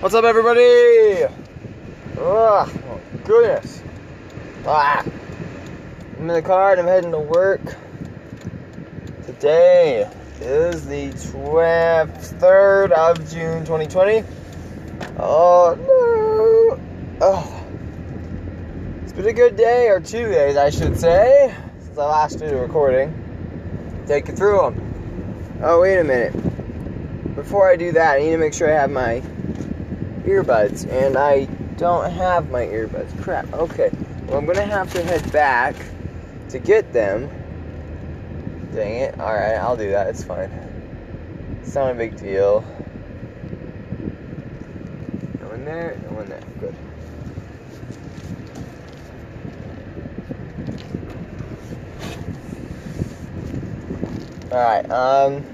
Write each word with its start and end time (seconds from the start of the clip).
What's 0.00 0.14
up, 0.14 0.24
everybody? 0.24 1.24
Oh, 2.18 3.00
goodness. 3.24 3.82
Ah. 4.66 5.02
I'm 6.18 6.22
in 6.22 6.26
the 6.26 6.42
car 6.42 6.72
and 6.72 6.80
I'm 6.80 6.86
heading 6.86 7.12
to 7.12 7.18
work. 7.18 7.62
Today 9.24 10.10
is 10.42 10.86
the 10.86 11.08
23rd 11.08 12.90
of 12.90 13.30
June 13.30 13.60
2020. 13.60 14.24
Oh, 15.18 15.74
no. 15.80 16.80
Oh. 17.22 17.66
It's 19.04 19.12
been 19.12 19.26
a 19.26 19.32
good 19.32 19.56
day, 19.56 19.88
or 19.88 20.00
two 20.00 20.28
days, 20.28 20.58
I 20.58 20.68
should 20.68 20.98
say, 20.98 21.54
since 21.78 21.96
I 21.96 22.04
last 22.04 22.40
did 22.40 22.52
a 22.52 22.56
recording. 22.56 24.04
Take 24.06 24.28
you 24.28 24.34
through 24.34 24.58
them. 24.58 25.60
Oh, 25.62 25.80
wait 25.80 25.98
a 25.98 26.04
minute. 26.04 26.34
Before 27.36 27.70
I 27.70 27.76
do 27.76 27.92
that, 27.92 28.16
I 28.16 28.18
need 28.18 28.32
to 28.32 28.38
make 28.38 28.52
sure 28.52 28.70
I 28.70 28.80
have 28.80 28.90
my 28.90 29.22
earbuds, 30.24 30.90
and 30.90 31.16
I 31.16 31.44
don't 31.76 32.10
have 32.10 32.50
my 32.50 32.66
earbuds. 32.66 33.22
Crap. 33.22 33.52
Okay. 33.52 33.90
Well, 34.26 34.38
I'm 34.38 34.46
gonna 34.46 34.62
have 34.62 34.92
to 34.94 35.02
head 35.02 35.30
back 35.32 35.76
to 36.48 36.58
get 36.58 36.92
them. 36.92 37.28
Dang 38.74 38.96
it. 38.96 39.18
Alright, 39.18 39.56
I'll 39.56 39.76
do 39.76 39.90
that. 39.90 40.08
It's 40.08 40.24
fine. 40.24 40.50
It's 41.60 41.74
not 41.74 41.92
a 41.92 41.94
big 41.94 42.16
deal. 42.16 42.64
No 45.40 45.48
one 45.48 45.64
there, 45.64 45.98
no 46.08 46.16
one 46.16 46.26
there. 46.26 46.40
Good. 46.60 46.74
Alright, 54.52 54.90
um. 54.90 55.44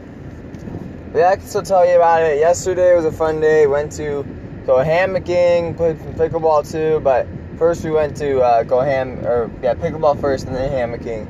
Yeah, 1.15 1.31
I 1.31 1.37
can 1.37 1.47
still 1.47 1.63
tell 1.63 1.85
you 1.87 1.97
about 1.97 2.23
it. 2.23 2.39
Yesterday 2.39 2.95
was 2.95 3.05
a 3.05 3.13
fun 3.13 3.41
day. 3.41 3.67
Went 3.67 3.91
to 3.93 4.25
go 4.67 4.77
hammocking, 4.77 5.77
played 5.77 5.99
some 6.01 6.15
pickleball 6.15 6.71
too, 6.71 7.01
but 7.01 7.27
first 7.59 7.85
we 7.85 7.91
went 7.91 8.17
to 8.17 8.41
uh, 8.41 8.63
go 8.63 8.81
ham 8.81 9.25
or 9.27 9.51
yeah 9.63 9.75
pickleball 9.75 10.21
first 10.21 10.47
and 10.47 10.55
then 10.55 10.71
hammocking. 10.71 11.27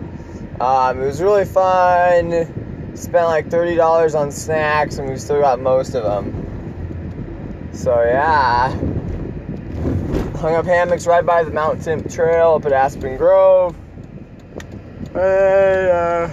Um, 0.60 1.00
it 1.00 1.06
was 1.06 1.20
really 1.22 1.44
fun. 1.44 2.96
Spent 2.96 3.26
like 3.26 3.50
thirty 3.50 3.76
dollars 3.76 4.14
on 4.14 4.30
snacks 4.30 4.98
and 4.98 5.08
we 5.08 5.16
still 5.16 5.40
got 5.40 5.60
most 5.60 5.94
of 5.94 6.04
them. 6.04 7.68
So 7.72 8.02
yeah, 8.02 8.70
hung 10.38 10.54
up 10.54 10.66
hammocks 10.66 11.06
right 11.06 11.24
by 11.24 11.44
the 11.44 11.50
Mount 11.50 11.82
Timp 11.82 12.10
Trail 12.10 12.54
up 12.54 12.66
at 12.66 12.72
Aspen 12.72 13.16
Grove. 13.16 13.74
And, 15.14 15.16
uh, 15.16 16.30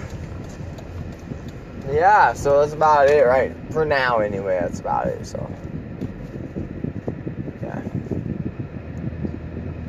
yeah, 1.90 2.32
so 2.34 2.60
that's 2.60 2.74
about 2.74 3.08
it, 3.08 3.24
right? 3.24 3.52
For 3.72 3.84
now, 3.84 4.18
anyway, 4.18 4.58
that's 4.60 4.78
about 4.80 5.06
it. 5.06 5.26
So. 5.26 5.50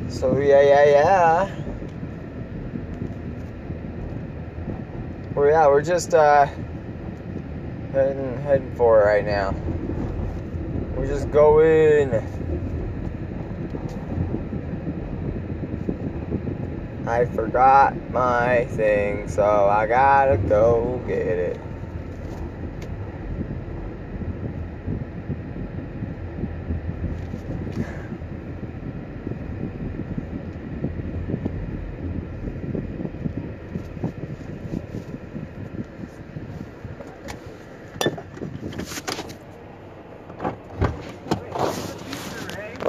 So 0.09 0.38
yeah, 0.39 0.61
yeah, 0.61 0.85
yeah. 0.85 1.55
Well, 5.35 5.47
yeah, 5.47 5.67
we're 5.67 5.83
just 5.83 6.15
uh, 6.15 6.47
heading 7.93 8.41
heading 8.41 8.75
for 8.75 9.02
it 9.02 9.05
right 9.05 9.25
now. 9.25 9.52
We're 10.95 11.05
just 11.05 11.30
going. 11.30 12.15
I 17.05 17.25
forgot 17.25 17.95
my 18.11 18.65
thing, 18.65 19.27
so 19.27 19.43
I 19.43 19.85
gotta 19.85 20.37
go 20.37 21.02
get 21.07 21.17
it. 21.19 21.59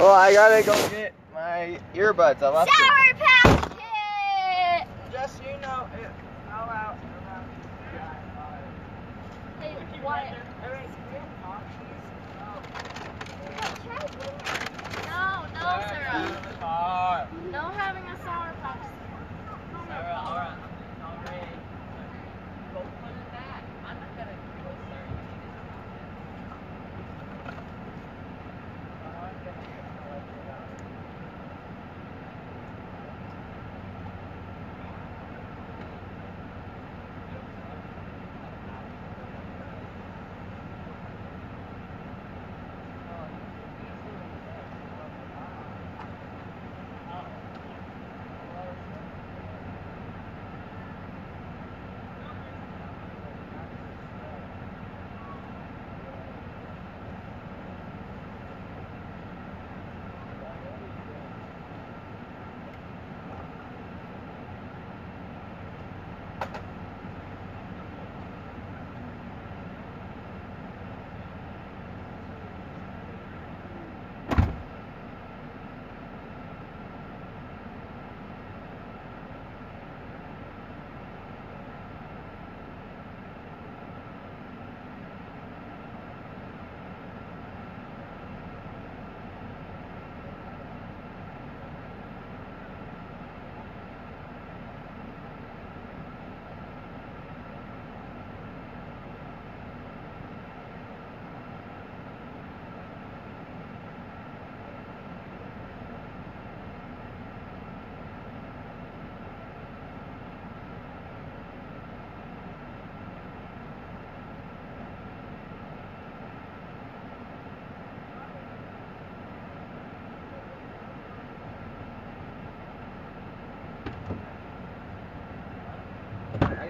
I 0.13 0.33
gotta 0.33 0.63
go 0.63 0.73
get 0.89 1.13
my 1.33 1.79
earbuds. 1.93 2.41
I 2.41 2.49
left 2.49 2.71
Sour 2.71 3.13
Patch 3.19 3.69
Kit! 3.77 4.87
Just 5.11 5.37
so 5.37 5.43
you 5.43 5.57
know, 5.61 5.87
it 5.95 6.09
fell 6.47 6.69
out. 6.69 6.97
Hey, 9.59 9.75
what? 10.01 10.25
Oh. 11.45 11.61
No, 15.07 15.45
no, 15.53 15.65
Sarah. 15.87 16.41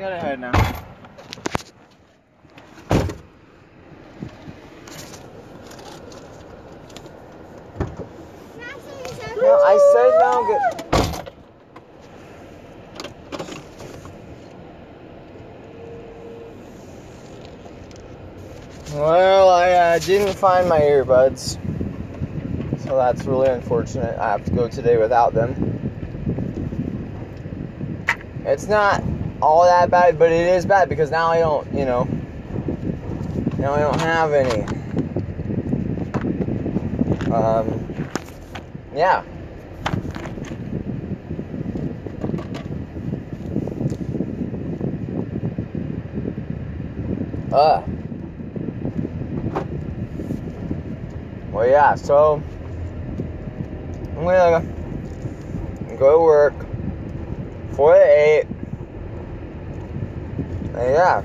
I 0.01 0.03
gotta 0.03 0.19
head 0.19 0.39
now. 0.39 0.51
No, 9.38 9.59
I 9.63 9.77
said 9.94 10.09
no. 10.18 10.31
Well, 18.95 19.50
I 19.50 19.71
uh, 19.71 20.00
didn't 20.00 20.33
find 20.33 20.68
my 20.68 20.80
earbuds, 20.80 21.59
so 22.81 22.98
that's 22.98 23.24
really 23.25 23.50
unfortunate. 23.50 24.18
I 24.18 24.31
have 24.31 24.44
to 24.45 24.51
go 24.51 24.68
today 24.68 24.98
without 24.98 25.36
them. 25.36 25.53
It's 28.45 28.65
not 28.65 29.03
all 29.41 29.63
that 29.65 29.89
bad, 29.89 30.19
but 30.19 30.31
it 30.31 30.47
is 30.47 30.65
bad 30.65 30.88
because 30.89 31.09
now 31.09 31.27
I 31.27 31.39
don't, 31.39 31.67
you 31.73 31.85
know, 31.85 32.03
now 33.57 33.73
I 33.73 33.79
don't 33.79 33.99
have 33.99 34.33
any. 34.33 34.63
Um, 37.31 37.88
yeah. 38.93 39.23
Uh. 47.51 47.83
Well, 51.51 51.67
yeah, 51.67 51.95
so 51.95 52.41
I'm 54.17 54.23
gonna 54.23 54.65
go 55.97 56.17
to 56.17 56.19
work, 56.23 56.53
four 57.71 57.93
to 57.93 57.99
eight, 57.99 58.45
and 60.81 60.95
yeah. 60.95 61.22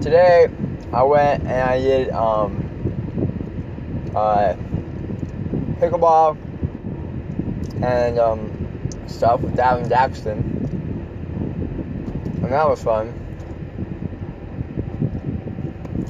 Today 0.00 0.48
I 0.92 1.02
went 1.04 1.42
and 1.42 1.52
I 1.52 1.80
did 1.80 2.10
um 2.10 2.62
uh 4.14 4.54
pickleball 5.78 6.36
and 7.82 8.18
um 8.18 8.50
stuff 9.06 9.40
with 9.40 9.54
Davin 9.56 9.88
Daxton, 9.88 10.42
and 12.42 12.52
that 12.52 12.68
was 12.68 12.82
fun. 12.82 13.08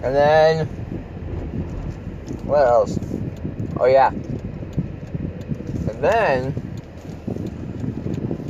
And 0.02 0.14
then 0.14 0.66
what 2.46 2.66
else? 2.66 2.98
Oh 3.78 3.86
yeah. 3.86 4.10
And 5.88 6.02
then 6.02 6.54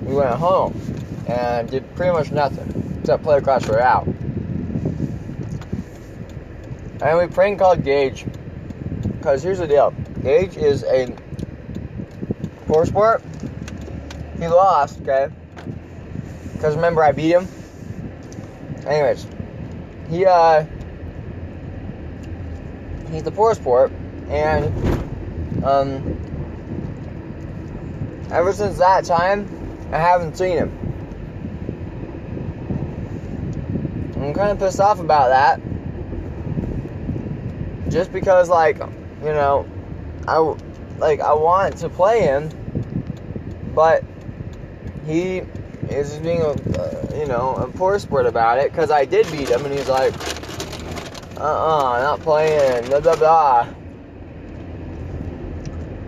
we 0.04 0.14
went 0.14 0.36
home 0.38 1.03
and 1.26 1.70
did 1.70 1.94
pretty 1.94 2.12
much 2.12 2.30
nothing 2.30 2.98
except 3.00 3.22
play 3.22 3.40
Clash 3.40 3.66
Royale. 3.66 4.04
And 7.02 7.18
we 7.18 7.26
prank 7.26 7.58
called 7.58 7.84
Gage 7.84 8.24
because 9.18 9.42
here's 9.42 9.58
the 9.58 9.66
deal: 9.66 9.92
Gage 10.22 10.56
is 10.56 10.84
a 10.84 11.14
poor 12.66 12.86
sport. 12.86 13.22
He 14.38 14.48
lost, 14.48 15.00
okay? 15.02 15.28
Because 16.52 16.76
remember 16.76 17.02
I 17.02 17.12
beat 17.12 17.32
him. 17.32 17.48
Anyways, 18.86 19.26
he 20.08 20.24
uh 20.26 20.64
he's 23.10 23.22
the 23.22 23.30
poor 23.30 23.54
sport, 23.54 23.92
and 24.28 24.64
um 25.64 26.20
ever 28.30 28.52
since 28.52 28.78
that 28.78 29.04
time, 29.04 29.48
I 29.92 29.98
haven't 29.98 30.36
seen 30.36 30.56
him. 30.56 30.83
I'm 34.24 34.32
kind 34.32 34.52
of 34.52 34.58
pissed 34.58 34.80
off 34.80 35.00
about 35.00 35.28
that. 35.28 35.60
Just 37.90 38.10
because, 38.10 38.48
like, 38.48 38.78
you 38.78 39.32
know, 39.32 39.68
I 40.26 40.38
like 40.98 41.20
I 41.20 41.34
want 41.34 41.76
to 41.78 41.90
play 41.90 42.22
him, 42.22 42.48
but 43.74 44.02
he 45.04 45.42
is 45.90 46.18
being 46.20 46.40
a 46.40 46.48
uh, 46.48 47.14
you 47.14 47.26
know 47.26 47.56
a 47.56 47.68
poor 47.68 47.98
sport 47.98 48.24
about 48.24 48.58
it. 48.58 48.70
Because 48.72 48.90
I 48.90 49.04
did 49.04 49.30
beat 49.30 49.50
him, 49.50 49.66
and 49.66 49.74
he's 49.74 49.88
like, 49.90 50.14
uh-uh, 51.36 52.00
not 52.00 52.20
playing, 52.20 52.86
blah 52.86 53.00
blah 53.00 53.16
blah. 53.16 53.68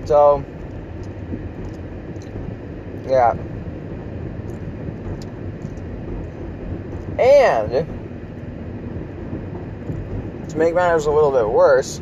So, 0.06 0.42
yeah. 3.06 3.34
And 7.18 7.95
to 10.56 10.64
make 10.64 10.74
matters 10.74 11.06
a 11.06 11.10
little 11.10 11.30
bit 11.30 11.48
worse, 11.48 12.00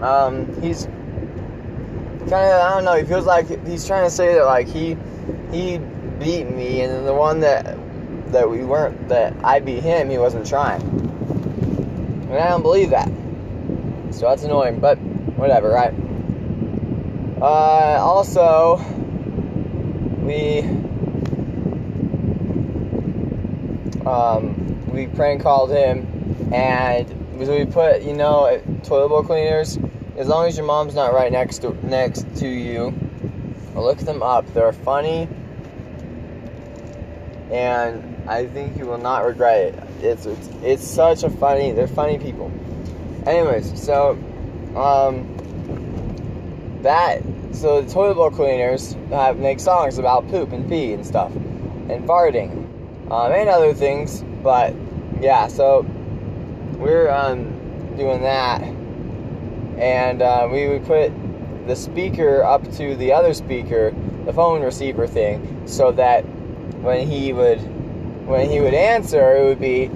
um, 0.00 0.60
he's 0.62 0.84
kind 0.84 2.32
of 2.32 2.60
I 2.60 2.70
don't 2.74 2.84
know. 2.84 2.94
He 2.94 3.04
feels 3.04 3.26
like 3.26 3.46
he's 3.66 3.86
trying 3.86 4.04
to 4.04 4.10
say 4.10 4.34
that 4.34 4.44
like 4.44 4.66
he 4.66 4.96
he 5.50 5.78
beat 6.18 6.44
me, 6.44 6.80
and 6.80 6.92
then 6.92 7.04
the 7.04 7.14
one 7.14 7.40
that 7.40 7.76
that 8.32 8.48
we 8.48 8.64
weren't 8.64 9.08
that 9.08 9.34
I 9.44 9.60
beat 9.60 9.82
him, 9.82 10.10
he 10.10 10.18
wasn't 10.18 10.46
trying. 10.46 10.82
And 10.82 12.34
I 12.34 12.48
don't 12.48 12.62
believe 12.62 12.90
that. 12.90 13.08
So 14.10 14.28
that's 14.28 14.42
annoying, 14.42 14.80
but 14.80 14.98
whatever, 15.36 15.70
right? 15.70 15.94
Uh, 17.40 17.98
also, 18.00 18.76
we 20.22 20.60
um, 24.06 24.90
we 24.90 25.06
prank 25.08 25.42
called 25.42 25.70
him, 25.70 26.50
and 26.52 27.23
we 27.34 27.64
put 27.66 28.02
you 28.02 28.14
know 28.14 28.60
toilet 28.84 29.08
bowl 29.08 29.22
cleaners. 29.22 29.78
As 30.16 30.28
long 30.28 30.46
as 30.46 30.56
your 30.56 30.66
mom's 30.66 30.94
not 30.94 31.12
right 31.12 31.32
next 31.32 31.58
to 31.58 31.74
next 31.86 32.24
to 32.36 32.48
you, 32.48 32.94
look 33.74 33.98
them 33.98 34.22
up. 34.22 34.52
They're 34.54 34.72
funny, 34.72 35.28
and 37.50 38.28
I 38.28 38.46
think 38.46 38.76
you 38.76 38.86
will 38.86 38.98
not 38.98 39.24
regret 39.24 39.74
it. 39.74 39.82
It's 40.02 40.26
it's, 40.26 40.48
it's 40.62 40.86
such 40.86 41.24
a 41.24 41.30
funny. 41.30 41.72
They're 41.72 41.88
funny 41.88 42.18
people. 42.18 42.50
Anyways, 43.26 43.82
so 43.82 44.12
um, 44.76 45.30
that 46.82 47.22
so 47.52 47.82
the 47.82 47.92
toilet 47.92 48.14
bowl 48.14 48.30
cleaners 48.30 48.94
have 49.10 49.38
make 49.38 49.60
songs 49.60 49.98
about 49.98 50.28
poop 50.28 50.52
and 50.52 50.68
pee 50.68 50.92
and 50.92 51.06
stuff 51.06 51.34
and 51.34 52.04
farting 52.06 52.50
um, 53.10 53.32
and 53.32 53.48
other 53.48 53.74
things. 53.74 54.22
But 54.42 54.74
yeah, 55.20 55.46
so 55.48 55.86
we're 56.84 57.08
um, 57.10 57.96
doing 57.96 58.20
that, 58.20 58.60
and 59.78 60.20
uh, 60.20 60.46
we 60.52 60.68
would 60.68 60.84
put 60.84 61.10
the 61.66 61.74
speaker 61.74 62.44
up 62.44 62.62
to 62.72 62.94
the 62.96 63.10
other 63.10 63.32
speaker, 63.32 63.94
the 64.26 64.32
phone 64.34 64.62
receiver 64.62 65.06
thing, 65.06 65.66
so 65.66 65.92
that 65.92 66.20
when 66.84 67.08
he 67.08 67.32
would 67.32 67.58
when 68.26 68.50
he 68.50 68.60
would 68.60 68.74
answer, 68.74 69.34
it 69.36 69.44
would 69.44 69.60
be 69.60 69.90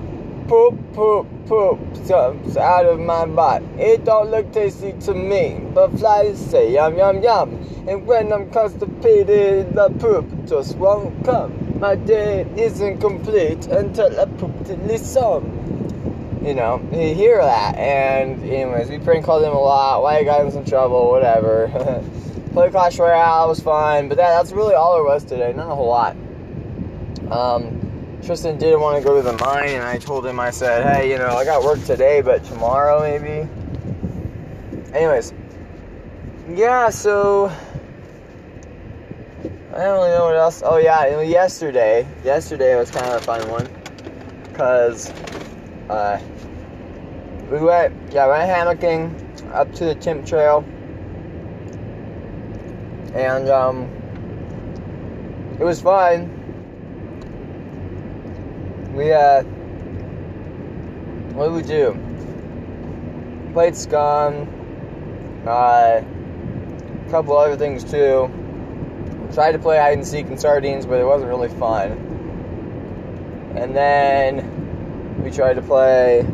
poop, 0.48 0.74
poop, 0.94 1.26
poop 1.46 1.78
jumps 2.06 2.56
out 2.56 2.86
of 2.86 2.98
my 2.98 3.26
butt. 3.26 3.62
It 3.78 4.06
don't 4.06 4.30
look 4.30 4.50
tasty 4.52 4.94
to 5.00 5.14
me, 5.14 5.60
but 5.74 5.90
flies 5.98 6.38
say 6.38 6.72
yum, 6.72 6.96
yum, 6.96 7.22
yum. 7.22 7.50
And 7.86 8.06
when 8.06 8.32
I'm 8.32 8.50
constipated, 8.50 9.74
the 9.74 9.90
poop 9.90 10.26
just 10.46 10.76
won't 10.76 11.22
come. 11.24 11.78
My 11.78 11.96
day 11.96 12.46
isn't 12.56 12.98
complete 12.98 13.66
until 13.66 14.18
I 14.18 14.24
poop 14.24 14.66
till 14.66 14.98
some. 14.98 15.87
You 16.48 16.54
know, 16.54 16.80
you 16.92 17.14
hear 17.14 17.36
that, 17.42 17.76
and 17.76 18.42
anyways, 18.42 18.88
we 18.88 18.98
prank 18.98 19.26
called 19.26 19.44
him 19.44 19.52
a 19.52 19.60
lot. 19.60 20.00
Why 20.00 20.20
he 20.20 20.24
got 20.24 20.40
in 20.46 20.50
some 20.50 20.64
trouble, 20.64 21.10
whatever. 21.10 21.68
Play 22.54 22.70
Clash 22.70 22.98
Royale 22.98 23.48
was 23.48 23.60
fun, 23.60 24.08
but 24.08 24.16
that, 24.16 24.30
that's 24.30 24.52
really 24.52 24.72
all 24.72 24.94
there 24.94 25.04
was 25.04 25.24
today. 25.24 25.52
Not 25.52 25.70
a 25.70 25.74
whole 25.74 25.88
lot. 25.88 26.16
Um, 27.30 28.18
Tristan 28.24 28.56
didn't 28.56 28.80
want 28.80 28.96
to 28.96 29.06
go 29.06 29.14
to 29.14 29.22
the 29.22 29.34
mine, 29.44 29.68
and 29.68 29.84
I 29.84 29.98
told 29.98 30.24
him, 30.24 30.40
I 30.40 30.50
said, 30.50 30.84
hey, 30.84 31.10
you 31.10 31.18
know, 31.18 31.36
I 31.36 31.44
got 31.44 31.62
work 31.62 31.84
today, 31.84 32.22
but 32.22 32.42
tomorrow 32.44 33.02
maybe. 33.02 33.46
Anyways, 34.94 35.34
yeah, 36.48 36.88
so 36.88 37.52
I 39.74 39.82
don't 39.82 39.98
really 39.98 40.12
know 40.12 40.24
what 40.24 40.36
else. 40.36 40.62
Oh 40.64 40.78
yeah, 40.78 41.20
yesterday, 41.20 42.08
yesterday 42.24 42.74
was 42.74 42.90
kind 42.90 43.04
of 43.04 43.20
a 43.20 43.24
fun 43.26 43.46
one, 43.50 43.68
cause 44.54 45.12
uh, 45.90 46.18
we 47.50 47.58
went, 47.58 48.12
yeah, 48.12 48.26
went 48.26 48.48
hammocking 48.50 49.52
up 49.52 49.72
to 49.74 49.84
the 49.84 49.94
Timp 49.94 50.26
Trail, 50.26 50.64
and 53.14 53.48
um, 53.48 53.84
it 55.58 55.64
was 55.64 55.80
fun 55.80 56.34
we 58.98 59.12
uh 59.12 59.44
what 61.34 61.46
did 61.46 61.54
we 61.54 61.62
do? 61.62 61.96
Played 63.52 63.76
Scum, 63.76 64.48
uh, 65.46 66.02
a 66.02 67.10
couple 67.10 67.36
other 67.38 67.56
things 67.56 67.84
too. 67.84 68.28
Tried 69.32 69.52
to 69.52 69.60
play 69.60 69.78
hide 69.78 69.92
and 69.92 70.06
seek 70.06 70.26
and 70.26 70.40
sardines, 70.40 70.84
but 70.84 71.00
it 71.00 71.04
wasn't 71.04 71.30
really 71.30 71.48
fun. 71.48 71.92
And 73.56 73.76
then 73.76 75.22
we 75.22 75.30
tried 75.30 75.54
to 75.54 75.62
play. 75.62 76.26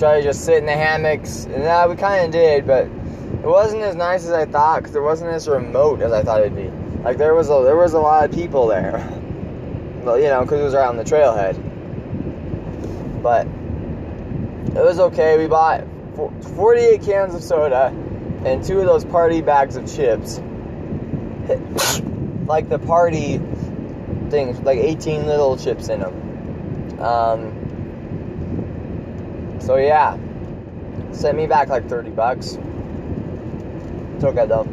Tried 0.00 0.20
to 0.20 0.22
just 0.22 0.46
sit 0.46 0.56
in 0.56 0.64
the 0.64 0.72
hammocks, 0.72 1.44
and 1.44 1.90
we 1.90 1.94
kind 1.94 2.24
of 2.24 2.32
did, 2.32 2.66
but 2.66 2.84
it 2.84 3.46
wasn't 3.46 3.82
as 3.82 3.94
nice 3.94 4.24
as 4.24 4.30
I 4.30 4.46
thought 4.46 4.80
because 4.80 4.96
it 4.96 5.02
wasn't 5.02 5.30
as 5.30 5.46
remote 5.46 6.00
as 6.00 6.10
I 6.10 6.22
thought 6.22 6.40
it'd 6.40 6.56
be. 6.56 6.70
Like 7.02 7.18
there 7.18 7.34
was 7.34 7.50
a 7.50 7.62
there 7.64 7.76
was 7.76 7.92
a 7.92 8.00
lot 8.00 8.24
of 8.24 8.34
people 8.34 8.66
there. 8.66 9.06
Well, 10.02 10.18
you 10.18 10.28
know, 10.28 10.40
because 10.40 10.60
it 10.60 10.64
was 10.64 10.72
right 10.72 10.88
on 10.88 10.96
the 10.96 11.04
trailhead. 11.04 11.60
But 13.22 13.46
it 14.74 14.82
was 14.82 14.98
okay. 14.98 15.36
We 15.36 15.46
bought 15.46 15.84
48 16.56 17.02
cans 17.02 17.34
of 17.34 17.42
soda 17.42 17.88
and 18.46 18.64
two 18.64 18.80
of 18.80 18.86
those 18.86 19.04
party 19.04 19.42
bags 19.42 19.76
of 19.76 19.94
chips. 19.94 20.38
like 22.46 22.70
the 22.70 22.78
party 22.78 23.42
things, 24.30 24.58
like 24.60 24.78
18 24.78 25.26
little 25.26 25.58
chips 25.58 25.90
in 25.90 26.00
them. 26.00 26.98
Um, 26.98 27.59
so 29.70 29.76
yeah. 29.76 30.18
Sent 31.12 31.36
me 31.36 31.46
back 31.46 31.68
like 31.68 31.88
30 31.88 32.10
bucks. 32.10 32.58
It's 34.16 34.24
okay 34.24 34.44
though. 34.44 34.64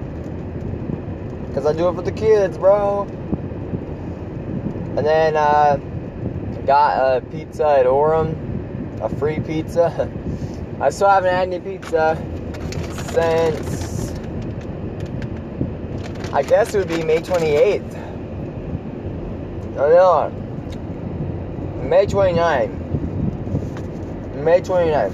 Because 1.48 1.68
I 1.68 1.74
do 1.74 1.88
it 1.90 1.94
for 1.94 2.02
the 2.02 2.12
kids, 2.12 2.58
bro. 2.58 3.04
And 4.98 5.06
then 5.06 5.36
uh, 5.36 5.76
got 6.66 6.98
a 6.98 7.22
pizza 7.22 7.68
at 7.68 7.86
Orem, 7.86 9.00
a 9.00 9.08
free 9.18 9.40
pizza. 9.40 10.12
I 10.82 10.90
still 10.90 11.10
haven't 11.10 11.32
had 11.32 11.54
any 11.54 11.60
pizza 11.60 12.18
since 13.12 14.14
I 16.34 16.42
guess 16.42 16.74
it 16.74 16.80
would 16.80 16.88
be 16.88 17.04
May 17.04 17.22
28th. 17.22 17.94
Oh 19.78 20.32
no, 21.84 21.88
May 21.88 22.08
29th. 22.08 22.77
May 24.48 24.62
29th. 24.62 25.12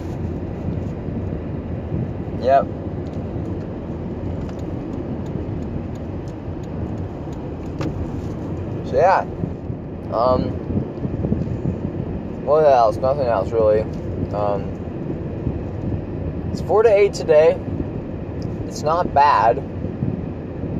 Yep. 2.44 2.66
So 8.86 8.96
yeah. 8.96 9.22
Um. 10.16 10.52
What 12.46 12.64
else? 12.64 12.98
Nothing 12.98 13.26
else 13.26 13.50
really. 13.50 13.82
Um. 14.36 14.70
It's 16.52 16.62
four 16.62 16.84
to 16.84 16.90
eight 16.96 17.16
today. 17.16 17.60
It's 18.68 18.84
not 18.84 19.16
bad. 19.16 19.56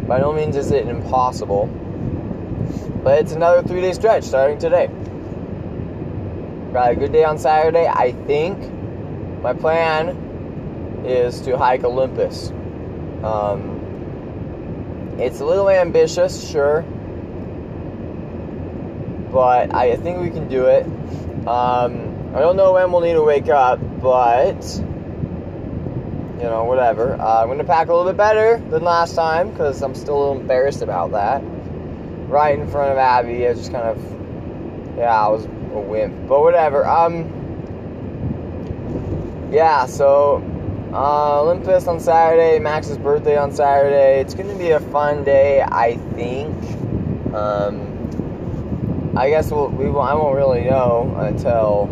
By 0.08 0.20
no 0.20 0.32
means 0.32 0.58
is 0.58 0.70
it 0.70 0.88
impossible. 0.88 1.66
But 3.04 3.18
it's 3.18 3.32
another 3.32 3.68
three 3.68 3.82
day 3.82 3.94
stretch 3.94 4.26
starting 4.26 4.60
today. 4.60 4.92
Got 6.74 6.92
a 6.94 6.96
good 6.96 7.12
day 7.12 7.24
on 7.24 7.38
Saturday. 7.38 7.86
I 7.86 8.14
think 8.26 8.58
my 9.44 9.54
plan 9.54 11.04
is 11.06 11.40
to 11.42 11.56
hike 11.56 11.84
Olympus. 11.84 12.50
Um, 13.24 15.16
it's 15.20 15.40
a 15.40 15.46
little 15.46 15.70
ambitious, 15.70 16.50
sure, 16.50 16.82
but 19.32 19.76
I 19.76 19.98
think 19.98 20.20
we 20.20 20.32
can 20.32 20.48
do 20.48 20.66
it. 20.66 20.84
Um, 21.46 22.34
I 22.34 22.40
don't 22.40 22.56
know 22.56 22.74
when 22.74 22.92
we'll 22.92 23.02
need 23.02 23.14
to 23.14 23.22
wake 23.22 23.50
up, 23.50 23.80
but 24.02 24.64
you 26.40 26.50
know, 26.50 26.64
whatever. 26.64 27.14
Uh, 27.22 27.44
I'm 27.44 27.50
gonna 27.50 27.64
pack 27.64 27.90
a 27.90 27.94
little 27.94 28.12
bit 28.12 28.18
better 28.18 28.58
than 28.72 28.84
last 28.84 29.14
time 29.14 29.52
because 29.52 29.84
I'm 29.84 29.94
still 29.94 30.18
a 30.18 30.20
little 30.22 30.42
embarrassed 30.42 30.82
about 30.82 31.12
that. 31.12 31.44
Right 32.28 32.58
in 32.58 32.68
front 32.68 32.92
of 32.92 32.98
Abby, 32.98 33.48
I 33.48 33.54
just 33.54 33.72
kind 33.72 33.86
of, 33.86 34.98
yeah, 34.98 35.16
I 35.16 35.30
was 35.30 35.48
a 35.76 35.82
wimp, 35.82 36.28
but 36.28 36.42
whatever. 36.42 36.86
Um, 36.88 37.40
yeah, 39.52 39.86
so 39.86 40.42
uh, 40.94 41.42
Olympus 41.42 41.88
on 41.88 42.00
Saturday, 42.00 42.60
Max's 42.60 42.98
birthday 42.98 43.38
on 43.38 43.52
Saturday. 43.52 44.20
It's 44.20 44.34
gonna 44.34 44.58
be 44.58 44.72
a 44.72 44.80
fun 44.80 45.24
day, 45.24 45.62
I 45.62 45.98
think. 46.16 46.56
Um, 47.34 49.14
I 49.16 49.30
guess 49.30 49.52
we'll, 49.52 49.70
we 49.70 49.90
will, 49.90 50.02
I 50.02 50.14
won't 50.14 50.36
really 50.36 50.64
know 50.66 51.16
until 51.20 51.90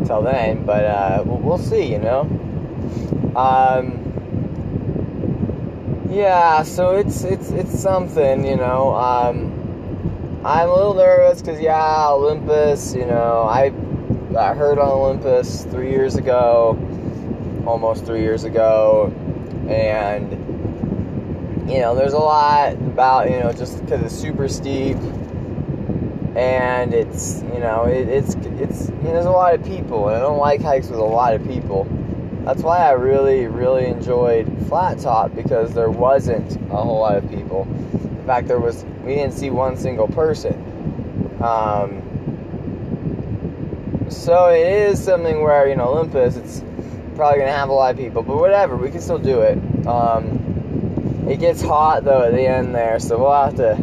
until 0.00 0.22
then, 0.22 0.64
but 0.64 0.84
uh, 0.84 1.22
we'll, 1.24 1.38
we'll 1.38 1.58
see, 1.58 1.90
you 1.90 1.98
know. 1.98 2.22
Um, 3.36 4.00
yeah, 6.10 6.62
so 6.62 6.96
it's 6.96 7.24
it's 7.24 7.50
it's 7.50 7.78
something, 7.78 8.44
you 8.44 8.56
know. 8.56 8.94
Um, 8.94 9.53
I'm 10.44 10.68
a 10.68 10.74
little 10.74 10.92
nervous 10.92 11.40
because 11.40 11.58
yeah, 11.58 12.08
Olympus, 12.10 12.94
you 12.94 13.06
know, 13.06 13.44
I 13.44 13.70
got 14.30 14.58
hurt 14.58 14.78
on 14.78 14.88
Olympus 14.88 15.64
three 15.64 15.90
years 15.90 16.16
ago, 16.16 16.76
almost 17.66 18.04
three 18.04 18.20
years 18.20 18.44
ago, 18.44 19.10
and 19.70 20.30
you 21.66 21.80
know, 21.80 21.94
there's 21.94 22.12
a 22.12 22.18
lot 22.18 22.74
about 22.74 23.30
you 23.30 23.40
know 23.40 23.54
just 23.54 23.80
because 23.80 24.02
it's 24.02 24.14
super 24.14 24.46
steep, 24.46 24.98
and 26.36 26.92
it's 26.92 27.42
you 27.54 27.60
know 27.60 27.84
it, 27.84 28.06
it's 28.08 28.34
it's 28.34 28.88
you 28.88 28.94
know, 28.96 29.12
there's 29.14 29.24
a 29.24 29.30
lot 29.30 29.54
of 29.54 29.64
people, 29.64 30.08
and 30.08 30.16
I 30.18 30.20
don't 30.20 30.38
like 30.38 30.60
hikes 30.60 30.88
with 30.88 31.00
a 31.00 31.04
lot 31.04 31.32
of 31.32 31.42
people 31.48 31.88
that's 32.44 32.62
why 32.62 32.80
I 32.80 32.90
really, 32.90 33.46
really 33.46 33.86
enjoyed 33.86 34.46
Flat 34.68 34.98
Top 34.98 35.34
because 35.34 35.72
there 35.72 35.88
wasn't 35.88 36.56
a 36.70 36.76
whole 36.76 37.00
lot 37.00 37.16
of 37.16 37.30
people. 37.30 37.66
In 38.24 38.28
fact, 38.28 38.48
there 38.48 38.58
was 38.58 38.86
we 39.04 39.16
didn't 39.16 39.34
see 39.34 39.50
one 39.50 39.76
single 39.76 40.08
person. 40.08 40.54
Um, 41.42 42.00
so 44.08 44.46
it 44.46 44.66
is 44.66 45.04
something 45.04 45.42
where 45.42 45.68
you 45.68 45.76
know 45.76 45.88
Olympus, 45.88 46.36
it's 46.36 46.64
probably 47.16 47.40
gonna 47.40 47.52
have 47.52 47.68
a 47.68 47.74
lot 47.74 47.90
of 47.90 47.98
people, 47.98 48.22
but 48.22 48.38
whatever, 48.38 48.78
we 48.78 48.90
can 48.90 49.02
still 49.02 49.18
do 49.18 49.42
it. 49.42 49.58
Um, 49.86 51.28
it 51.28 51.38
gets 51.38 51.60
hot 51.60 52.04
though 52.04 52.22
at 52.22 52.32
the 52.32 52.46
end 52.46 52.74
there, 52.74 52.98
so 52.98 53.18
we'll 53.18 53.30
have 53.30 53.56
to 53.56 53.76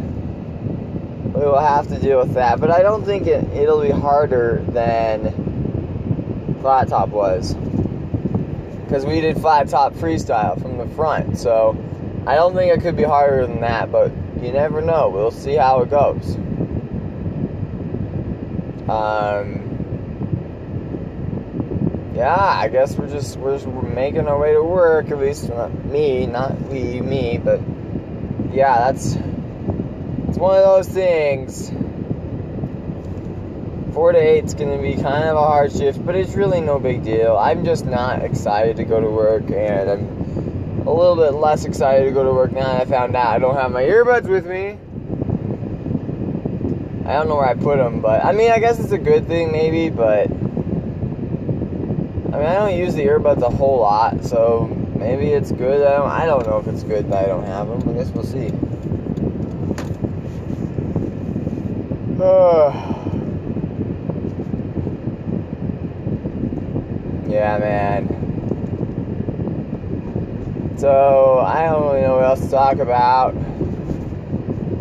we 1.38 1.44
will 1.46 1.60
have 1.60 1.86
to 1.86 1.98
deal 2.00 2.18
with 2.18 2.34
that. 2.34 2.58
But 2.58 2.72
I 2.72 2.82
don't 2.82 3.04
think 3.04 3.28
it, 3.28 3.44
it'll 3.52 3.82
be 3.82 3.90
harder 3.90 4.64
than 4.66 6.58
Flat 6.62 6.88
Top 6.88 7.10
was 7.10 7.54
because 7.54 9.06
we 9.06 9.20
did 9.20 9.40
flat 9.40 9.68
top 9.68 9.94
freestyle 9.94 10.60
from 10.60 10.78
the 10.78 10.88
front. 10.96 11.38
So 11.38 11.76
I 12.26 12.34
don't 12.34 12.56
think 12.56 12.76
it 12.76 12.82
could 12.82 12.96
be 12.96 13.04
harder 13.04 13.46
than 13.46 13.60
that, 13.60 13.92
but 13.92 14.10
you 14.42 14.52
never 14.52 14.82
know. 14.82 15.08
We'll 15.08 15.30
see 15.30 15.54
how 15.54 15.82
it 15.82 15.90
goes. 15.90 16.36
Um, 18.88 19.62
yeah, 22.14 22.34
I 22.34 22.68
guess 22.68 22.96
we're 22.96 23.08
just 23.08 23.36
we're, 23.36 23.58
just, 23.58 23.66
making 23.66 24.26
our 24.26 24.38
way 24.38 24.52
to 24.52 24.62
work. 24.62 25.10
At 25.10 25.18
least 25.18 25.48
not 25.48 25.72
me, 25.84 26.26
not 26.26 26.60
we, 26.62 27.00
me, 27.00 27.38
but 27.38 27.60
yeah, 28.52 28.90
that's 28.90 29.14
it's 30.28 30.38
one 30.38 30.56
of 30.56 30.64
those 30.64 30.88
things 30.88 31.72
four 33.92 34.12
to 34.12 34.18
eight 34.18 34.44
is 34.44 34.54
to 34.54 34.78
be 34.78 34.94
kind 34.94 35.24
of 35.24 35.36
a 35.36 35.40
hard 35.40 35.70
shift, 35.70 36.04
but 36.04 36.14
it's 36.14 36.34
really 36.34 36.60
no 36.60 36.78
big 36.78 37.04
deal. 37.04 37.36
I'm 37.36 37.64
just 37.64 37.84
not 37.84 38.22
excited 38.22 38.76
to 38.76 38.84
go 38.84 39.00
to 39.00 39.08
work, 39.08 39.50
and 39.50 39.90
I'm 39.90 40.21
a 40.86 40.90
little 40.90 41.16
bit 41.16 41.34
less 41.34 41.64
excited 41.64 42.06
to 42.06 42.10
go 42.10 42.24
to 42.24 42.32
work 42.32 42.52
now 42.52 42.64
that 42.64 42.82
I 42.82 42.84
found 42.84 43.14
out 43.14 43.36
I 43.36 43.38
don't 43.38 43.54
have 43.54 43.70
my 43.70 43.82
earbuds 43.82 44.28
with 44.28 44.46
me. 44.46 44.78
I 47.06 47.14
don't 47.14 47.28
know 47.28 47.36
where 47.36 47.48
I 47.48 47.54
put 47.54 47.78
them, 47.78 48.00
but 48.00 48.24
I 48.24 48.32
mean, 48.32 48.50
I 48.50 48.58
guess 48.58 48.78
it's 48.78 48.92
a 48.92 48.98
good 48.98 49.28
thing, 49.28 49.52
maybe, 49.52 49.90
but 49.90 50.30
I 50.30 52.38
mean, 52.38 52.46
I 52.46 52.54
don't 52.54 52.76
use 52.76 52.94
the 52.94 53.02
earbuds 53.02 53.42
a 53.42 53.50
whole 53.50 53.80
lot, 53.80 54.24
so 54.24 54.66
maybe 54.96 55.28
it's 55.28 55.52
good. 55.52 55.86
I 55.86 55.96
don't, 55.96 56.10
I 56.10 56.26
don't 56.26 56.46
know 56.46 56.58
if 56.58 56.66
it's 56.66 56.82
good 56.82 57.10
that 57.10 57.24
I 57.24 57.26
don't 57.26 57.44
have 57.44 57.68
them. 57.68 57.88
I 57.88 57.92
guess 57.92 58.10
we'll 58.10 58.24
see. 58.24 58.50
Yeah, 67.32 67.56
man. 67.56 68.21
So, 70.78 71.38
I 71.38 71.66
don't 71.66 71.84
really 71.84 72.00
know 72.02 72.16
what 72.16 72.24
else 72.24 72.40
to 72.40 72.50
talk 72.50 72.78
about. 72.78 73.34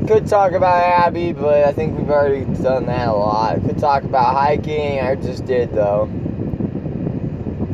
Could 0.07 0.27
talk 0.27 0.53
about 0.53 0.83
Abby, 0.83 1.31
but 1.31 1.63
I 1.63 1.71
think 1.71 1.98
we've 1.98 2.10
already 2.10 2.45
done 2.62 2.88
that 2.88 3.07
a 3.07 3.13
lot. 3.13 3.62
Could 3.62 3.77
talk 3.77 4.03
about 4.03 4.33
hiking, 4.33 5.00
I 5.00 5.15
just 5.15 5.45
did 5.45 5.71
though. 5.74 6.10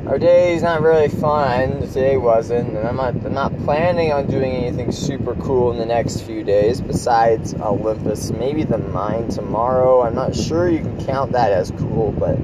Our 0.07 0.17
day 0.17 0.55
is 0.55 0.61
not 0.61 0.81
really 0.81 1.09
fun. 1.09 1.81
Today 1.81 2.15
wasn't, 2.15 2.69
and 2.69 2.87
I'm 2.87 2.95
not. 2.95 3.13
I'm 3.25 3.33
not 3.33 3.57
planning 3.65 4.13
on 4.13 4.27
doing 4.27 4.53
anything 4.53 4.93
super 4.93 5.35
cool 5.35 5.71
in 5.71 5.77
the 5.77 5.85
next 5.85 6.21
few 6.21 6.45
days 6.45 6.79
besides 6.79 7.53
Olympus. 7.53 8.31
Maybe 8.31 8.63
the 8.63 8.77
mine 8.77 9.27
tomorrow. 9.27 10.01
I'm 10.03 10.15
not 10.15 10.33
sure 10.33 10.69
you 10.69 10.79
can 10.79 11.05
count 11.05 11.33
that 11.33 11.51
as 11.51 11.71
cool, 11.71 12.13
but 12.13 12.35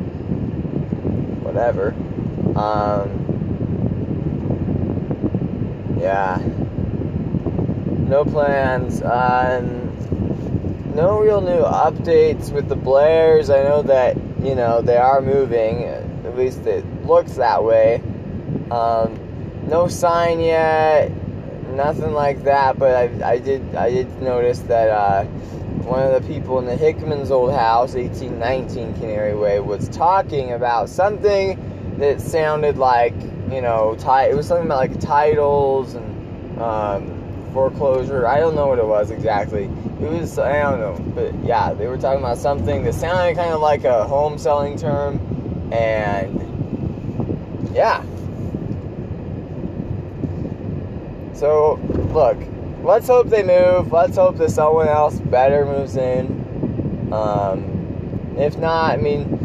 whatever. 1.41 1.95
Um, 2.57 3.22
yeah. 6.03 6.37
No 8.07 8.25
plans. 8.25 9.01
Um, 9.01 10.93
no 10.93 11.19
real 11.19 11.39
new 11.39 11.63
updates 11.63 12.51
with 12.51 12.67
the 12.67 12.75
Blairs. 12.75 13.49
I 13.49 13.63
know 13.63 13.81
that, 13.83 14.17
you 14.43 14.53
know, 14.53 14.81
they 14.81 14.97
are 14.97 15.21
moving. 15.21 15.85
At 15.85 16.37
least 16.37 16.65
it 16.65 16.85
looks 17.05 17.35
that 17.35 17.63
way. 17.63 18.03
Um, 18.69 19.17
no 19.67 19.87
sign 19.87 20.41
yet. 20.41 21.09
Nothing 21.71 22.13
like 22.13 22.43
that, 22.43 22.77
but 22.77 22.95
I, 22.95 23.31
I 23.31 23.39
did 23.39 23.73
I 23.73 23.89
did 23.89 24.21
notice 24.21 24.59
that 24.59 24.89
uh, 24.89 25.23
one 25.23 26.03
of 26.03 26.21
the 26.21 26.27
people 26.27 26.59
in 26.59 26.65
the 26.65 26.75
Hickman's 26.75 27.31
old 27.31 27.51
house, 27.51 27.95
1819 27.95 28.93
Canary 28.99 29.35
Way, 29.35 29.59
was 29.59 29.89
talking 29.89 30.51
about 30.51 30.89
something 30.89 31.95
that 31.97 32.21
sounded 32.21 32.77
like 32.77 33.15
you 33.51 33.61
know, 33.61 33.93
it 33.93 34.35
was 34.35 34.47
something 34.47 34.65
about 34.65 34.77
like 34.77 34.99
titles 34.99 35.95
and 35.95 36.61
um, 36.61 37.49
foreclosure. 37.53 38.27
I 38.27 38.39
don't 38.39 38.55
know 38.55 38.67
what 38.67 38.79
it 38.79 38.85
was 38.85 39.11
exactly. 39.11 39.65
It 39.65 40.09
was, 40.09 40.37
I 40.39 40.61
don't 40.61 40.79
know. 40.79 41.11
But 41.13 41.45
yeah, 41.45 41.73
they 41.73 41.87
were 41.87 41.97
talking 41.97 42.19
about 42.19 42.37
something 42.37 42.83
that 42.83 42.93
sounded 42.93 43.35
kind 43.35 43.53
of 43.53 43.61
like 43.61 43.83
a 43.83 44.05
home 44.05 44.37
selling 44.37 44.77
term. 44.77 45.19
And 45.71 46.39
yeah. 47.73 48.03
So, 51.33 51.75
look, 52.13 52.37
let's 52.83 53.07
hope 53.07 53.29
they 53.29 53.43
move. 53.43 53.91
Let's 53.91 54.15
hope 54.17 54.37
that 54.37 54.51
someone 54.51 54.87
else 54.87 55.19
better 55.19 55.65
moves 55.65 55.97
in. 55.97 57.11
Um, 57.11 58.35
if 58.37 58.57
not, 58.57 58.91
I 58.91 58.97
mean, 58.97 59.42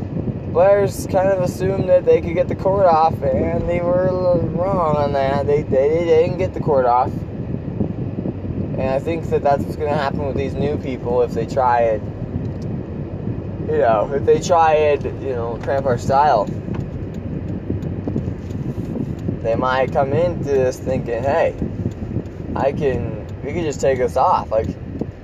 Blair's 0.52 1.06
kind 1.06 1.28
of 1.28 1.42
assumed 1.42 1.88
that 1.88 2.04
they 2.04 2.20
could 2.20 2.34
get 2.34 2.48
the 2.48 2.56
court 2.56 2.86
off, 2.86 3.20
and 3.22 3.68
they 3.68 3.80
were 3.80 4.10
wrong 4.42 4.96
on 4.96 5.12
that. 5.12 5.46
They, 5.46 5.62
they, 5.62 5.88
they 5.88 6.04
didn't 6.04 6.38
get 6.38 6.54
the 6.54 6.60
court 6.60 6.86
off. 6.86 7.12
And 8.78 8.82
I 8.82 8.98
think 8.98 9.24
that 9.30 9.42
that's 9.42 9.62
what's 9.64 9.76
going 9.76 9.90
to 9.90 9.96
happen 9.96 10.26
with 10.26 10.36
these 10.36 10.54
new 10.54 10.78
people 10.78 11.22
if 11.22 11.32
they 11.32 11.46
try 11.46 11.82
it. 11.82 12.02
you 13.68 13.78
know, 13.78 14.10
if 14.14 14.24
they 14.24 14.40
try 14.40 14.74
it, 14.74 15.04
you 15.04 15.34
know, 15.34 15.58
cramp 15.62 15.84
our 15.86 15.98
style. 15.98 16.46
They 19.42 19.54
might 19.54 19.92
come 19.92 20.12
into 20.12 20.44
this 20.44 20.78
thinking, 20.78 21.22
hey, 21.22 21.54
I 22.56 22.72
can, 22.72 23.26
we 23.42 23.52
can 23.52 23.62
just 23.64 23.80
take 23.80 23.98
this 23.98 24.16
off. 24.16 24.50
Like, 24.50 24.68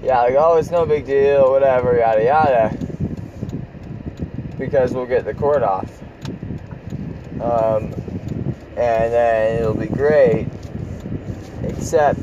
yeah, 0.03 0.21
like, 0.23 0.35
oh, 0.37 0.57
it's 0.59 0.71
no 0.71 0.85
big 0.85 1.07
deal, 1.07 1.51
whatever, 1.51 1.97
yada 1.97 2.25
yada. 2.25 2.94
Because 4.65 4.95
we'll 4.95 5.05
get 5.05 5.27
the 5.27 5.35
cord 5.35 5.63
off. 5.63 5.91
Um, 7.35 7.93
and 8.77 9.13
then 9.13 9.61
it'll 9.61 9.75
be 9.75 9.89
great. 9.89 10.49
Except 11.65 12.19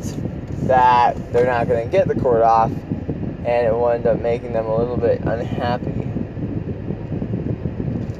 that 0.67 1.15
they're 1.31 1.45
not 1.45 1.67
going 1.67 1.85
to 1.85 1.91
get 1.91 2.07
the 2.07 2.15
cord 2.15 2.41
off, 2.41 2.71
and 2.71 3.67
it 3.67 3.71
will 3.71 3.89
end 3.89 4.07
up 4.07 4.19
making 4.19 4.53
them 4.53 4.65
a 4.65 4.75
little 4.75 4.97
bit 4.97 5.21
unhappy. 5.21 6.07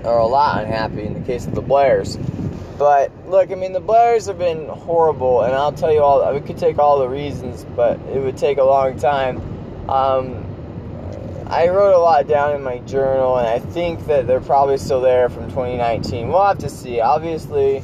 Or 0.04 0.20
a 0.20 0.28
lot 0.28 0.64
unhappy 0.64 1.04
in 1.04 1.16
the 1.16 1.22
case 1.22 1.48
of 1.48 1.56
the 1.56 1.62
Blairs. 1.62 2.18
But 2.78 3.12
look, 3.28 3.52
I 3.52 3.56
mean, 3.56 3.74
the 3.74 3.80
Blairs 3.80 4.28
have 4.28 4.38
been 4.38 4.68
horrible, 4.68 5.42
and 5.42 5.56
I'll 5.56 5.72
tell 5.72 5.92
you 5.92 6.02
all. 6.02 6.32
We 6.32 6.42
could 6.42 6.60
take 6.60 6.78
all 6.78 7.00
the 7.00 7.10
reasons, 7.10 7.66
but 7.76 8.00
it 8.14 8.20
would 8.20 8.38
take 8.38 8.60
a 8.60 8.64
long 8.64 9.00
time. 9.00 9.42
Um, 9.90 10.46
I 11.52 11.68
wrote 11.68 11.94
a 11.94 12.00
lot 12.00 12.30
down 12.30 12.56
in 12.56 12.64
my 12.64 12.78
journal, 12.80 13.38
and 13.38 13.46
I 13.46 13.60
think 13.60 14.06
that 14.06 14.26
they're 14.26 14.40
probably 14.40 14.78
still 14.78 15.02
there 15.02 15.28
from 15.28 15.50
2019. 15.50 16.30
We'll 16.30 16.46
have 16.46 16.60
to 16.60 16.70
see. 16.70 17.02
Obviously, 17.02 17.84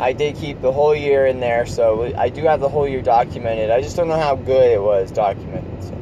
I 0.00 0.12
did 0.12 0.34
keep 0.34 0.60
the 0.60 0.72
whole 0.72 0.96
year 0.96 1.26
in 1.26 1.38
there, 1.38 1.64
so 1.64 2.12
I 2.18 2.28
do 2.28 2.42
have 2.42 2.58
the 2.58 2.68
whole 2.68 2.88
year 2.88 3.00
documented. 3.00 3.70
I 3.70 3.82
just 3.82 3.94
don't 3.94 4.08
know 4.08 4.18
how 4.18 4.34
good 4.34 4.72
it 4.72 4.82
was 4.82 5.12
documented. 5.12 5.84
So 5.84 5.94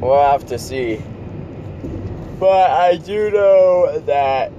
we'll 0.00 0.20
have 0.20 0.44
to 0.46 0.58
see. 0.58 1.00
But 2.40 2.72
I 2.72 2.96
do 2.96 3.30
know 3.30 4.00
that 4.06 4.50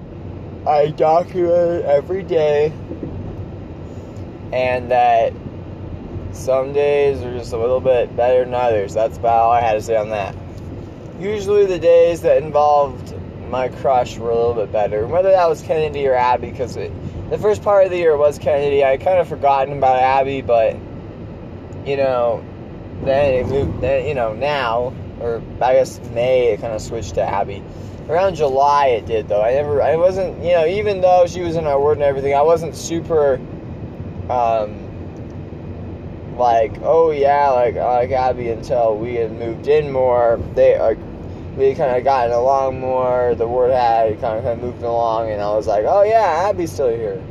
I 0.66 0.92
document 0.92 1.84
every 1.84 2.24
day, 2.24 2.72
and 4.54 4.90
that 4.92 5.34
some 6.32 6.72
days 6.72 7.22
are 7.22 7.38
just 7.38 7.52
a 7.52 7.58
little 7.58 7.82
bit 7.82 8.16
better 8.16 8.46
than 8.46 8.54
others. 8.54 8.94
That's 8.94 9.18
about 9.18 9.44
all 9.44 9.52
I 9.52 9.60
had 9.60 9.74
to 9.74 9.82
say 9.82 9.98
on 9.98 10.12
that. 10.12 10.34
Usually, 11.20 11.66
the 11.66 11.80
days 11.80 12.22
that 12.22 12.42
involved 12.42 13.14
my 13.50 13.70
crush 13.70 14.18
were 14.18 14.30
a 14.30 14.36
little 14.36 14.54
bit 14.54 14.72
better. 14.72 15.06
Whether 15.08 15.32
that 15.32 15.50
was 15.50 15.62
Kennedy 15.62 16.08
or 16.08 16.16
Abby, 16.16 16.52
because 16.52 16.76
the 16.76 17.38
first 17.42 17.64
part 17.64 17.86
of 17.86 17.92
the 17.92 17.98
year 17.98 18.16
was 18.16 18.40
Kennedy. 18.40 18.84
I 18.84 18.98
kind 18.98 19.20
of 19.20 19.28
forgotten 19.28 19.78
about 19.78 20.02
Abby, 20.02 20.42
but 20.42 20.76
you 21.86 21.98
know, 21.98 22.44
then 23.04 23.34
it 23.34 23.48
moved. 23.48 23.82
Then 23.82 24.06
you 24.08 24.14
know 24.14 24.34
now, 24.34 24.94
or 25.20 25.42
I 25.62 25.74
guess 25.74 26.00
May, 26.12 26.54
it 26.54 26.62
kind 26.62 26.74
of 26.74 26.82
switched 26.82 27.16
to 27.16 27.22
Abby. 27.22 27.64
Around 28.08 28.36
July, 28.36 28.88
it 28.88 29.06
did 29.06 29.28
though. 29.28 29.42
I 29.42 29.54
never, 29.54 29.82
I 29.82 29.96
wasn't, 29.96 30.44
you 30.44 30.52
know, 30.52 30.66
even 30.66 31.02
though 31.02 31.28
she 31.28 31.42
was 31.42 31.56
in 31.56 31.66
our 31.66 31.80
word 31.80 31.98
and 31.98 32.04
everything, 32.04 32.34
I 32.34 32.42
wasn't 32.42 32.76
super, 32.76 33.40
um, 34.30 34.88
like, 36.36 36.74
oh 36.82 37.12
yeah, 37.12 37.50
like 37.50 37.76
like 37.76 38.12
Abby 38.12 38.50
until 38.50 38.98
we 38.98 39.16
had 39.16 39.32
moved 39.32 39.68
in 39.68 39.92
more. 39.92 40.40
They 40.56 40.80
like 40.80 40.98
we 41.58 41.76
kind 41.76 41.98
of 41.98 42.04
gotten 42.04 42.32
along 42.32 42.80
more. 42.80 43.36
The 43.36 43.48
word 43.48 43.72
had 43.72 44.20
kind 44.22 44.46
of, 44.46 44.60
moved 44.60 44.84
along, 44.84 45.32
and 45.32 45.42
I 45.42 45.54
was 45.54 45.68
like, 45.68 45.86
oh 45.88 46.04
yeah, 46.04 46.50
Abby's 46.50 46.72
still 46.72 46.90
here. 46.90 47.22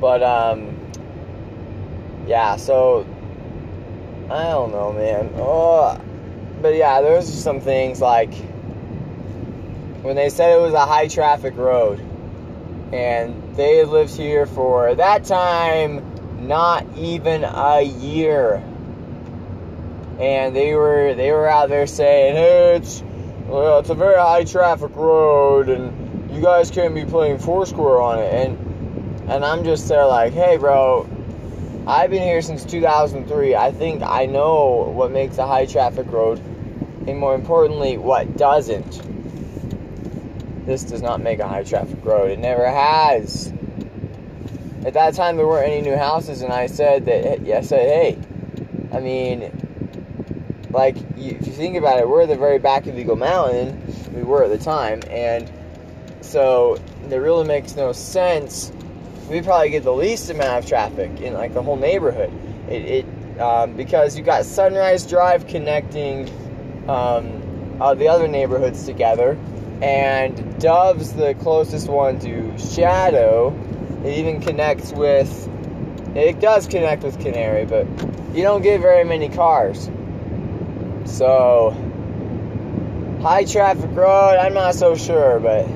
But 0.00 0.22
um, 0.22 0.76
yeah. 2.26 2.56
So 2.56 3.06
I 4.30 4.44
don't 4.44 4.72
know, 4.72 4.92
man. 4.92 5.30
Oh, 5.36 6.00
but 6.60 6.74
yeah, 6.74 7.00
there's 7.00 7.32
some 7.32 7.60
things 7.60 8.00
like 8.00 8.34
when 10.02 10.16
they 10.16 10.28
said 10.28 10.56
it 10.56 10.60
was 10.60 10.74
a 10.74 10.86
high 10.86 11.08
traffic 11.08 11.56
road, 11.56 12.00
and 12.92 13.56
they 13.56 13.84
lived 13.84 14.14
here 14.16 14.46
for 14.46 14.94
that 14.94 15.24
time 15.24 16.10
not 16.46 16.86
even 16.96 17.44
a 17.44 17.82
year 17.82 18.62
and 20.18 20.54
they 20.54 20.74
were 20.74 21.14
they 21.14 21.32
were 21.32 21.48
out 21.48 21.68
there 21.68 21.86
saying, 21.86 22.36
"Hey, 22.36 22.76
it's 22.76 23.02
well, 23.46 23.80
it's 23.80 23.90
a 23.90 23.94
very 23.94 24.16
high 24.16 24.44
traffic 24.44 24.94
road, 24.94 25.68
and 25.68 26.30
you 26.32 26.40
guys 26.40 26.70
can't 26.70 26.94
be 26.94 27.04
playing 27.04 27.38
Foursquare 27.38 28.00
on 28.00 28.18
it." 28.20 28.32
And 28.32 29.30
and 29.30 29.44
I'm 29.44 29.64
just 29.64 29.88
there 29.88 30.06
like, 30.06 30.32
"Hey, 30.32 30.56
bro, 30.56 31.08
I've 31.86 32.10
been 32.10 32.22
here 32.22 32.42
since 32.42 32.64
2003. 32.64 33.54
I 33.54 33.72
think 33.72 34.02
I 34.02 34.26
know 34.26 34.92
what 34.94 35.10
makes 35.10 35.38
a 35.38 35.46
high 35.46 35.66
traffic 35.66 36.10
road, 36.10 36.38
and 37.06 37.18
more 37.18 37.34
importantly, 37.34 37.98
what 37.98 38.36
doesn't." 38.36 39.02
This 40.66 40.84
does 40.84 41.02
not 41.02 41.20
make 41.20 41.40
a 41.40 41.48
high 41.48 41.64
traffic 41.64 42.02
road. 42.04 42.30
It 42.30 42.38
never 42.38 42.66
has. 42.66 43.52
At 44.86 44.94
that 44.94 45.14
time, 45.14 45.36
there 45.36 45.46
weren't 45.46 45.70
any 45.70 45.82
new 45.82 45.96
houses, 45.96 46.42
and 46.42 46.52
I 46.52 46.66
said 46.66 47.06
that. 47.06 47.40
I 47.40 47.60
said, 47.62 47.88
"Hey, 47.88 48.18
I 48.92 49.00
mean, 49.00 49.50
like 50.74 50.96
you, 51.16 51.36
if 51.40 51.46
you 51.46 51.52
think 51.52 51.76
about 51.76 52.00
it, 52.00 52.08
we're 52.08 52.22
at 52.22 52.28
the 52.28 52.36
very 52.36 52.58
back 52.58 52.86
of 52.86 52.98
Eagle 52.98 53.16
Mountain. 53.16 53.80
We 54.12 54.22
were 54.22 54.44
at 54.44 54.50
the 54.50 54.58
time, 54.58 55.00
and 55.08 55.50
so 56.20 56.76
it 57.08 57.16
really 57.16 57.46
makes 57.46 57.76
no 57.76 57.92
sense. 57.92 58.72
We 59.30 59.40
probably 59.40 59.70
get 59.70 59.84
the 59.84 59.92
least 59.92 60.28
amount 60.28 60.64
of 60.64 60.68
traffic 60.68 61.20
in 61.20 61.32
like 61.32 61.54
the 61.54 61.62
whole 61.62 61.76
neighborhood. 61.76 62.32
It, 62.68 63.06
it 63.06 63.40
um, 63.40 63.74
because 63.74 64.16
you 64.16 64.22
got 64.22 64.44
Sunrise 64.44 65.06
Drive 65.06 65.46
connecting 65.46 66.28
um, 66.88 67.78
uh, 67.80 67.94
the 67.94 68.08
other 68.08 68.28
neighborhoods 68.28 68.84
together, 68.84 69.38
and 69.80 70.60
Dove's 70.60 71.12
the 71.14 71.34
closest 71.34 71.88
one 71.88 72.18
to 72.20 72.58
Shadow. 72.58 73.56
It 74.04 74.18
even 74.18 74.40
connects 74.40 74.92
with. 74.92 75.48
It 76.14 76.38
does 76.40 76.68
connect 76.68 77.02
with 77.02 77.18
Canary, 77.20 77.64
but 77.64 77.86
you 78.34 78.42
don't 78.42 78.62
get 78.62 78.80
very 78.80 79.04
many 79.04 79.28
cars. 79.28 79.88
So, 81.04 81.70
high 83.22 83.44
traffic 83.44 83.90
road, 83.92 84.38
I'm 84.38 84.54
not 84.54 84.74
so 84.74 84.96
sure, 84.96 85.38
but. 85.40 85.66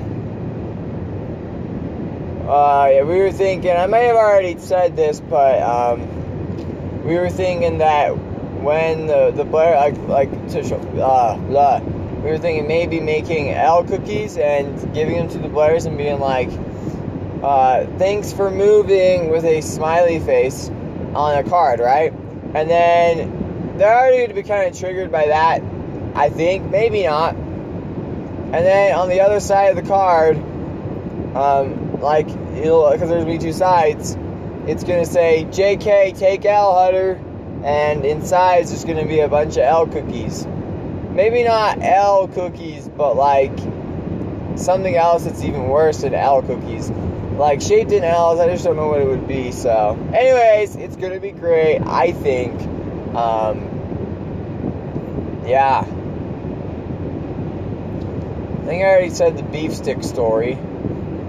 Uh, 2.49 2.89
yeah, 2.91 3.03
we 3.03 3.19
were 3.19 3.31
thinking, 3.31 3.71
I 3.71 3.85
may 3.85 4.05
have 4.05 4.15
already 4.15 4.57
said 4.57 4.95
this, 4.95 5.19
but 5.19 5.61
um, 5.61 7.03
we 7.03 7.15
were 7.15 7.29
thinking 7.29 7.77
that 7.77 8.09
when 8.09 9.05
the, 9.05 9.31
the 9.31 9.45
Blair, 9.45 9.75
like, 9.75 9.97
like 10.07 10.49
to 10.49 10.63
show, 10.63 10.77
uh, 10.77 11.37
blah, 11.37 11.79
we 11.79 12.31
were 12.31 12.39
thinking 12.39 12.67
maybe 12.67 12.99
making 12.99 13.49
L 13.51 13.83
cookies 13.83 14.37
and 14.37 14.93
giving 14.95 15.17
them 15.17 15.29
to 15.29 15.37
the 15.37 15.47
Blairs 15.47 15.85
and 15.85 15.95
being 15.95 16.19
like, 16.19 16.49
uh, 17.43 17.85
thanks 17.97 18.33
for 18.33 18.49
moving 18.49 19.29
with 19.29 19.45
a 19.45 19.61
smiley 19.61 20.19
face 20.19 20.69
on 21.13 21.37
a 21.37 21.47
card, 21.47 21.79
right? 21.79 22.11
And 22.55 22.69
then 22.69 23.38
they're 23.79 23.97
already 23.97 24.17
going 24.17 24.29
to 24.29 24.35
be 24.35 24.43
kind 24.43 24.71
of 24.71 24.77
triggered 24.77 25.11
by 25.11 25.27
that. 25.27 25.63
I 26.15 26.29
think 26.29 26.69
maybe 26.69 27.05
not. 27.05 27.33
And 27.35 28.53
then 28.53 28.95
on 28.95 29.09
the 29.09 29.21
other 29.21 29.39
side 29.39 29.77
of 29.77 29.83
the 29.83 29.89
card, 29.89 30.35
um, 31.35 32.01
like 32.01 32.27
because 32.27 33.09
there's 33.09 33.23
gonna 33.23 33.25
be 33.25 33.37
two 33.37 33.53
sides. 33.53 34.17
It's 34.67 34.83
gonna 34.83 35.05
say 35.05 35.47
J.K. 35.51 36.13
Take 36.17 36.45
L 36.45 36.73
Hutter, 36.75 37.21
and 37.63 38.05
inside 38.05 38.63
is 38.63 38.71
just 38.71 38.87
gonna 38.87 39.05
be 39.05 39.19
a 39.19 39.27
bunch 39.27 39.53
of 39.53 39.63
L 39.63 39.87
cookies. 39.87 40.45
Maybe 41.11 41.43
not 41.43 41.81
L 41.81 42.27
cookies, 42.27 42.87
but 42.89 43.15
like 43.15 43.57
something 44.55 44.95
else 44.95 45.25
that's 45.25 45.43
even 45.43 45.67
worse 45.69 46.01
than 46.01 46.13
L 46.15 46.41
cookies. 46.41 46.89
Like 46.89 47.61
shaped 47.61 47.91
in 47.91 48.03
L's, 48.03 48.39
I 48.39 48.47
just 48.47 48.63
don't 48.63 48.75
know 48.75 48.87
what 48.87 48.99
it 48.99 49.07
would 49.07 49.27
be. 49.27 49.51
So, 49.51 49.97
anyways, 50.13 50.75
it's 50.75 50.95
gonna 50.95 51.19
be 51.19 51.31
great. 51.31 51.81
I 51.81 52.11
think. 52.11 52.59
Um, 53.15 53.68
yeah. 55.49 55.79
I 55.79 55.83
think 58.65 58.83
I 58.83 58.85
already 58.85 59.09
said 59.09 59.35
the 59.35 59.43
beef 59.43 59.73
stick 59.73 60.03
story, 60.03 60.55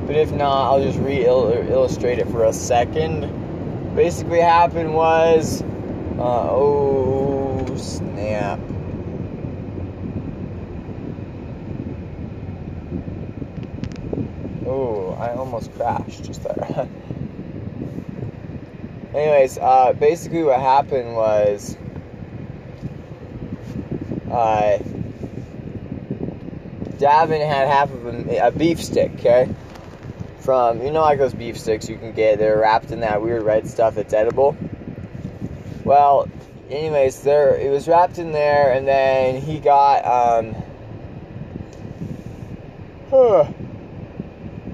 but 0.06 0.14
if 0.14 0.30
not, 0.30 0.70
I'll 0.70 0.82
just 0.82 0.98
re 0.98 1.24
illustrate 1.24 2.18
it 2.18 2.28
for 2.28 2.44
a 2.44 2.52
second. 2.52 3.96
Basically, 3.96 4.40
happened 4.40 4.94
was, 4.94 5.62
uh, 5.62 6.48
oh 6.50 7.64
snap. 7.78 8.60
Oh, 14.66 15.16
I 15.18 15.32
almost 15.32 15.74
crashed 15.74 16.24
just 16.24 16.42
there. 16.42 16.86
anyways, 19.14 19.56
uh, 19.56 19.94
basically 19.94 20.42
what 20.42 20.60
happened 20.60 21.16
was, 21.16 21.78
uh, 24.30 24.78
Davin 26.98 27.46
had 27.46 27.68
half 27.68 27.90
of 27.90 28.06
a, 28.06 28.46
a 28.46 28.50
beef 28.50 28.82
stick, 28.82 29.12
okay? 29.14 29.48
From, 30.40 30.82
you 30.82 30.90
know, 30.90 31.02
like 31.02 31.18
those 31.18 31.34
beef 31.34 31.58
sticks 31.58 31.88
you 31.88 31.96
can 31.96 32.12
get, 32.12 32.38
they're 32.38 32.58
wrapped 32.58 32.90
in 32.92 33.00
that 33.00 33.22
weird 33.22 33.42
red 33.42 33.68
stuff 33.68 33.94
that's 33.94 34.12
edible. 34.12 34.56
Well, 35.84 36.28
anyways, 36.70 37.22
there, 37.22 37.56
it 37.56 37.70
was 37.70 37.88
wrapped 37.88 38.18
in 38.18 38.32
there, 38.32 38.72
and 38.72 38.86
then 38.86 39.40
he 39.40 39.58
got, 39.58 40.04
um, 40.04 40.54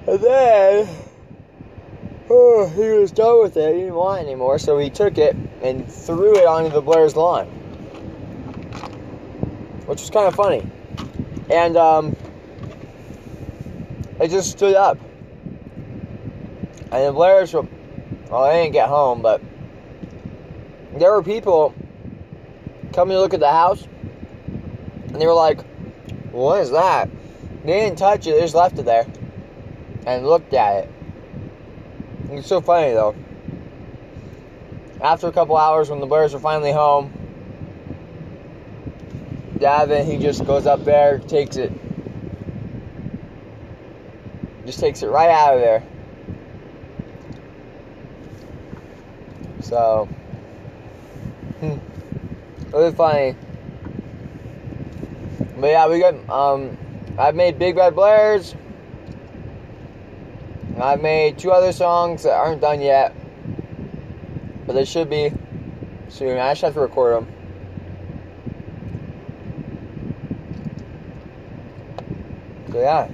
and 0.06 0.20
then, 0.20 0.88
oh, 2.28 2.68
he 2.68 2.88
was 2.98 3.10
done 3.12 3.42
with 3.42 3.56
it. 3.56 3.74
He 3.74 3.80
didn't 3.80 3.94
want 3.94 4.20
it 4.20 4.26
anymore, 4.26 4.58
so 4.58 4.78
he 4.78 4.90
took 4.90 5.16
it 5.18 5.34
and 5.62 5.90
threw 5.90 6.36
it 6.36 6.46
onto 6.46 6.70
the 6.70 6.82
Blair's 6.82 7.16
lawn, 7.16 7.48
which 9.86 10.00
was 10.00 10.10
kind 10.10 10.26
of 10.26 10.34
funny. 10.34 10.68
And 11.50 11.76
um, 11.76 12.16
it 14.20 14.28
just 14.28 14.50
stood 14.50 14.74
up. 14.74 14.98
And 16.92 17.08
the 17.08 17.12
Blairs 17.12 17.52
were, 17.52 17.66
well, 18.30 18.44
they 18.44 18.62
didn't 18.62 18.72
get 18.72 18.88
home, 18.88 19.22
but 19.22 19.40
there 20.94 21.12
were 21.12 21.22
people 21.22 21.74
coming 22.92 23.14
to 23.14 23.20
look 23.20 23.34
at 23.34 23.40
the 23.40 23.50
house, 23.50 23.86
and 25.08 25.20
they 25.20 25.26
were 25.26 25.34
like, 25.34 25.60
"What 26.32 26.60
is 26.62 26.70
that?" 26.70 27.10
They 27.64 27.80
didn't 27.80 27.98
touch 27.98 28.26
it; 28.26 28.32
they 28.32 28.40
just 28.40 28.54
left 28.54 28.78
it 28.78 28.84
there 28.84 29.06
and 30.06 30.26
looked 30.26 30.54
at 30.54 30.84
it. 30.84 30.90
It's 32.30 32.48
so 32.48 32.60
funny 32.60 32.92
though. 32.92 33.14
After 35.00 35.28
a 35.28 35.32
couple 35.32 35.56
hours, 35.56 35.90
when 35.90 36.00
the 36.00 36.06
Blairs 36.06 36.32
were 36.32 36.40
finally 36.40 36.72
home, 36.72 37.12
Davin 39.58 40.04
he 40.04 40.18
just 40.18 40.44
goes 40.44 40.66
up 40.66 40.84
there, 40.84 41.18
takes 41.18 41.56
it, 41.56 41.72
just 44.66 44.80
takes 44.80 45.02
it 45.02 45.08
right 45.08 45.30
out 45.30 45.54
of 45.54 45.60
there. 45.60 45.82
So, 49.60 50.08
hmm, 51.60 52.76
it 52.76 52.96
funny. 52.96 53.34
But 55.58 55.66
yeah, 55.68 55.88
we 55.88 55.98
got 56.00 56.14
um, 56.28 56.76
I've 57.18 57.34
made 57.34 57.58
Big 57.58 57.76
Red 57.76 57.94
Blairs. 57.94 58.54
I've 60.78 61.00
made 61.00 61.38
two 61.38 61.50
other 61.50 61.72
songs 61.72 62.24
that 62.24 62.34
aren't 62.34 62.60
done 62.60 62.82
yet, 62.82 63.14
but 64.66 64.74
they 64.74 64.84
should 64.84 65.08
be 65.08 65.32
soon. 66.10 66.38
I 66.38 66.50
just 66.50 66.60
have 66.60 66.74
to 66.74 66.80
record 66.80 67.16
them. 67.16 67.35
So 72.76 72.82
yeah, 72.82 73.08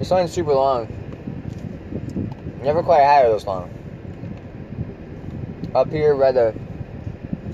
this 0.00 0.08
song's 0.08 0.32
super 0.32 0.52
long. 0.52 0.88
Never 2.60 2.82
quite 2.82 3.02
had 3.02 3.24
it 3.26 3.28
this 3.28 3.46
long. 3.46 3.70
Up 5.76 5.92
here, 5.92 6.16
rather 6.16 6.52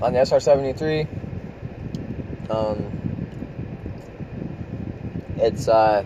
on 0.01 0.13
the 0.13 0.25
SR-73, 0.25 1.07
Um, 2.49 2.91
it's 5.37 5.67
uh, 5.67 6.03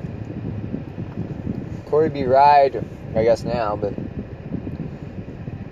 Cory 1.86 2.10
B. 2.10 2.26
Wride, 2.26 2.86
I 3.16 3.24
guess 3.24 3.46
now, 3.46 3.78
but 3.78 3.94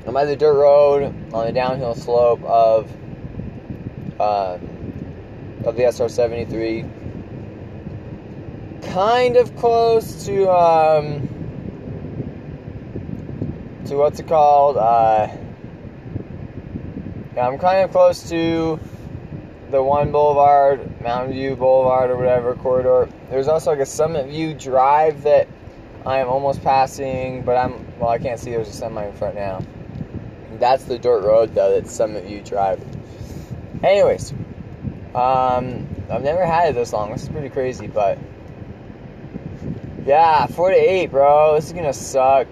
I'm 0.08 0.16
at 0.16 0.24
the 0.24 0.38
dirt 0.38 0.54
road 0.54 1.14
on 1.34 1.48
the 1.48 1.52
downhill 1.52 1.96
slope 1.96 2.42
of 2.44 2.90
uh, 4.22 4.58
of 5.66 5.76
the 5.76 5.84
SR73. 5.84 7.01
Kind 8.84 9.38
of 9.38 9.56
close 9.56 10.26
to 10.26 10.50
um, 10.50 11.28
to 13.86 13.96
what's 13.96 14.20
it 14.20 14.28
called? 14.28 14.78
Uh, 14.78 15.28
yeah, 17.36 17.48
I'm 17.48 17.58
kind 17.58 17.84
of 17.84 17.92
close 17.92 18.30
to 18.30 18.80
the 19.70 19.82
one 19.82 20.12
boulevard, 20.12 21.02
Mountain 21.02 21.34
View 21.34 21.56
Boulevard, 21.56 22.10
or 22.10 22.18
whatever 22.18 22.56
corridor. 22.56 23.08
There's 23.30 23.48
also 23.48 23.72
like 23.72 23.80
a 23.80 23.86
Summit 23.86 24.28
View 24.28 24.54
Drive 24.54 25.24
that 25.24 25.48
I 26.06 26.18
am 26.20 26.28
almost 26.28 26.62
passing, 26.64 27.44
but 27.44 27.56
I'm 27.56 27.86
well. 28.00 28.10
I 28.10 28.18
can't 28.18 28.40
see. 28.40 28.52
There's 28.52 28.68
a 28.68 28.74
semi 28.74 29.06
in 29.06 29.14
front 29.14 29.36
now. 29.36 29.62
That's 30.54 30.84
the 30.84 30.98
dirt 30.98 31.24
road 31.24 31.54
though. 31.54 31.74
That's 31.74 31.92
Summit 31.92 32.26
View 32.26 32.42
Drive. 32.42 32.84
Anyways, 33.84 34.32
um, 35.16 35.88
I've 36.10 36.24
never 36.24 36.46
had 36.46 36.70
it 36.70 36.76
this 36.76 36.94
long. 36.94 37.12
This 37.12 37.24
is 37.24 37.30
pretty 37.30 37.50
crazy, 37.50 37.88
but 37.88 38.18
yeah, 40.06 40.46
four 40.48 40.70
to 40.70 40.76
eight, 40.76 41.08
bro. 41.08 41.56
This 41.56 41.68
is 41.68 41.74
gonna 41.74 41.94
suck. 41.94 42.48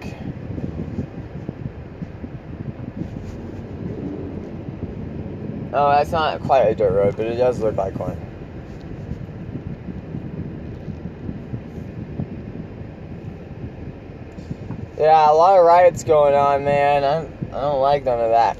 Oh, 5.72 5.90
that's 5.90 6.10
not 6.10 6.40
quite 6.40 6.62
a 6.62 6.74
dirt 6.74 6.92
road, 6.92 7.16
but 7.16 7.26
it 7.26 7.36
does 7.36 7.60
look 7.60 7.76
like 7.76 7.96
one. 7.98 8.18
Yeah, 14.98 15.30
a 15.30 15.32
lot 15.32 15.58
of 15.58 15.64
riots 15.64 16.04
going 16.04 16.34
on, 16.34 16.64
man. 16.64 17.04
I, 17.04 17.56
I 17.56 17.60
don't 17.60 17.80
like 17.80 18.04
none 18.04 18.20
of 18.20 18.30
that. 18.30 18.58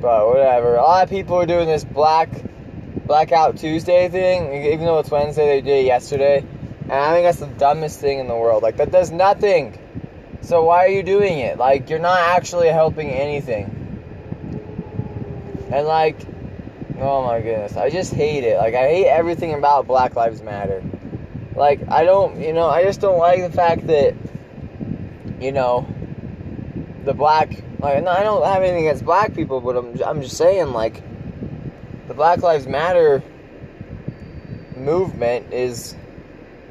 But 0.00 0.33
whatever. 0.44 0.76
A 0.76 0.82
lot 0.82 1.04
of 1.04 1.10
people 1.10 1.36
are 1.36 1.46
doing 1.46 1.66
this 1.66 1.84
black 1.84 2.30
blackout 3.06 3.58
Tuesday 3.58 4.08
thing, 4.08 4.64
even 4.72 4.84
though 4.84 4.98
it's 4.98 5.10
Wednesday. 5.10 5.46
They 5.46 5.60
did 5.60 5.84
it 5.84 5.86
yesterday, 5.86 6.38
and 6.82 6.92
I 6.92 7.12
think 7.12 7.24
that's 7.24 7.40
the 7.40 7.58
dumbest 7.58 8.00
thing 8.00 8.18
in 8.18 8.28
the 8.28 8.36
world. 8.36 8.62
Like 8.62 8.76
that 8.76 8.90
does 8.90 9.10
nothing. 9.10 9.78
So 10.42 10.64
why 10.64 10.84
are 10.84 10.88
you 10.88 11.02
doing 11.02 11.38
it? 11.38 11.58
Like 11.58 11.90
you're 11.90 11.98
not 11.98 12.18
actually 12.18 12.68
helping 12.68 13.10
anything. 13.10 13.70
And 15.72 15.86
like 15.86 16.16
Oh 16.98 17.24
my 17.24 17.40
goodness. 17.40 17.76
I 17.76 17.90
just 17.90 18.14
hate 18.14 18.44
it. 18.44 18.56
Like, 18.56 18.74
I 18.74 18.88
hate 18.88 19.06
everything 19.06 19.52
about 19.54 19.86
Black 19.86 20.14
Lives 20.14 20.42
Matter. 20.42 20.82
Like, 21.56 21.80
I 21.88 22.04
don't, 22.04 22.40
you 22.40 22.52
know, 22.52 22.68
I 22.68 22.84
just 22.84 23.00
don't 23.00 23.18
like 23.18 23.40
the 23.40 23.50
fact 23.50 23.88
that, 23.88 24.14
you 25.40 25.50
know, 25.50 25.88
the 27.04 27.12
black, 27.12 27.62
like, 27.84 28.04
no, 28.04 28.10
I 28.10 28.22
don't 28.22 28.44
have 28.44 28.62
anything 28.62 28.86
against 28.86 29.04
black 29.04 29.34
people, 29.34 29.60
but 29.60 29.76
I'm, 29.76 30.02
I'm 30.02 30.22
just 30.22 30.36
saying, 30.36 30.72
like, 30.72 31.02
the 32.08 32.14
Black 32.14 32.42
Lives 32.42 32.66
Matter 32.66 33.22
movement 34.76 35.52
is, 35.52 35.94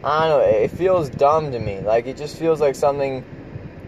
I 0.03 0.27
don't 0.27 0.39
know, 0.39 0.45
it 0.45 0.71
feels 0.71 1.09
dumb 1.09 1.51
to 1.51 1.59
me. 1.59 1.79
Like, 1.81 2.07
it 2.07 2.17
just 2.17 2.37
feels 2.37 2.59
like 2.59 2.75
something 2.75 3.23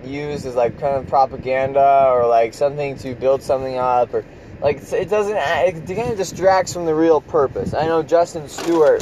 used 0.03 0.45
as, 0.45 0.55
like, 0.55 0.79
kind 0.79 0.95
of 0.95 1.07
propaganda 1.07 2.09
or, 2.09 2.27
like, 2.27 2.53
something 2.53 2.97
to 2.99 3.15
build 3.15 3.41
something 3.41 3.77
up 3.77 4.13
or, 4.13 4.23
like 4.61 4.77
it 4.93 5.09
doesn't. 5.09 5.35
It 5.35 5.85
kind 5.95 6.11
of 6.11 6.17
distracts 6.17 6.73
from 6.73 6.85
the 6.85 6.95
real 6.95 7.21
purpose. 7.21 7.73
I 7.73 7.85
know 7.85 8.01
Justin 8.01 8.47
Stewart, 8.47 9.01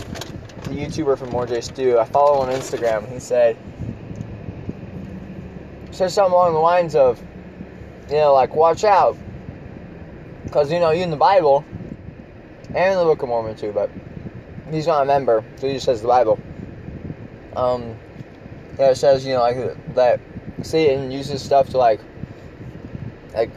the 0.64 0.72
YouTuber 0.72 1.18
from 1.18 1.30
More 1.30 1.46
JStu. 1.46 2.00
I 2.00 2.06
follow 2.06 2.42
on 2.42 2.50
Instagram. 2.50 3.08
He 3.12 3.20
said 3.20 3.56
said 5.92 6.12
something 6.12 6.34
along 6.34 6.54
the 6.54 6.60
lines 6.60 6.96
of, 6.96 7.24
you 8.14 8.20
know, 8.20 8.32
like 8.32 8.54
watch 8.54 8.84
out, 8.84 9.18
because 10.44 10.72
you 10.72 10.80
know 10.80 10.92
you 10.92 11.02
in 11.02 11.10
the 11.10 11.18
Bible 11.18 11.66
and 12.76 13.00
the 13.00 13.04
Book 13.04 13.24
of 13.24 13.30
Mormon 13.30 13.56
too, 13.56 13.72
but 13.72 13.90
he's 14.70 14.86
not 14.86 15.02
a 15.02 15.06
member, 15.06 15.44
so 15.56 15.66
he 15.66 15.74
just 15.74 15.86
says 15.86 16.04
the 16.04 16.08
Bible. 16.08 16.40
Um, 17.56 17.96
yeah, 18.78 18.92
it 18.92 18.98
says 18.98 19.26
you 19.26 19.34
know 19.34 19.40
like 19.40 19.96
that 19.96 20.20
Satan 20.62 21.10
uses 21.10 21.42
stuff 21.42 21.70
to 21.70 21.80
like 21.80 22.02
like 23.34 23.50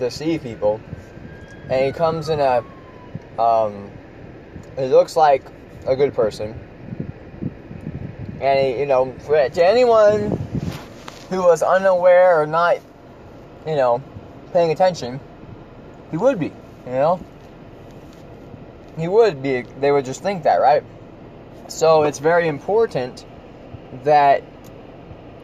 deceive 0.00 0.42
people. 0.42 0.80
And 1.68 1.86
he 1.86 1.92
comes 1.92 2.30
in 2.30 2.40
a 2.40 2.64
um, 3.40 3.92
he 4.76 4.86
looks 4.86 5.14
like 5.14 5.44
a 5.86 5.94
good 5.94 6.14
person. 6.14 6.58
And 8.40 8.58
he, 8.58 8.80
you 8.80 8.86
know 8.86 9.14
to 9.28 9.64
anyone 9.64 10.36
who 11.28 11.44
was 11.44 11.62
unaware 11.62 12.42
or 12.42 12.46
not 12.46 12.80
you 13.66 13.76
know 13.76 14.02
paying 14.52 14.70
attention 14.70 15.20
he 16.10 16.16
would 16.16 16.38
be 16.38 16.46
you 16.86 16.92
know 16.92 17.20
he 18.98 19.08
would 19.08 19.42
be 19.42 19.62
they 19.80 19.92
would 19.92 20.04
just 20.04 20.22
think 20.22 20.42
that 20.42 20.60
right 20.60 20.82
so 21.68 22.02
it's 22.02 22.18
very 22.18 22.48
important 22.48 23.24
that 24.04 24.42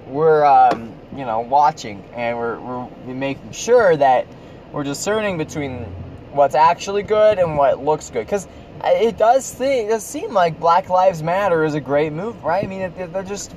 we're 0.06 0.44
um, 0.44 0.92
you 1.12 1.24
know 1.24 1.40
watching 1.40 2.04
and 2.14 2.36
we're, 2.36 2.58
we're 2.58 3.14
making 3.14 3.52
sure 3.52 3.96
that 3.96 4.26
we're 4.72 4.84
discerning 4.84 5.38
between 5.38 5.84
what's 6.32 6.54
actually 6.54 7.02
good 7.02 7.38
and 7.38 7.56
what 7.56 7.82
looks 7.82 8.10
good. 8.10 8.26
Because 8.26 8.46
it 8.84 9.16
does 9.16 9.60
it 9.60 9.88
does 9.88 10.04
seem 10.04 10.32
like 10.32 10.60
Black 10.60 10.88
Lives 10.88 11.22
Matter 11.22 11.64
is 11.64 11.74
a 11.74 11.80
great 11.80 12.12
move, 12.12 12.42
right? 12.44 12.64
I 12.64 12.66
mean, 12.66 12.92
they're 12.96 13.22
just, 13.22 13.54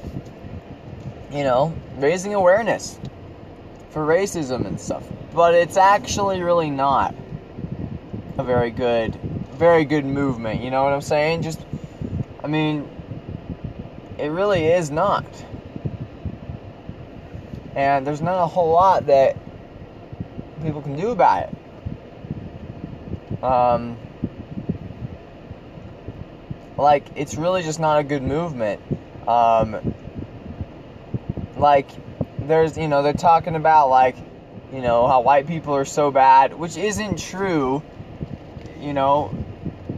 you 1.31 1.43
know, 1.43 1.73
raising 1.97 2.33
awareness 2.33 2.99
for 3.89 4.05
racism 4.05 4.65
and 4.65 4.79
stuff. 4.79 5.03
But 5.33 5.53
it's 5.53 5.77
actually 5.77 6.41
really 6.41 6.69
not 6.69 7.15
a 8.37 8.43
very 8.43 8.71
good, 8.71 9.15
very 9.53 9.85
good 9.85 10.05
movement. 10.05 10.61
You 10.61 10.71
know 10.71 10.83
what 10.83 10.93
I'm 10.93 11.01
saying? 11.01 11.41
Just, 11.41 11.59
I 12.43 12.47
mean, 12.47 12.89
it 14.17 14.27
really 14.27 14.65
is 14.65 14.91
not. 14.91 15.25
And 17.75 18.05
there's 18.05 18.21
not 18.21 18.43
a 18.43 18.47
whole 18.47 18.71
lot 18.71 19.05
that 19.07 19.37
people 20.61 20.81
can 20.81 20.95
do 20.97 21.09
about 21.09 21.49
it. 21.49 23.43
Um, 23.43 23.97
like, 26.77 27.05
it's 27.15 27.35
really 27.35 27.63
just 27.63 27.79
not 27.79 27.99
a 27.99 28.03
good 28.03 28.23
movement. 28.23 28.81
Um, 29.27 29.93
like, 31.57 31.89
there's, 32.49 32.77
you 32.77 32.87
know, 32.87 33.03
they're 33.03 33.13
talking 33.13 33.55
about, 33.55 33.89
like, 33.89 34.17
you 34.73 34.81
know, 34.81 35.07
how 35.07 35.21
white 35.21 35.47
people 35.47 35.75
are 35.75 35.85
so 35.85 36.11
bad, 36.11 36.57
which 36.57 36.77
isn't 36.77 37.19
true. 37.19 37.81
You 38.79 38.93
know, 38.93 39.33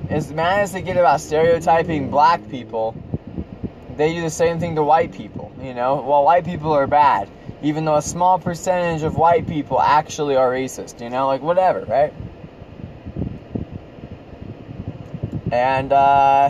as 0.10 0.32
mad 0.32 0.60
as 0.62 0.72
they 0.72 0.82
get 0.82 0.98
about 0.98 1.22
stereotyping 1.22 2.10
black 2.10 2.50
people, 2.50 2.96
they 3.96 4.14
do 4.14 4.22
the 4.22 4.30
same 4.30 4.60
thing 4.60 4.76
to 4.76 4.84
white 4.84 5.14
people, 5.14 5.52
you 5.62 5.74
know? 5.74 6.02
Well, 6.02 6.24
white 6.24 6.46
people 6.46 6.74
are 6.74 6.88
bad, 6.88 7.30
even 7.62 7.86
though 7.86 7.96
a 7.96 8.02
small 8.02 8.38
percentage 8.40 9.04
of 9.04 9.16
white 9.16 9.48
people 9.48 9.80
actually 9.80 10.36
are 10.36 10.50
racist, 10.50 11.02
you 11.02 11.10
know? 11.10 11.28
Like, 11.28 11.42
whatever, 11.42 11.86
right? 11.86 12.14
And, 15.52 15.94
uh, 15.94 16.50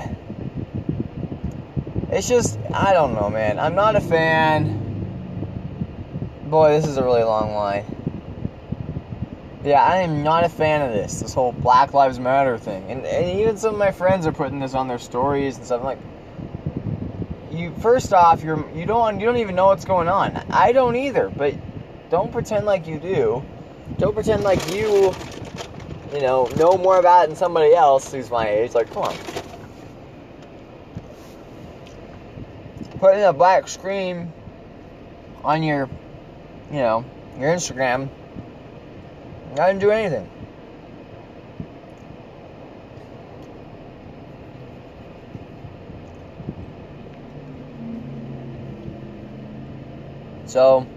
it's 2.12 2.28
just, 2.28 2.58
I 2.74 2.94
don't 2.94 3.14
know, 3.14 3.30
man. 3.30 3.60
I'm 3.60 3.76
not 3.76 3.96
a 3.96 4.02
fan. 4.02 4.81
Boy, 6.52 6.72
this 6.72 6.86
is 6.86 6.98
a 6.98 7.04
really 7.04 7.24
long 7.24 7.54
line. 7.56 7.86
Yeah, 9.64 9.82
I 9.82 10.00
am 10.00 10.22
not 10.22 10.44
a 10.44 10.50
fan 10.50 10.82
of 10.82 10.92
this, 10.92 11.22
this 11.22 11.34
whole 11.34 11.54
Black 11.54 11.94
Lives 11.94 12.20
Matter 12.20 12.58
thing. 12.58 12.92
And, 12.92 13.06
and 13.06 13.40
even 13.40 13.56
some 13.56 13.76
of 13.76 13.80
my 13.80 13.92
friends 13.92 14.28
are 14.28 14.34
putting 14.34 14.60
this 14.60 14.74
on 14.74 14.90
their 14.90 15.00
stories 15.00 15.56
and 15.56 15.66
stuff. 15.66 15.80
I'm 15.80 15.86
like, 15.86 16.00
you 17.52 17.74
first 17.76 18.12
off, 18.12 18.44
you're 18.44 18.70
you 18.76 18.86
don't 18.86 19.18
you 19.22 19.26
don't 19.26 19.38
even 19.38 19.56
know 19.56 19.68
what's 19.68 19.86
going 19.86 20.10
on. 20.10 20.36
I 20.50 20.74
don't 20.74 20.98
either, 20.98 21.30
but 21.30 21.56
don't 22.10 22.34
pretend 22.34 22.66
like 22.66 22.86
you 22.86 23.00
do. 23.00 23.42
Don't 23.98 24.14
pretend 24.14 24.44
like 24.44 24.74
you, 24.74 25.14
you 26.14 26.20
know, 26.20 26.48
know 26.58 26.78
more 26.78 27.00
about 27.00 27.24
it 27.24 27.28
than 27.28 27.38
somebody 27.38 27.74
else 27.74 28.12
who's 28.12 28.30
my 28.30 28.50
age. 28.50 28.76
Like, 28.76 28.92
come 28.92 29.04
on. 29.04 29.16
Putting 33.00 33.24
a 33.24 33.32
black 33.32 33.70
screen 33.70 34.34
on 35.46 35.64
your, 35.64 35.90
you 36.72 36.80
know, 36.80 37.06
your 37.38 37.54
Instagram 37.54 38.10
I 39.60 39.68
didn't 39.68 39.82
do 39.82 39.92
anything. 39.92 40.30
So, 50.46 50.88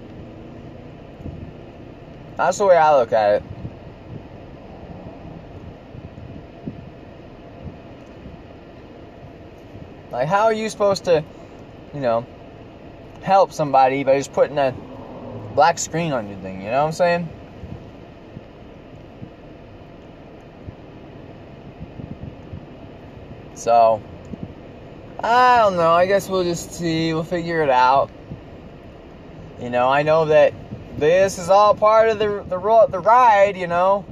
that's 2.37 2.59
the 2.59 2.67
way 2.67 2.77
I 2.77 2.97
look 2.97 3.13
at 3.13 3.35
it. 3.35 3.43
Like, 10.11 10.29
how 10.29 10.45
are 10.45 10.53
you 10.53 10.69
supposed 10.71 11.05
to, 11.07 11.25
you 11.93 12.01
know, 12.01 12.25
help 13.23 13.53
somebody 13.53 14.05
by 14.05 14.19
just 14.19 14.33
putting 14.33 14.59
a 14.59 14.75
black 15.55 15.79
screen 15.79 16.12
on 16.12 16.29
your 16.29 16.38
thing? 16.38 16.61
You 16.61 16.71
know 16.71 16.83
what 16.83 16.88
I'm 16.88 16.93
saying? 16.93 17.29
So, 23.55 24.03
I 25.23 25.59
don't 25.59 25.77
know. 25.77 25.93
I 25.93 26.07
guess 26.07 26.29
we'll 26.29 26.45
just 26.45 26.73
see. 26.73 27.14
We'll 27.14 27.25
figure 27.25 27.62
it 27.62 27.71
out. 27.71 28.11
You 29.61 29.71
know, 29.71 29.88
I 29.88 30.03
know 30.03 30.27
that 30.27 30.53
this 30.99 31.38
is 31.38 31.49
all 31.49 31.75
part 31.75 32.09
of 32.09 32.19
the 32.19 32.45
the 32.49 32.87
the 32.90 32.99
ride. 32.99 33.57
You 33.57 33.67
know. 33.67 34.05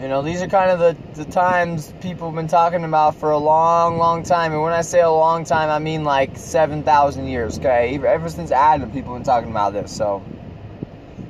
You 0.00 0.06
know, 0.06 0.22
these 0.22 0.42
are 0.42 0.46
kind 0.46 0.70
of 0.70 0.78
the, 0.78 1.22
the 1.24 1.28
times 1.28 1.92
people 2.00 2.28
have 2.28 2.36
been 2.36 2.46
talking 2.46 2.84
about 2.84 3.16
for 3.16 3.32
a 3.32 3.38
long, 3.38 3.98
long 3.98 4.22
time. 4.22 4.52
And 4.52 4.62
when 4.62 4.72
I 4.72 4.82
say 4.82 5.00
a 5.00 5.10
long 5.10 5.44
time, 5.44 5.70
I 5.70 5.80
mean 5.80 6.04
like 6.04 6.36
7,000 6.36 7.26
years, 7.26 7.58
okay? 7.58 7.98
Ever 8.06 8.28
since 8.28 8.52
Adam, 8.52 8.92
people 8.92 9.14
have 9.14 9.24
been 9.24 9.26
talking 9.26 9.50
about 9.50 9.72
this. 9.72 9.94
So, 9.94 10.24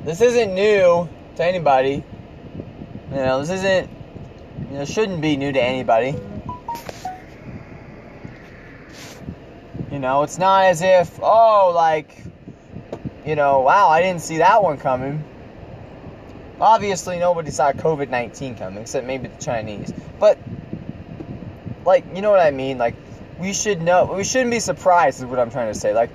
this 0.04 0.20
isn't 0.20 0.54
new 0.54 1.08
to 1.36 1.44
anybody. 1.44 2.04
You 3.10 3.16
know, 3.16 3.40
this 3.40 3.50
isn't 3.50 3.88
you 4.70 4.74
know, 4.74 4.84
shouldn't 4.84 5.22
be 5.22 5.36
new 5.38 5.50
to 5.50 5.62
anybody. 5.62 6.14
You 9.90 9.98
know, 9.98 10.22
it's 10.22 10.36
not 10.36 10.66
as 10.66 10.82
if, 10.82 11.18
oh, 11.22 11.72
like, 11.74 12.22
you 13.24 13.34
know, 13.34 13.60
wow, 13.60 13.88
I 13.88 14.02
didn't 14.02 14.20
see 14.20 14.38
that 14.38 14.62
one 14.62 14.76
coming. 14.76 15.24
Obviously, 16.60 17.18
nobody 17.18 17.50
saw 17.50 17.72
COVID 17.72 18.08
19 18.08 18.56
coming, 18.56 18.82
except 18.82 19.06
maybe 19.06 19.28
the 19.28 19.42
Chinese. 19.42 19.92
But, 20.18 20.38
like, 21.84 22.04
you 22.14 22.22
know 22.22 22.30
what 22.30 22.40
I 22.40 22.50
mean? 22.50 22.78
Like, 22.78 22.96
we 23.38 23.52
should 23.52 23.80
know, 23.80 24.12
we 24.16 24.24
shouldn't 24.24 24.50
be 24.50 24.60
surprised, 24.60 25.20
is 25.20 25.26
what 25.26 25.38
I'm 25.38 25.50
trying 25.50 25.72
to 25.72 25.78
say. 25.78 25.94
Like, 25.94 26.10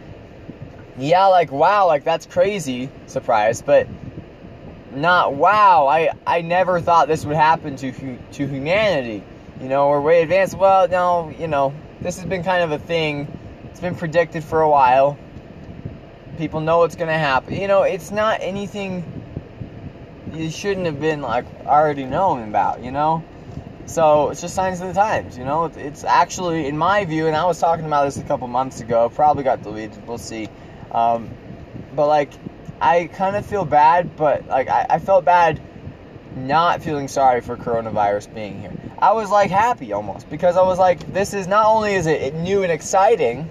yeah, 0.98 1.28
like, 1.28 1.52
wow, 1.52 1.88
like, 1.88 2.04
that's 2.04 2.26
crazy, 2.26 2.90
surprise, 3.08 3.62
but 3.62 3.88
not 4.96 5.34
wow 5.34 5.88
i 5.88 6.12
i 6.26 6.42
never 6.42 6.80
thought 6.80 7.08
this 7.08 7.26
would 7.26 7.36
happen 7.36 7.76
to 7.76 7.92
to 8.32 8.48
humanity 8.48 9.24
you 9.60 9.68
know 9.68 9.90
we're 9.90 10.02
way 10.02 10.22
advanced 10.22 10.56
well 10.56 10.88
no 10.88 11.34
you 11.40 11.48
know 11.48 11.74
this 12.02 12.18
has 12.18 12.26
been 12.26 12.44
kind 12.44 12.64
of 12.64 12.72
a 12.72 12.80
thing 12.80 13.28
it's 13.66 13.80
been 13.80 13.96
predicted 13.96 14.44
for 14.44 14.62
a 14.62 14.70
while 14.70 15.18
people 16.38 16.60
know 16.62 16.80
what's 16.80 16.96
going 16.96 17.08
to 17.08 17.18
happen 17.18 17.56
you 17.56 17.68
know 17.68 17.84
it's 17.84 18.12
not 18.12 18.40
anything 18.42 19.13
you 20.34 20.50
shouldn't 20.50 20.86
have 20.86 21.00
been 21.00 21.22
like 21.22 21.46
already 21.66 22.06
known 22.06 22.48
about 22.48 22.84
you 22.84 22.92
know 22.92 23.24
so 23.86 24.30
it's 24.30 24.42
just 24.42 24.56
signs 24.56 24.82
of 24.82 24.88
the 24.88 24.94
times 24.94 25.38
you 25.38 25.44
know 25.44 25.66
it's 25.66 26.04
actually 26.04 26.68
in 26.68 26.78
my 26.78 27.06
view 27.06 27.28
and 27.28 27.36
i 27.36 27.46
was 27.46 27.60
talking 27.60 27.86
about 27.86 28.06
this 28.06 28.18
a 28.18 28.24
couple 28.24 28.48
months 28.48 28.82
ago 28.82 29.10
probably 29.10 29.44
got 29.44 29.62
deleted 29.62 30.08
we'll 30.08 30.18
see 30.18 30.48
um, 30.92 31.30
but 31.96 32.08
like 32.08 32.32
I 32.84 33.08
kind 33.08 33.38
of 33.38 33.46
feel 33.46 33.64
bad, 33.64 34.18
but 34.18 34.48
like 34.48 34.68
I, 34.68 34.86
I 34.90 35.00
felt 35.00 35.24
bad 35.24 35.62
not 36.36 36.82
feeling 36.82 37.08
sorry 37.08 37.40
for 37.40 37.56
coronavirus 37.56 38.34
being 38.34 38.60
here. 38.60 38.74
I 39.00 39.14
was 39.14 39.30
like 39.30 39.52
happy 39.52 39.94
almost 39.94 40.30
because 40.30 40.58
I 40.58 40.64
was 40.64 40.80
like, 40.80 41.14
this 41.14 41.34
is 41.34 41.48
not 41.48 41.66
only 41.68 41.94
is 41.94 42.08
it 42.08 42.34
new 42.34 42.64
and 42.64 42.72
exciting, 42.72 43.50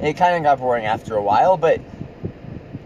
it 0.00 0.14
kind 0.14 0.36
of 0.36 0.42
got 0.44 0.58
boring 0.58 0.86
after 0.86 1.14
a 1.16 1.22
while, 1.22 1.58
but 1.58 1.80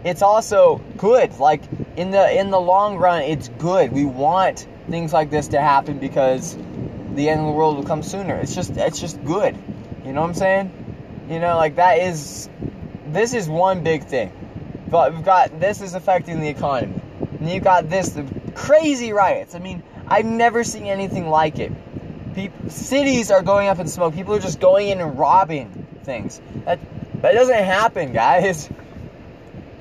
it's 0.03 0.21
also 0.21 0.81
good. 0.97 1.39
Like 1.39 1.61
in 1.95 2.11
the 2.11 2.39
in 2.39 2.49
the 2.49 2.59
long 2.59 2.97
run, 2.97 3.23
it's 3.23 3.49
good. 3.49 3.91
We 3.91 4.05
want 4.05 4.67
things 4.89 5.13
like 5.13 5.29
this 5.29 5.49
to 5.49 5.61
happen 5.61 5.99
because 5.99 6.55
the 7.13 7.29
end 7.29 7.41
of 7.41 7.47
the 7.47 7.51
world 7.51 7.77
will 7.77 7.83
come 7.83 8.03
sooner. 8.03 8.35
It's 8.35 8.55
just 8.55 8.77
it's 8.77 8.99
just 8.99 9.23
good. 9.23 9.57
You 10.05 10.13
know 10.13 10.21
what 10.21 10.27
I'm 10.27 10.33
saying? 10.33 11.25
You 11.29 11.39
know, 11.39 11.55
like 11.57 11.75
that 11.75 11.99
is 11.99 12.49
this 13.07 13.33
is 13.33 13.47
one 13.47 13.83
big 13.83 14.05
thing. 14.05 14.31
But 14.89 15.13
we've 15.13 15.23
got 15.23 15.59
this 15.59 15.81
is 15.81 15.93
affecting 15.93 16.39
the 16.41 16.49
economy. 16.49 17.01
And 17.39 17.49
you've 17.49 17.63
got 17.63 17.89
this, 17.89 18.09
the 18.09 18.25
crazy 18.53 19.13
riots. 19.13 19.55
I 19.55 19.59
mean, 19.59 19.81
I've 20.07 20.25
never 20.25 20.63
seen 20.63 20.85
anything 20.85 21.27
like 21.27 21.59
it. 21.59 21.71
People, 22.35 22.69
cities 22.69 23.31
are 23.31 23.41
going 23.41 23.67
up 23.67 23.79
in 23.79 23.87
smoke. 23.87 24.13
People 24.13 24.35
are 24.35 24.39
just 24.39 24.59
going 24.59 24.89
in 24.89 24.99
and 24.99 25.17
robbing 25.17 25.87
things. 26.03 26.41
That 26.65 26.79
that 27.21 27.33
doesn't 27.33 27.63
happen, 27.63 28.13
guys. 28.13 28.69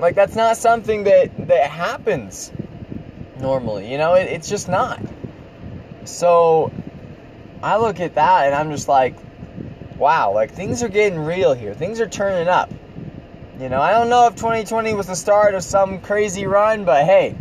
Like 0.00 0.14
that's 0.14 0.34
not 0.34 0.56
something 0.56 1.04
that 1.04 1.48
that 1.48 1.70
happens 1.70 2.50
normally. 3.38 3.90
You 3.90 3.98
know, 3.98 4.14
it, 4.14 4.28
it's 4.28 4.48
just 4.48 4.68
not. 4.68 5.00
So 6.04 6.72
I 7.62 7.76
look 7.76 8.00
at 8.00 8.14
that 8.14 8.46
and 8.46 8.54
I'm 8.54 8.70
just 8.70 8.88
like, 8.88 9.14
wow, 9.98 10.32
like 10.32 10.52
things 10.52 10.82
are 10.82 10.88
getting 10.88 11.18
real 11.18 11.52
here. 11.52 11.74
Things 11.74 12.00
are 12.00 12.08
turning 12.08 12.48
up. 12.48 12.72
You 13.60 13.68
know, 13.68 13.80
I 13.80 13.92
don't 13.92 14.08
know 14.08 14.26
if 14.26 14.36
2020 14.36 14.94
was 14.94 15.06
the 15.06 15.14
start 15.14 15.54
of 15.54 15.62
some 15.62 16.00
crazy 16.00 16.46
run, 16.46 16.86
but 16.86 17.04
hey, 17.04 17.36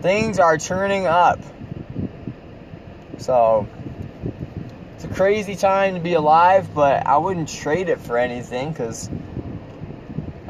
things 0.00 0.38
are 0.38 0.56
turning 0.56 1.06
up. 1.06 1.40
So, 3.18 3.68
it's 4.94 5.04
a 5.04 5.08
crazy 5.08 5.54
time 5.54 5.94
to 5.94 6.00
be 6.00 6.14
alive, 6.14 6.74
but 6.74 7.06
I 7.06 7.18
wouldn't 7.18 7.50
trade 7.50 7.90
it 7.90 8.00
for 8.00 8.16
anything 8.16 8.72
because 8.72 9.10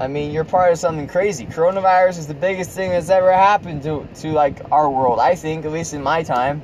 I 0.03 0.09
mean, 0.09 0.33
you're 0.33 0.45
part 0.45 0.73
of 0.73 0.81
something 0.81 1.07
crazy. 1.07 1.47
Coronavirus 1.47 2.19
is 2.19 2.27
the 2.27 2.35
biggest 2.35 2.71
thing 2.71 2.91
that's 2.91 3.09
ever 3.09 3.33
happened 3.33 3.85
to 3.85 4.09
to 4.23 4.33
like 4.33 4.59
our 4.73 4.91
world. 4.91 5.21
I 5.21 5.37
think, 5.37 5.65
at 5.65 5.71
least 5.71 5.95
in 5.95 6.03
my 6.03 6.25
time. 6.25 6.61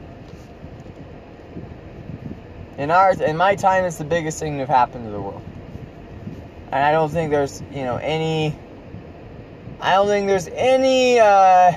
In 2.78 2.90
our 2.90 3.12
in 3.12 3.36
my 3.36 3.54
time, 3.54 3.84
it's 3.84 3.96
the 3.96 4.04
biggest 4.04 4.40
thing 4.40 4.54
to 4.54 4.58
have 4.58 4.68
happened 4.68 5.04
to 5.04 5.12
the 5.12 5.20
world. 5.20 5.42
And 6.72 6.84
I 6.84 6.90
don't 6.90 7.10
think 7.10 7.30
there's 7.30 7.62
you 7.70 7.84
know 7.84 7.96
any. 7.98 8.58
I 9.80 9.92
don't 9.92 10.08
think 10.08 10.26
there's 10.26 10.48
any. 10.48 11.20
Uh, 11.20 11.74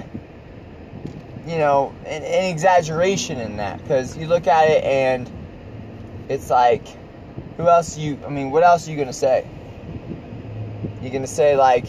you 1.46 1.60
know, 1.60 1.94
an, 2.08 2.24
an 2.24 2.46
exaggeration 2.46 3.40
in 3.40 3.58
that 3.58 3.84
because 3.84 4.18
you 4.18 4.26
look 4.26 4.48
at 4.48 4.68
it 4.68 4.84
and 4.84 5.30
it's 6.28 6.50
like, 6.50 6.88
who 7.58 7.68
else 7.68 8.00
you? 8.00 8.18
I 8.26 8.30
mean, 8.30 8.50
what 8.50 8.64
else 8.64 8.88
are 8.88 8.92
you 8.92 8.98
gonna 8.98 9.14
say? 9.14 9.46
You 11.02 11.10
gonna 11.10 11.28
say 11.28 11.56
like, 11.56 11.86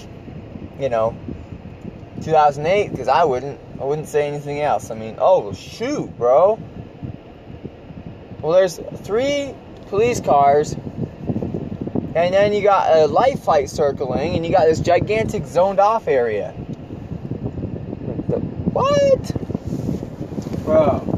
you 0.81 0.89
know, 0.89 1.15
2008? 2.23 2.91
Because 2.91 3.09
I 3.09 3.25
wouldn't. 3.25 3.61
I 3.81 3.85
wouldn't 3.85 4.09
say 4.09 4.29
anything 4.29 4.61
else. 4.61 4.91
I 4.91 4.95
mean, 4.95 5.17
oh 5.19 5.53
shoot, 5.53 6.17
bro. 6.17 6.59
Well, 8.41 8.53
there's 8.53 8.81
three 9.03 9.55
police 9.89 10.21
cars, 10.21 10.73
and 10.73 12.35
then 12.35 12.53
you 12.53 12.63
got 12.63 12.97
a 12.97 13.07
life 13.07 13.41
flight 13.45 13.69
circling, 13.69 14.37
and 14.37 14.47
you 14.47 14.53
got 14.53 14.67
this 14.67 14.81
gigantic 14.81 15.47
zoned 15.47 15.81
off 15.81 16.09
area. 16.09 16.53
What? 18.73 19.33
Bro. 20.65 21.09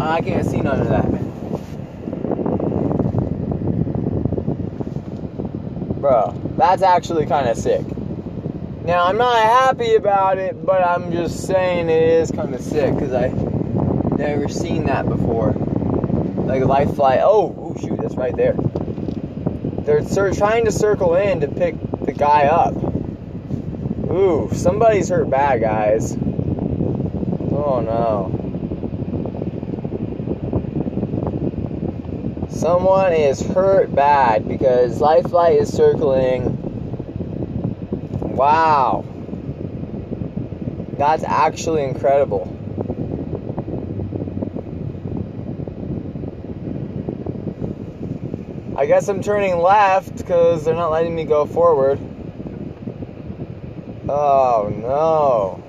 I 0.00 0.20
can't 0.20 0.46
see 0.46 0.60
none 0.60 0.80
of 0.80 0.88
that, 0.88 1.10
man. 1.10 1.23
Bro, 6.04 6.38
that's 6.58 6.82
actually 6.82 7.24
kind 7.24 7.48
of 7.48 7.56
sick. 7.56 7.80
Now, 8.84 9.06
I'm 9.06 9.16
not 9.16 9.38
happy 9.38 9.94
about 9.94 10.36
it, 10.36 10.62
but 10.62 10.86
I'm 10.86 11.10
just 11.10 11.46
saying 11.46 11.88
it 11.88 12.02
is 12.02 12.30
kind 12.30 12.54
of 12.54 12.60
sick 12.60 12.92
because 12.92 13.14
I 13.14 13.28
never 14.14 14.46
seen 14.48 14.84
that 14.84 15.08
before. 15.08 15.52
Like 15.52 16.60
a 16.60 16.66
life 16.66 16.94
flight. 16.94 17.20
Oh, 17.22 17.56
oh, 17.58 17.80
shoot, 17.80 17.98
that's 18.02 18.16
right 18.16 18.36
there. 18.36 18.52
They're 18.52 20.34
trying 20.34 20.66
to 20.66 20.72
circle 20.72 21.14
in 21.14 21.40
to 21.40 21.48
pick 21.48 21.74
the 22.02 22.12
guy 22.12 22.48
up. 22.48 22.74
Ooh, 24.12 24.50
somebody's 24.52 25.08
hurt 25.08 25.30
bad, 25.30 25.62
guys. 25.62 26.12
Oh 26.12 27.80
no. 27.82 28.43
Someone 32.54 33.12
is 33.12 33.42
hurt 33.42 33.92
bad 33.92 34.46
because 34.46 35.00
life 35.00 35.28
flight 35.28 35.58
is 35.58 35.74
circling. 35.74 36.56
Wow. 38.20 39.04
That's 40.96 41.24
actually 41.24 41.82
incredible. 41.82 42.48
I 48.76 48.86
guess 48.86 49.08
I'm 49.08 49.20
turning 49.20 49.58
left 49.58 50.16
because 50.16 50.64
they're 50.64 50.74
not 50.74 50.92
letting 50.92 51.14
me 51.14 51.24
go 51.24 51.46
forward. 51.46 51.98
Oh 54.08 54.70
no. 54.72 55.60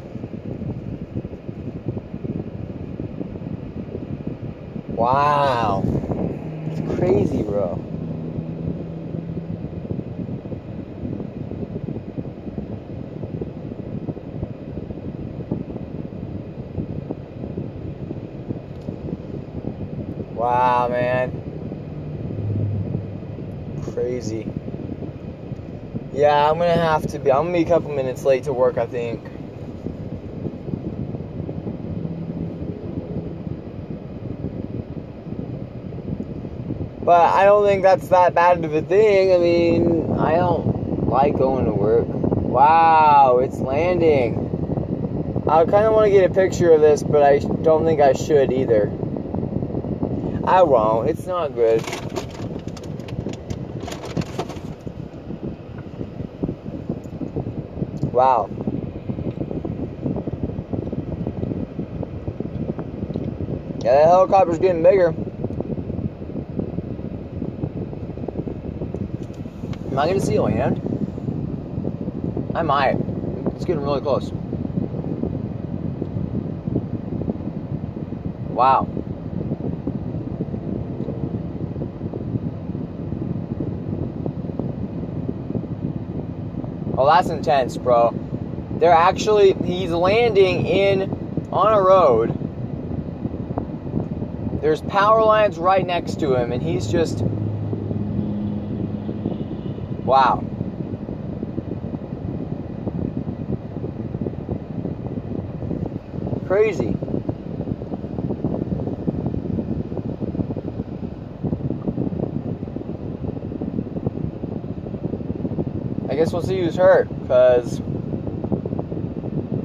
Wow. 4.95 6.04
Crazy, 6.97 7.43
bro. 7.43 7.75
Wow, 20.33 20.87
man. 20.89 21.31
Crazy. 23.93 24.47
Yeah, 26.13 26.49
I'm 26.49 26.57
gonna 26.57 26.73
have 26.75 27.07
to 27.07 27.19
be. 27.19 27.31
I'm 27.31 27.45
gonna 27.47 27.57
be 27.57 27.63
a 27.63 27.67
couple 27.67 27.91
minutes 27.91 28.23
late 28.23 28.45
to 28.45 28.53
work, 28.53 28.77
I 28.77 28.85
think. 28.85 29.21
But 37.05 37.35
I 37.35 37.45
don't 37.45 37.63
think 37.63 37.83
that's 37.83 38.07
that 38.07 38.33
bad 38.33 38.65
of 38.65 38.73
a 38.73 38.81
thing. 38.81 39.31
I 39.31 39.37
mean, 39.37 40.17
I 40.17 40.37
don't 40.37 41.07
like 41.07 41.37
going 41.37 41.65
to 41.65 41.71
work. 41.71 42.07
Wow, 42.07 43.41
it's 43.43 43.59
landing. 43.59 45.43
I 45.47 45.65
kind 45.65 45.85
of 45.85 45.93
want 45.93 46.05
to 46.05 46.11
get 46.11 46.31
a 46.31 46.33
picture 46.33 46.71
of 46.71 46.81
this, 46.81 47.03
but 47.03 47.21
I 47.21 47.37
don't 47.37 47.85
think 47.85 48.01
I 48.01 48.13
should 48.13 48.51
either. 48.51 48.87
I 50.47 50.63
won't. 50.63 51.07
It's 51.09 51.27
not 51.27 51.53
good. 51.53 51.83
Wow. 58.11 58.49
Yeah, 63.83 63.99
the 63.99 64.05
helicopter's 64.05 64.57
getting 64.57 64.81
bigger. 64.81 65.13
Am 69.95 69.99
I 69.99 70.07
going 70.07 70.19
to 70.19 70.25
see 70.25 70.37
land? 70.37 70.81
I 72.53 72.63
might. 72.63 72.97
It's 73.55 73.63
getting 73.63 73.81
really 73.81 74.01
close. 74.01 74.29
Wow. 78.49 78.89
Oh, 86.97 87.05
that's 87.05 87.29
intense, 87.29 87.77
bro. 87.77 88.13
They're 88.71 88.91
actually, 88.91 89.53
he's 89.63 89.91
landing 89.91 90.65
in, 90.65 91.47
on 91.53 91.71
a 91.71 91.81
road. 91.81 92.37
There's 94.61 94.81
power 94.81 95.23
lines 95.23 95.57
right 95.57 95.87
next 95.87 96.19
to 96.19 96.35
him, 96.35 96.51
and 96.51 96.61
he's 96.61 96.87
just 96.87 97.23
Wow. 100.05 100.43
Crazy. 106.47 106.95
I 116.07 116.15
guess 116.15 116.31
we'll 116.31 116.43
see 116.43 116.61
who's 116.63 116.75
hurt, 116.75 117.09
because 117.21 117.81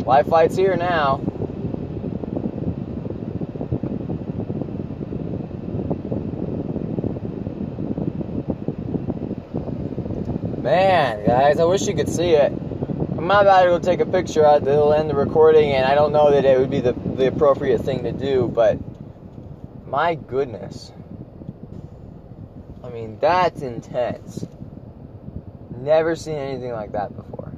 life 0.07 0.27
flight's 0.27 0.57
here 0.57 0.75
now. 0.77 1.21
Man, 10.61 11.25
guys, 11.51 11.59
I 11.59 11.65
wish 11.65 11.89
you 11.89 11.95
could 11.95 12.09
see 12.09 12.31
it. 12.31 12.53
I'm 12.53 13.27
not 13.27 13.43
about 13.43 13.65
to 13.65 13.71
go 13.71 13.79
take 13.81 13.99
a 13.99 14.07
picture. 14.07 14.47
It'll 14.47 14.93
end 14.93 15.11
the 15.11 15.17
recording, 15.17 15.73
and 15.73 15.85
I 15.85 15.97
don't 15.97 16.13
know 16.13 16.31
that 16.31 16.45
it 16.45 16.57
would 16.61 16.71
be 16.71 16.79
the, 16.79 16.93
the 16.93 17.27
appropriate 17.27 17.81
thing 17.81 18.05
to 18.05 18.13
do, 18.13 18.47
but 18.55 18.79
my 19.89 20.15
goodness. 20.15 20.93
I 22.85 22.91
mean, 22.91 23.19
that's 23.21 23.63
intense. 23.63 24.47
Never 25.77 26.15
seen 26.15 26.37
anything 26.37 26.71
like 26.71 26.93
that 26.93 27.17
before. 27.17 27.53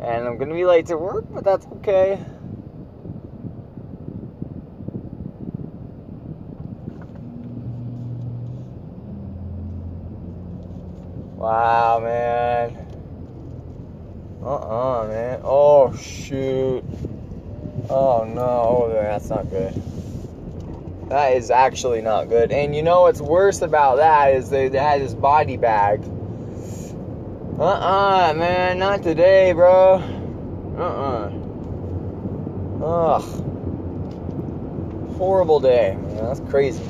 And 0.00 0.26
I'm 0.26 0.38
gonna 0.38 0.54
be 0.54 0.64
late 0.64 0.86
to 0.86 0.96
work, 0.96 1.26
but 1.30 1.44
that's 1.44 1.66
okay. 1.66 2.18
Wow, 11.40 12.00
man. 12.00 12.76
Uh-uh, 14.44 15.06
man. 15.08 15.40
Oh, 15.42 15.90
shoot. 15.96 16.84
Oh, 17.88 18.24
no. 18.24 18.90
That's 18.92 19.30
not 19.30 19.48
good. 19.48 19.72
That 21.08 21.32
is 21.32 21.50
actually 21.50 22.02
not 22.02 22.28
good. 22.28 22.52
And 22.52 22.76
you 22.76 22.82
know 22.82 23.00
what's 23.02 23.22
worse 23.22 23.62
about 23.62 23.96
that 23.96 24.34
is 24.34 24.50
they, 24.50 24.68
they 24.68 24.76
had 24.76 25.00
his 25.00 25.14
body 25.14 25.56
bag. 25.56 26.02
Uh-uh, 27.58 28.34
man. 28.36 28.78
Not 28.78 29.02
today, 29.02 29.54
bro. 29.54 29.94
Uh-uh. 30.76 31.30
Ugh. 32.84 33.22
Horrible 35.16 35.60
day. 35.60 35.96
Man, 35.96 36.16
that's 36.16 36.40
crazy. 36.50 36.84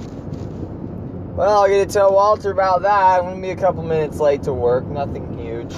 Well, 1.41 1.63
I'll 1.63 1.69
get 1.71 1.89
to 1.89 1.91
tell 1.91 2.13
Walter 2.13 2.51
about 2.51 2.83
that. 2.83 3.19
I'm 3.19 3.25
gonna 3.25 3.41
be 3.41 3.49
a 3.49 3.57
couple 3.57 3.83
minutes 3.83 4.21
late 4.21 4.43
to 4.43 4.53
work. 4.53 4.85
Nothing 4.85 5.39
huge. 5.39 5.73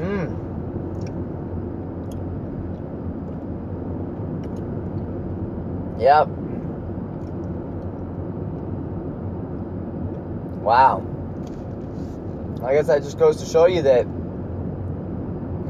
Mmm. 0.00 0.34
Yep. 6.00 6.26
Wow. 10.60 11.06
I 12.64 12.74
guess 12.74 12.88
that 12.88 13.04
just 13.04 13.16
goes 13.16 13.36
to 13.36 13.46
show 13.46 13.66
you 13.66 13.82
that. 13.82 14.06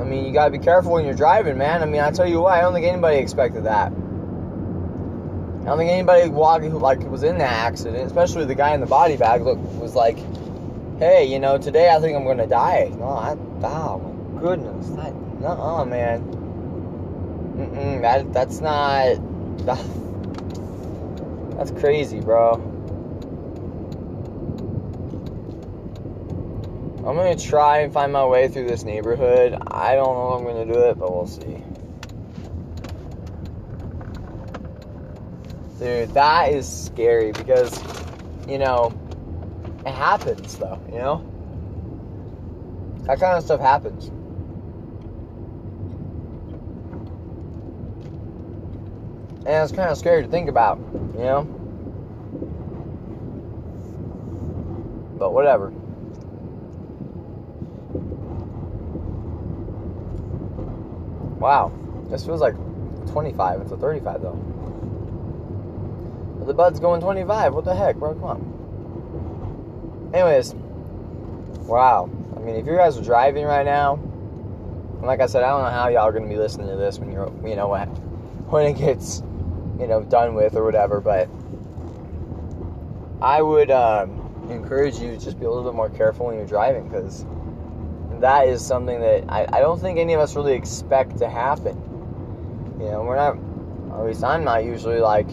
I 0.00 0.04
mean, 0.04 0.24
you 0.24 0.32
gotta 0.32 0.50
be 0.50 0.58
careful 0.58 0.92
when 0.92 1.04
you're 1.04 1.12
driving, 1.12 1.58
man. 1.58 1.82
I 1.82 1.84
mean, 1.84 2.00
I 2.00 2.10
tell 2.10 2.26
you 2.26 2.40
what, 2.40 2.54
I 2.54 2.62
don't 2.62 2.72
think 2.72 2.86
anybody 2.86 3.18
expected 3.18 3.64
that. 3.64 3.92
I 5.64 5.68
don't 5.68 5.78
think 5.78 5.90
anybody 5.90 6.28
walking 6.28 6.70
who 6.70 6.78
like 6.78 7.00
was 7.08 7.22
in 7.22 7.38
that 7.38 7.50
accident, 7.50 8.06
especially 8.06 8.44
the 8.44 8.54
guy 8.54 8.74
in 8.74 8.80
the 8.80 8.86
body 8.86 9.16
bag, 9.16 9.40
look 9.40 9.58
was 9.80 9.94
like, 9.94 10.18
"Hey, 10.98 11.24
you 11.24 11.38
know, 11.38 11.56
today 11.56 11.88
I 11.88 11.98
think 12.00 12.14
I'm 12.14 12.26
gonna 12.26 12.46
die." 12.46 12.92
No, 12.98 13.06
I, 13.06 13.34
oh 13.62 13.98
my 13.98 14.40
goodness, 14.42 14.90
that, 14.90 15.14
uh, 15.42 15.86
man. 15.86 16.22
Mm-mm, 17.56 18.02
that 18.02 18.30
that's 18.34 18.60
not. 18.60 19.16
That, 19.64 19.82
that's 21.56 21.70
crazy, 21.80 22.20
bro. 22.20 22.56
I'm 27.06 27.16
gonna 27.16 27.36
try 27.36 27.78
and 27.78 27.90
find 27.90 28.12
my 28.12 28.26
way 28.26 28.48
through 28.48 28.66
this 28.66 28.84
neighborhood. 28.84 29.56
I 29.66 29.94
don't 29.94 30.14
know 30.14 30.34
if 30.34 30.40
I'm 30.40 30.46
gonna 30.46 30.70
do 30.70 30.90
it, 30.90 30.98
but 30.98 31.10
we'll 31.10 31.26
see. 31.26 31.64
Dude, 35.84 36.14
that 36.14 36.50
is 36.50 36.66
scary 36.66 37.30
because, 37.32 37.78
you 38.48 38.56
know, 38.56 38.90
it 39.84 39.92
happens 39.92 40.56
though, 40.56 40.80
you 40.90 40.96
know? 40.96 41.22
That 43.02 43.20
kind 43.20 43.36
of 43.36 43.44
stuff 43.44 43.60
happens. 43.60 44.06
And 49.44 49.62
it's 49.62 49.72
kind 49.72 49.90
of 49.90 49.98
scary 49.98 50.22
to 50.22 50.28
think 50.30 50.48
about, 50.48 50.78
you 50.94 51.24
know? 51.24 51.42
But 55.18 55.34
whatever. 55.34 55.68
Wow. 61.38 61.72
This 62.08 62.24
feels 62.24 62.40
like 62.40 62.54
25. 63.08 63.60
It's 63.60 63.70
a 63.70 63.76
35 63.76 64.22
though. 64.22 64.53
The 66.46 66.54
bud's 66.54 66.78
going 66.78 67.00
25. 67.00 67.54
What 67.54 67.64
the 67.64 67.74
heck, 67.74 67.96
bro? 67.96 68.14
Come 68.14 68.24
on. 68.24 70.10
Anyways. 70.14 70.54
Wow. 71.66 72.10
I 72.36 72.40
mean, 72.40 72.56
if 72.56 72.66
you 72.66 72.76
guys 72.76 72.98
are 72.98 73.02
driving 73.02 73.44
right 73.44 73.64
now, 73.64 73.98
like 75.02 75.20
I 75.20 75.26
said, 75.26 75.42
I 75.42 75.48
don't 75.48 75.62
know 75.62 75.70
how 75.70 75.88
y'all 75.88 76.02
are 76.02 76.12
going 76.12 76.24
to 76.24 76.28
be 76.28 76.36
listening 76.36 76.68
to 76.68 76.76
this 76.76 76.98
when 76.98 77.10
you're, 77.10 77.32
you 77.46 77.56
know, 77.56 77.68
when, 77.68 77.88
when 78.48 78.66
it 78.66 78.78
gets, 78.78 79.22
you 79.78 79.86
know, 79.86 80.02
done 80.02 80.34
with 80.34 80.54
or 80.54 80.64
whatever, 80.64 81.00
but 81.00 81.28
I 83.22 83.40
would 83.40 83.70
um, 83.70 84.46
encourage 84.50 84.98
you 84.98 85.10
to 85.12 85.18
just 85.18 85.38
be 85.38 85.46
a 85.46 85.48
little 85.48 85.64
bit 85.64 85.74
more 85.74 85.88
careful 85.88 86.26
when 86.26 86.36
you're 86.36 86.46
driving 86.46 86.88
because 86.88 87.24
that 88.20 88.46
is 88.46 88.64
something 88.64 89.00
that 89.00 89.24
I, 89.30 89.46
I 89.50 89.60
don't 89.60 89.80
think 89.80 89.98
any 89.98 90.12
of 90.12 90.20
us 90.20 90.36
really 90.36 90.52
expect 90.52 91.18
to 91.18 91.28
happen. 91.28 91.76
You 92.78 92.90
know, 92.90 93.02
we're 93.02 93.16
not, 93.16 93.36
at 93.98 94.06
least 94.06 94.22
I'm 94.22 94.44
not 94.44 94.64
usually 94.64 95.00
like, 95.00 95.28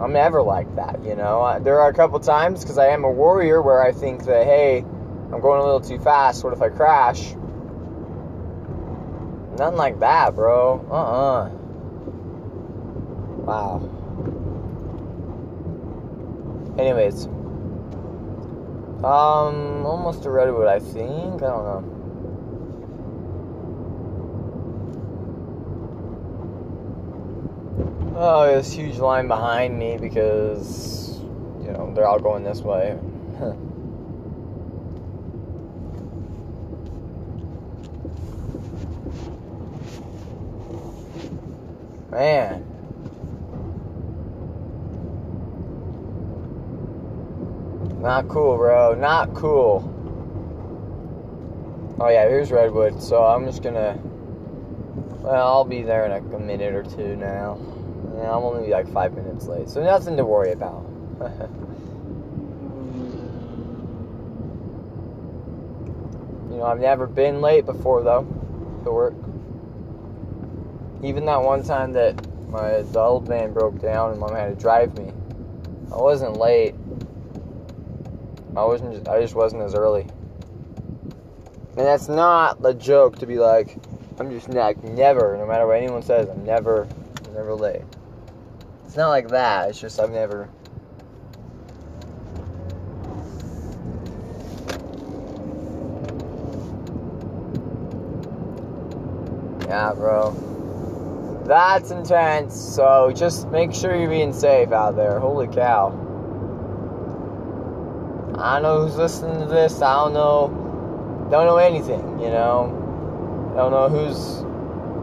I'm 0.00 0.12
never 0.12 0.40
like 0.42 0.74
that, 0.76 1.04
you 1.04 1.14
know. 1.14 1.58
There 1.60 1.80
are 1.80 1.90
a 1.90 1.94
couple 1.94 2.18
times, 2.20 2.62
because 2.62 2.78
I 2.78 2.88
am 2.88 3.04
a 3.04 3.10
warrior, 3.10 3.60
where 3.60 3.82
I 3.82 3.92
think 3.92 4.24
that, 4.24 4.44
hey, 4.44 4.78
I'm 4.78 5.40
going 5.40 5.60
a 5.60 5.64
little 5.64 5.80
too 5.80 5.98
fast, 5.98 6.42
what 6.42 6.52
if 6.52 6.62
I 6.62 6.70
crash? 6.70 7.34
Nothing 9.58 9.76
like 9.76 10.00
that, 10.00 10.34
bro. 10.34 10.86
Uh 10.90 10.94
uh 10.94 11.50
Wow. 13.44 13.80
Anyways. 16.78 17.26
Um, 19.04 19.84
almost 19.86 20.22
to 20.22 20.30
Redwood, 20.30 20.66
I 20.66 20.78
think. 20.78 21.42
I 21.42 21.46
don't 21.46 21.64
know. 21.64 21.99
Oh, 28.22 28.54
this 28.54 28.70
huge 28.70 28.98
line 28.98 29.28
behind 29.28 29.78
me 29.78 29.96
because, 29.96 31.18
you 31.62 31.72
know, 31.72 31.90
they're 31.94 32.06
all 32.06 32.18
going 32.18 32.44
this 32.44 32.60
way. 32.60 32.90
Man. 42.10 42.62
Not 48.02 48.28
cool, 48.28 48.58
bro. 48.58 48.94
Not 48.96 49.32
cool. 49.32 49.96
Oh, 51.98 52.10
yeah, 52.10 52.28
here's 52.28 52.52
Redwood. 52.52 53.02
So 53.02 53.24
I'm 53.24 53.46
just 53.46 53.62
gonna. 53.62 53.98
Well, 55.22 55.46
I'll 55.46 55.64
be 55.64 55.80
there 55.80 56.04
in 56.04 56.12
a, 56.12 56.18
a 56.36 56.38
minute 56.38 56.74
or 56.74 56.82
two 56.82 57.16
now. 57.16 57.79
Yeah, 58.16 58.36
I'm 58.36 58.42
only 58.42 58.68
like 58.68 58.90
five 58.92 59.14
minutes 59.14 59.46
late, 59.46 59.68
so 59.68 59.82
nothing 59.82 60.16
to 60.16 60.24
worry 60.24 60.52
about. 60.52 60.84
you 66.50 66.56
know, 66.56 66.64
I've 66.64 66.80
never 66.80 67.06
been 67.06 67.40
late 67.40 67.66
before 67.66 68.02
though 68.02 68.22
to 68.84 68.92
work. 68.92 69.14
Even 71.02 71.24
that 71.26 71.42
one 71.42 71.62
time 71.62 71.92
that 71.92 72.14
my 72.50 72.82
the 72.82 73.00
old 73.00 73.28
man 73.28 73.52
broke 73.52 73.80
down 73.80 74.10
and 74.10 74.20
mom 74.20 74.34
had 74.34 74.48
to 74.48 74.54
drive 74.60 74.96
me, 74.98 75.12
I 75.92 75.96
wasn't 75.96 76.36
late. 76.36 76.74
I 78.56 78.64
wasn't. 78.64 78.92
Just, 78.92 79.08
I 79.08 79.20
just 79.20 79.34
wasn't 79.34 79.62
as 79.62 79.74
early. 79.74 80.06
And 81.76 81.86
that's 81.86 82.08
not 82.08 82.60
the 82.60 82.74
joke 82.74 83.18
to 83.20 83.26
be 83.26 83.38
like, 83.38 83.78
I'm 84.18 84.30
just 84.30 84.50
like 84.50 84.82
never, 84.82 85.36
no 85.38 85.46
matter 85.46 85.66
what 85.66 85.78
anyone 85.78 86.02
says, 86.02 86.28
I'm 86.28 86.44
never, 86.44 86.86
never 87.34 87.54
late. 87.54 87.82
It's 88.86 88.96
not 88.96 89.08
like 89.08 89.28
that. 89.28 89.70
It's 89.70 89.80
just 89.80 90.00
I've 90.00 90.10
never. 90.10 90.48
Yeah, 99.68 99.92
bro. 99.94 101.44
That's 101.46 101.90
intense. 101.90 102.54
So 102.58 103.12
just 103.14 103.48
make 103.48 103.72
sure 103.72 103.94
you're 103.94 104.10
being 104.10 104.32
safe 104.32 104.72
out 104.72 104.96
there. 104.96 105.20
Holy 105.20 105.46
cow. 105.46 105.88
I 108.36 108.54
don't 108.54 108.62
know 108.62 108.86
who's 108.86 108.96
listening 108.96 109.38
to 109.40 109.46
this. 109.46 109.80
I 109.82 109.94
don't 109.94 110.14
know. 110.14 111.28
Don't 111.30 111.46
know 111.46 111.58
anything, 111.58 112.20
you 112.20 112.30
know. 112.30 113.52
I 113.52 113.56
don't 113.56 113.70
know 113.70 113.88
who's 113.88 114.42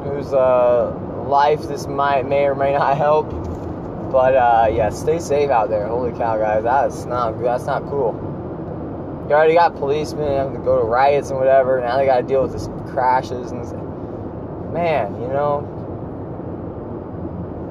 who's 0.04 0.34
uh, 0.34 0.92
life 1.28 1.62
this 1.64 1.88
might 1.88 2.26
may 2.28 2.46
or 2.46 2.56
may 2.56 2.74
not 2.74 2.98
help. 2.98 3.30
But 4.12 4.36
uh, 4.36 4.70
yeah, 4.72 4.90
stay 4.90 5.20
safe 5.20 5.50
out 5.50 5.70
there. 5.70 5.88
Holy 5.88 6.12
cow, 6.12 6.38
guys, 6.38 6.64
that's 6.64 7.06
not 7.06 7.42
that's 7.42 7.66
not 7.66 7.84
cool. 7.84 8.16
You 9.28 9.34
already 9.34 9.56
got 9.56 9.76
policemen 9.76 10.32
having 10.32 10.54
to 10.54 10.60
go 10.60 10.80
to 10.80 10.84
riots 10.86 11.30
and 11.30 11.38
whatever. 11.38 11.82
Now 11.82 11.98
they 11.98 12.06
got 12.06 12.22
to 12.22 12.28
deal 12.28 12.42
with 12.42 12.54
this 12.54 12.70
crashes 12.92 13.52
and 13.52 13.62
man, 14.74 15.22
you 15.22 15.28
know, 15.28 15.66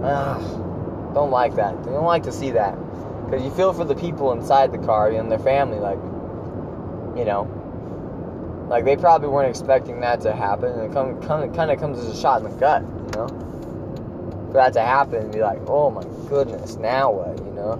ugh, 0.04 1.14
don't 1.14 1.30
like 1.30 1.54
that. 1.56 1.82
Don't 1.84 2.04
like 2.04 2.24
to 2.24 2.32
see 2.32 2.50
that 2.50 2.76
because 3.24 3.42
you 3.42 3.50
feel 3.50 3.72
for 3.72 3.84
the 3.84 3.94
people 3.94 4.32
inside 4.32 4.72
the 4.72 4.78
car 4.78 5.10
and 5.10 5.30
their 5.30 5.38
family, 5.38 5.78
like 5.78 5.98
you 7.16 7.24
know, 7.24 7.48
like 8.68 8.84
they 8.84 8.96
probably 8.96 9.28
weren't 9.28 9.48
expecting 9.48 10.00
that 10.00 10.20
to 10.22 10.34
happen, 10.34 10.72
and 10.72 10.82
it 10.82 10.92
come, 10.92 11.20
come, 11.22 11.52
kind 11.54 11.70
of 11.70 11.78
comes 11.80 11.98
as 11.98 12.06
a 12.06 12.20
shot 12.20 12.42
in 12.42 12.50
the 12.50 12.56
gut, 12.56 12.82
you 12.82 13.10
know. 13.16 13.45
For 14.56 14.62
that 14.62 14.72
to 14.72 14.80
happen 14.80 15.16
and 15.16 15.30
be 15.30 15.42
like, 15.42 15.58
oh 15.66 15.90
my 15.90 16.02
goodness, 16.30 16.76
now 16.76 17.12
what, 17.12 17.38
you 17.44 17.52
know? 17.52 17.76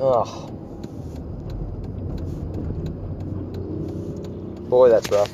Ugh. 0.00 0.50
Boy, 4.68 4.88
that's 4.88 5.08
rough. 5.12 5.30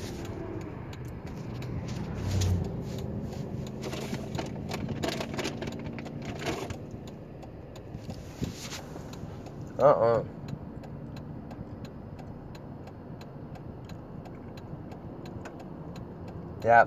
Uh-uh. 9.78 10.22
Yeah. 16.65 16.85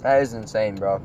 That 0.00 0.22
is 0.22 0.34
insane, 0.34 0.76
bro. 0.76 1.02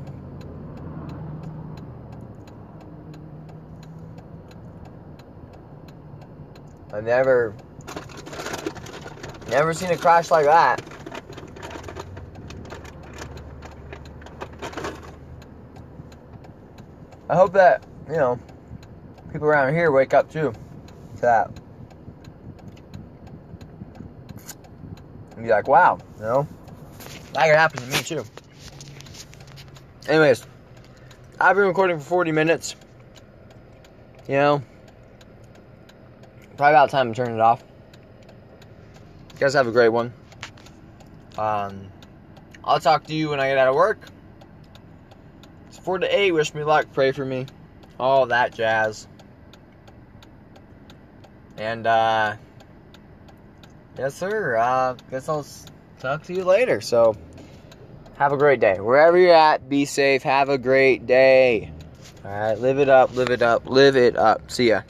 I've 6.92 7.04
never, 7.04 7.54
never 9.48 9.72
seen 9.72 9.90
a 9.90 9.96
crash 9.96 10.30
like 10.30 10.44
that. 10.44 10.82
I 17.28 17.36
hope 17.36 17.52
that, 17.52 17.84
you 18.08 18.16
know, 18.16 18.40
people 19.32 19.46
around 19.46 19.72
here 19.72 19.92
wake 19.92 20.14
up 20.14 20.30
too 20.30 20.52
to 21.14 21.20
that. 21.22 21.50
And 25.36 25.44
be 25.44 25.48
like, 25.50 25.68
wow, 25.68 25.98
you 26.20 26.26
know, 26.26 26.46
that 27.32 27.46
could 27.46 27.56
happen 27.56 27.80
to 27.80 27.86
me 27.86 28.02
too. 28.02 28.24
Anyways, 30.06 30.46
I've 31.40 31.56
been 31.56 31.64
recording 31.64 31.98
for 31.98 32.04
40 32.04 32.32
minutes. 32.32 32.76
You 34.28 34.34
know, 34.34 34.62
probably 36.58 36.74
about 36.74 36.90
time 36.90 37.14
to 37.14 37.24
turn 37.24 37.34
it 37.34 37.40
off. 37.40 37.64
You 39.32 39.38
guys 39.38 39.54
have 39.54 39.66
a 39.66 39.72
great 39.72 39.88
one. 39.88 40.12
Um, 41.38 41.88
I'll 42.64 42.80
talk 42.80 43.04
to 43.06 43.14
you 43.14 43.30
when 43.30 43.40
I 43.40 43.48
get 43.48 43.56
out 43.56 43.68
of 43.68 43.74
work. 43.74 44.06
It's 45.68 45.78
4 45.78 46.00
to 46.00 46.18
8. 46.18 46.32
Wish 46.32 46.52
me 46.52 46.64
luck. 46.64 46.86
Pray 46.92 47.12
for 47.12 47.24
me. 47.24 47.46
All 47.98 48.26
that 48.26 48.52
jazz. 48.54 49.08
And, 51.56 51.86
uh, 51.86 52.36
yes, 53.96 54.14
sir. 54.14 54.58
Uh, 54.58 54.96
guess 55.10 55.26
I'll 55.30 55.46
talk 56.00 56.24
to 56.24 56.34
you 56.34 56.44
later. 56.44 56.80
So, 56.80 57.16
have 58.16 58.32
a 58.32 58.36
great 58.36 58.60
day. 58.60 58.80
Wherever 58.80 59.16
you're 59.16 59.34
at, 59.34 59.68
be 59.68 59.84
safe. 59.84 60.22
Have 60.22 60.48
a 60.48 60.58
great 60.58 61.06
day. 61.06 61.72
All 62.24 62.30
right, 62.30 62.58
live 62.58 62.78
it 62.78 62.88
up, 62.88 63.14
live 63.14 63.30
it 63.30 63.42
up, 63.42 63.68
live 63.68 63.96
it 63.96 64.16
up. 64.16 64.50
See 64.50 64.68
ya. 64.68 64.82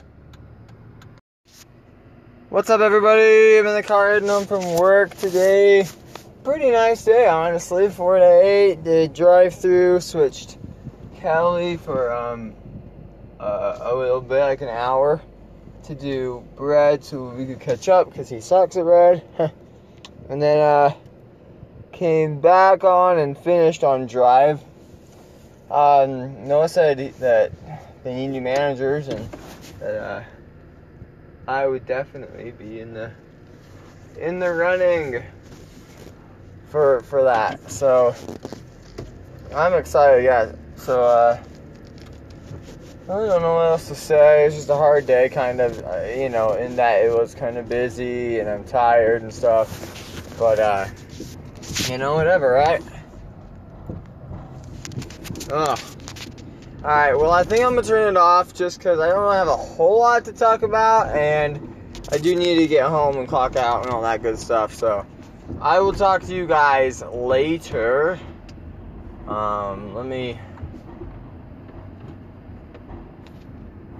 What's 2.49 2.69
up, 2.69 2.81
everybody? 2.81 3.57
I'm 3.57 3.67
in 3.67 3.73
the 3.73 3.83
car 3.83 4.11
heading 4.11 4.27
home 4.27 4.45
from 4.45 4.75
work 4.75 5.15
today. 5.15 5.87
Pretty 6.43 6.71
nice 6.71 7.05
day, 7.05 7.27
honestly. 7.27 7.87
Four 7.87 8.17
to 8.17 8.41
eight. 8.43 8.83
Did 8.83 9.13
drive 9.13 9.55
through. 9.55 10.01
Switched 10.01 10.57
Cali 11.15 11.77
for 11.77 12.11
um 12.11 12.53
uh, 13.39 13.77
a 13.81 13.95
little 13.95 14.19
bit, 14.19 14.41
like 14.41 14.61
an 14.61 14.67
hour, 14.67 15.21
to 15.83 15.95
do 15.95 16.43
bread 16.57 17.03
so 17.03 17.29
we 17.29 17.45
could 17.45 17.61
catch 17.61 17.87
up 17.87 18.09
because 18.09 18.27
he 18.27 18.41
sucks 18.41 18.75
at 18.75 18.83
bread. 18.83 19.23
and 20.29 20.41
then 20.41 20.59
uh 20.59 20.93
came 22.01 22.39
back 22.39 22.83
on 22.83 23.19
and 23.19 23.37
finished 23.37 23.83
on 23.83 24.07
drive. 24.07 24.59
Um, 25.69 26.47
Noah 26.47 26.67
said 26.67 27.13
that 27.19 27.51
they 28.03 28.15
need 28.15 28.29
new 28.29 28.41
managers 28.41 29.07
and 29.07 29.29
that 29.79 30.01
uh, 30.01 30.23
I 31.47 31.67
would 31.67 31.85
definitely 31.85 32.53
be 32.57 32.79
in 32.79 32.95
the 32.95 33.11
in 34.19 34.39
the 34.39 34.51
running 34.51 35.21
for 36.69 37.01
for 37.01 37.23
that. 37.25 37.69
So 37.69 38.15
I'm 39.53 39.75
excited. 39.75 40.23
Yeah. 40.23 40.53
So 40.77 41.03
uh, 41.03 41.39
I 43.03 43.07
don't 43.07 43.43
know 43.43 43.53
what 43.53 43.67
else 43.67 43.89
to 43.89 43.95
say. 43.95 44.47
It's 44.47 44.55
just 44.55 44.69
a 44.69 44.75
hard 44.75 45.05
day, 45.05 45.29
kind 45.29 45.61
of. 45.61 45.77
Uh, 45.85 46.05
you 46.17 46.29
know, 46.29 46.53
in 46.53 46.75
that 46.77 47.05
it 47.05 47.15
was 47.15 47.35
kind 47.35 47.59
of 47.59 47.69
busy 47.69 48.39
and 48.39 48.49
I'm 48.49 48.63
tired 48.63 49.21
and 49.21 49.31
stuff. 49.31 50.35
But 50.39 50.57
uh, 50.57 50.87
you 51.89 51.97
know, 51.97 52.15
whatever, 52.15 52.49
right? 52.51 52.81
Ugh. 55.51 55.79
Alright, 56.83 57.17
well, 57.17 57.31
I 57.31 57.43
think 57.43 57.63
I'm 57.63 57.75
gonna 57.75 57.85
turn 57.85 58.15
it 58.15 58.17
off 58.17 58.53
just 58.53 58.79
because 58.79 58.99
I 58.99 59.09
don't 59.09 59.21
really 59.21 59.35
have 59.35 59.47
a 59.47 59.55
whole 59.55 59.99
lot 59.99 60.25
to 60.25 60.33
talk 60.33 60.63
about, 60.63 61.15
and 61.15 61.59
I 62.11 62.17
do 62.17 62.35
need 62.35 62.55
to 62.55 62.67
get 62.67 62.87
home 62.87 63.17
and 63.17 63.27
clock 63.27 63.55
out 63.55 63.83
and 63.83 63.93
all 63.93 64.01
that 64.01 64.23
good 64.23 64.39
stuff. 64.39 64.73
So, 64.73 65.05
I 65.59 65.79
will 65.79 65.93
talk 65.93 66.23
to 66.23 66.33
you 66.33 66.47
guys 66.47 67.03
later. 67.03 68.19
Um, 69.27 69.93
let 69.93 70.05
me. 70.05 70.39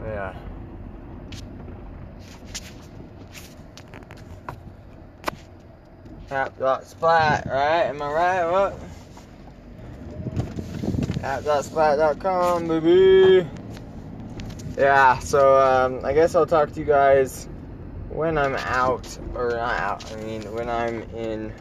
Yeah. 0.03 0.34
App 6.32 6.57
dot 6.57 6.86
splat, 6.86 7.45
right? 7.47 7.84
Am 7.84 8.01
I 8.01 8.11
right? 8.11 8.49
What? 8.49 8.79
App.splat.com, 11.23 12.67
baby. 12.67 13.47
Yeah, 14.77 15.19
so 15.19 15.59
um, 15.59 16.05
I 16.05 16.13
guess 16.13 16.34
I'll 16.34 16.45
talk 16.45 16.71
to 16.71 16.79
you 16.79 16.86
guys 16.86 17.47
when 18.09 18.38
I'm 18.38 18.55
out, 18.55 19.17
or 19.36 19.49
not 19.51 19.79
out, 19.79 20.11
I 20.13 20.15
mean, 20.23 20.41
when 20.53 20.69
I'm 20.69 21.01
in 21.15 21.53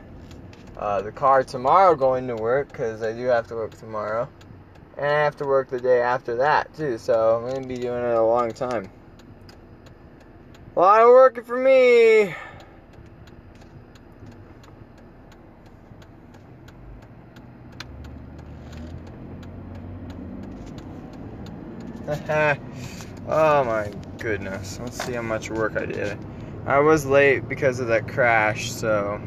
uh, 0.77 1.03
the 1.03 1.13
car 1.13 1.43
tomorrow 1.43 1.95
going 1.95 2.29
to 2.29 2.37
work, 2.37 2.69
because 2.69 3.03
I 3.03 3.13
do 3.13 3.25
have 3.27 3.49
to 3.49 3.57
work 3.57 3.77
tomorrow. 3.77 4.29
And 4.97 5.07
I 5.07 5.25
have 5.25 5.37
to 5.37 5.45
work 5.45 5.69
the 5.69 5.81
day 5.81 6.01
after 6.01 6.37
that, 6.37 6.73
too, 6.75 6.97
so 6.97 7.37
I'm 7.37 7.51
going 7.51 7.63
to 7.63 7.69
be 7.69 7.77
doing 7.77 8.03
it 8.03 8.15
a 8.15 8.23
long 8.23 8.53
time. 8.53 8.89
A 10.77 10.81
lot 10.81 11.03
of 11.03 11.09
working 11.09 11.45
for 11.45 11.57
me. 11.57 12.35
oh 23.29 23.65
my 23.65 23.93
goodness. 24.19 24.81
Let's 24.83 25.05
see 25.05 25.13
how 25.13 25.23
much 25.23 25.49
work 25.49 25.77
I 25.77 25.87
did. 25.87 26.19
I 26.67 26.81
was 26.81 27.07
late 27.07 27.49
because 27.49 27.79
of 27.79 27.87
that 27.89 28.09
crash, 28.09 28.73
so 28.73 29.21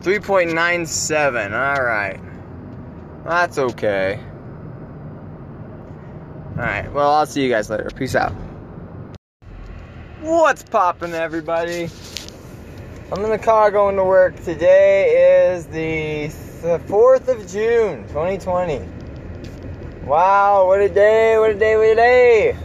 3.97. 0.00 1.52
All 1.52 1.84
right. 1.84 2.18
That's 3.24 3.58
okay. 3.58 4.18
All 6.52 6.64
right. 6.64 6.90
Well, 6.92 7.10
I'll 7.10 7.26
see 7.26 7.42
you 7.42 7.50
guys 7.50 7.68
later. 7.68 7.90
Peace 7.94 8.14
out. 8.14 8.32
What's 10.22 10.62
poppin', 10.62 11.12
everybody? 11.12 11.90
I'm 13.12 13.22
in 13.22 13.30
the 13.30 13.38
car 13.38 13.70
going 13.70 13.96
to 13.96 14.04
work. 14.04 14.34
Today 14.44 15.50
is 15.52 15.66
the 15.66 16.28
4th 16.88 17.28
of 17.28 17.46
June, 17.46 18.08
2020. 18.08 18.97
Wow, 20.08 20.66
what 20.66 20.80
a 20.80 20.88
day, 20.88 21.38
what 21.38 21.50
a 21.50 21.54
day, 21.54 21.76
what 21.76 21.88
a 21.90 21.94
day. 21.94 22.56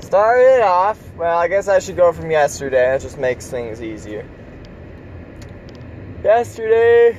Started 0.00 0.60
off, 0.60 0.98
well, 1.14 1.38
I 1.38 1.46
guess 1.46 1.68
I 1.68 1.78
should 1.78 1.94
go 1.94 2.12
from 2.12 2.28
yesterday. 2.28 2.90
That 2.90 3.02
just 3.02 3.18
makes 3.18 3.46
things 3.48 3.80
easier. 3.80 4.28
Yesterday, 6.24 7.16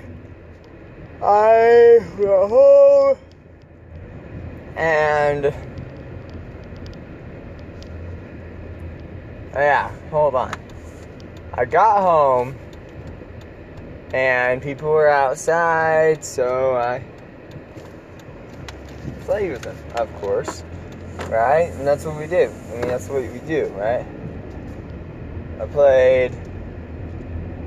I 1.22 2.00
got 2.18 2.50
home 2.50 3.18
and 4.76 5.46
oh 5.46 5.54
yeah, 9.56 9.98
hold 10.10 10.36
on. 10.36 10.54
I 11.54 11.64
got 11.64 12.02
home 12.02 12.60
and 14.14 14.62
people 14.62 14.90
were 14.90 15.08
outside, 15.08 16.26
so 16.26 16.76
I 16.76 17.13
play 19.26 19.50
with 19.50 19.62
them, 19.62 19.78
of 19.96 20.14
course, 20.22 20.64
right? 21.30 21.72
And 21.74 21.88
that's 21.88 22.06
what 22.06 22.18
we 22.18 22.28
do. 22.28 22.52
I 22.70 22.74
mean, 22.74 22.88
that's 22.88 23.08
what 23.08 23.22
we 23.22 23.40
do, 23.40 23.68
right? 23.78 24.06
I 25.60 25.66
played, 25.68 26.34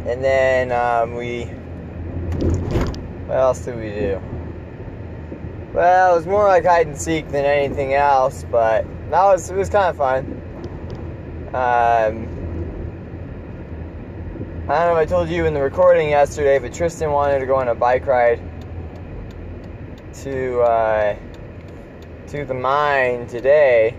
and 0.06 0.22
then 0.22 0.72
um, 0.72 1.14
we. 1.14 1.44
What 3.26 3.38
else 3.38 3.64
did 3.64 3.76
we 3.76 3.90
do? 3.90 4.20
Well, 5.72 6.12
it 6.12 6.16
was 6.16 6.26
more 6.26 6.44
like 6.44 6.64
hide 6.64 6.86
and 6.86 6.96
seek 6.98 7.28
than 7.28 7.44
anything 7.44 7.94
else, 7.94 8.44
but 8.50 8.84
that 9.10 9.22
was 9.24 9.50
it 9.50 9.56
was 9.56 9.68
kind 9.68 9.86
of 9.86 9.96
fun. 9.96 10.42
Um, 11.48 12.32
I 14.68 14.84
don't 14.84 14.94
know 14.94 14.96
if 14.96 14.98
I 14.98 15.06
told 15.06 15.28
you 15.28 15.46
in 15.46 15.54
the 15.54 15.62
recording 15.62 16.08
yesterday, 16.10 16.58
but 16.58 16.74
Tristan 16.74 17.12
wanted 17.12 17.38
to 17.38 17.46
go 17.46 17.56
on 17.56 17.68
a 17.68 17.74
bike 17.74 18.06
ride 18.06 18.40
to 20.22 20.60
uh, 20.60 21.16
to 22.28 22.44
the 22.44 22.54
mine 22.54 23.26
today. 23.26 23.94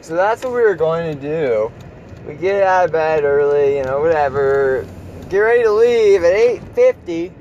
So 0.00 0.14
that's 0.14 0.42
what 0.42 0.54
we 0.54 0.62
were 0.62 0.74
going 0.74 1.14
to 1.14 1.20
do. 1.20 1.72
We 2.26 2.34
get 2.34 2.62
out 2.62 2.86
of 2.86 2.92
bed 2.92 3.24
early, 3.24 3.76
you 3.78 3.84
know, 3.84 4.00
whatever. 4.00 4.86
Get 5.28 5.38
ready 5.38 5.62
to 5.62 5.72
leave 5.72 6.24
at 6.24 6.32
8:50. 6.32 7.32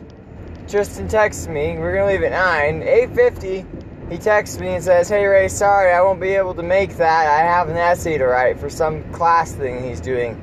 Tristan 0.67 1.07
texts 1.07 1.47
me. 1.47 1.77
We're 1.77 1.93
gonna 1.95 2.07
leave 2.07 2.23
at 2.23 2.31
9. 2.31 2.83
8:50. 2.83 3.65
He 4.09 4.17
texts 4.17 4.59
me 4.59 4.75
and 4.75 4.83
says, 4.83 5.07
"Hey 5.07 5.25
Ray, 5.25 5.47
sorry 5.47 5.93
I 5.93 6.01
won't 6.01 6.19
be 6.19 6.31
able 6.31 6.53
to 6.55 6.63
make 6.63 6.97
that. 6.97 7.27
I 7.27 7.43
have 7.43 7.69
an 7.69 7.77
essay 7.77 8.17
to 8.17 8.25
write 8.25 8.59
for 8.59 8.69
some 8.69 9.03
class 9.11 9.53
thing 9.53 9.83
he's 9.83 10.01
doing." 10.01 10.35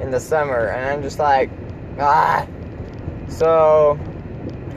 in 0.00 0.10
the 0.10 0.20
summer, 0.20 0.68
and 0.68 0.88
I'm 0.88 1.02
just 1.02 1.18
like, 1.18 1.50
ah. 1.98 2.46
So 3.28 3.98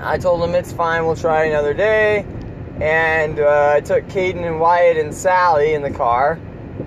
I 0.02 0.18
told 0.18 0.42
him 0.42 0.56
it's 0.56 0.72
fine, 0.72 1.06
we'll 1.06 1.16
try 1.16 1.46
another 1.46 1.74
day. 1.74 2.26
And 2.82 3.40
uh, 3.40 3.74
I 3.76 3.82
took 3.82 4.06
Caden 4.08 4.46
and 4.46 4.60
Wyatt 4.60 4.98
and 4.98 5.14
Sally 5.14 5.74
in 5.74 5.82
the 5.82 5.92
car. 5.92 6.40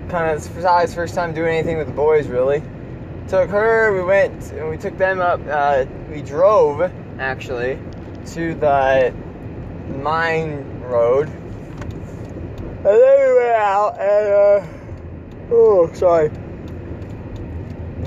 Kind 0.09 0.35
of 0.35 0.41
Sally's 0.41 0.93
first 0.93 1.13
time 1.13 1.33
doing 1.33 1.55
anything 1.55 1.77
with 1.77 1.87
the 1.87 1.93
boys, 1.93 2.27
really. 2.27 2.63
Took 3.27 3.49
her, 3.51 3.93
we 3.93 4.03
went, 4.03 4.51
and 4.51 4.69
we 4.69 4.77
took 4.77 4.97
them 4.97 5.21
up. 5.21 5.39
Uh, 5.47 5.85
we 6.09 6.21
drove, 6.21 6.91
actually, 7.19 7.79
to 8.27 8.55
the 8.55 9.13
mine 10.01 10.81
road. 10.81 11.29
And 11.29 12.85
then 12.85 13.27
we 13.27 13.33
went 13.35 13.55
out 13.55 13.97
and, 13.99 14.33
uh, 14.33 15.53
oh, 15.53 15.91
sorry. 15.93 16.29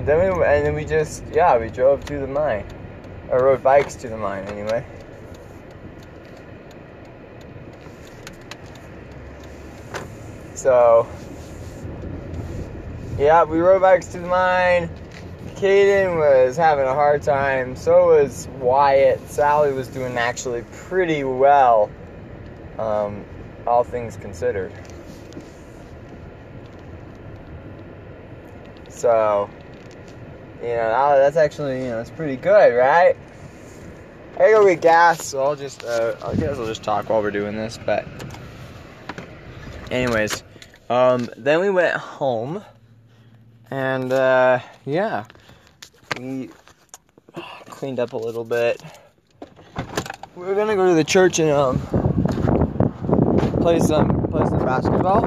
Then 0.05 0.39
we, 0.39 0.45
and 0.45 0.67
then 0.67 0.75
we 0.75 0.85
just, 0.85 1.25
yeah, 1.33 1.57
we 1.57 1.69
drove 1.69 2.05
to 2.07 2.19
the 2.19 2.27
mine. 2.27 2.65
I 3.31 3.37
rode 3.37 3.63
bikes 3.63 3.95
to 3.97 4.09
the 4.09 4.17
mine, 4.17 4.45
anyway. 4.49 4.85
So, 10.57 11.07
yeah, 13.19 13.45
we 13.45 13.59
rode 13.59 13.83
bikes 13.83 14.07
to 14.09 14.19
the 14.19 14.27
mine. 14.27 14.89
Caden 15.57 16.17
was 16.17 16.57
having 16.57 16.87
a 16.87 16.95
hard 16.95 17.23
time. 17.23 17.77
So 17.77 18.07
was 18.07 18.49
Wyatt. 18.59 19.21
Sally 19.29 19.73
was 19.73 19.89
doing 19.89 20.17
actually 20.17 20.63
pretty 20.73 21.25
well, 21.25 21.91
um, 22.79 23.25
all 23.67 23.85
things 23.85 24.17
considered. 24.17 24.73
So, 28.89 29.51
you 30.63 30.69
know, 30.69 31.17
that's 31.19 31.37
actually, 31.37 31.83
you 31.83 31.91
know, 31.91 32.01
it's 32.01 32.11
pretty 32.11 32.37
good, 32.37 32.75
right? 32.75 33.15
I 34.39 34.51
go 34.51 34.67
get 34.67 34.81
gas, 34.81 35.27
so 35.27 35.43
I'll 35.43 35.57
just, 35.57 35.85
uh, 35.85 36.17
I 36.25 36.35
guess 36.35 36.59
I'll 36.59 36.67
just 36.67 36.83
talk 36.83 37.11
while 37.11 37.21
we're 37.21 37.31
doing 37.31 37.57
this, 37.57 37.79
but. 37.85 38.07
Anyways, 39.91 40.43
um, 40.89 41.29
then 41.37 41.61
we 41.61 41.71
went 41.71 41.97
home, 41.97 42.63
and 43.71 44.13
uh, 44.13 44.61
yeah, 44.85 45.25
we 46.19 46.51
cleaned 47.67 47.99
up 47.99 48.13
a 48.13 48.17
little 48.17 48.45
bit. 48.45 48.81
We 50.37 50.47
were 50.47 50.55
gonna 50.55 50.77
go 50.77 50.89
to 50.89 50.95
the 50.95 51.05
church 51.05 51.39
and 51.39 51.51
um, 51.51 51.79
play 53.61 53.81
some 53.81 54.29
play 54.29 54.45
some 54.47 54.65
basketball, 54.65 55.23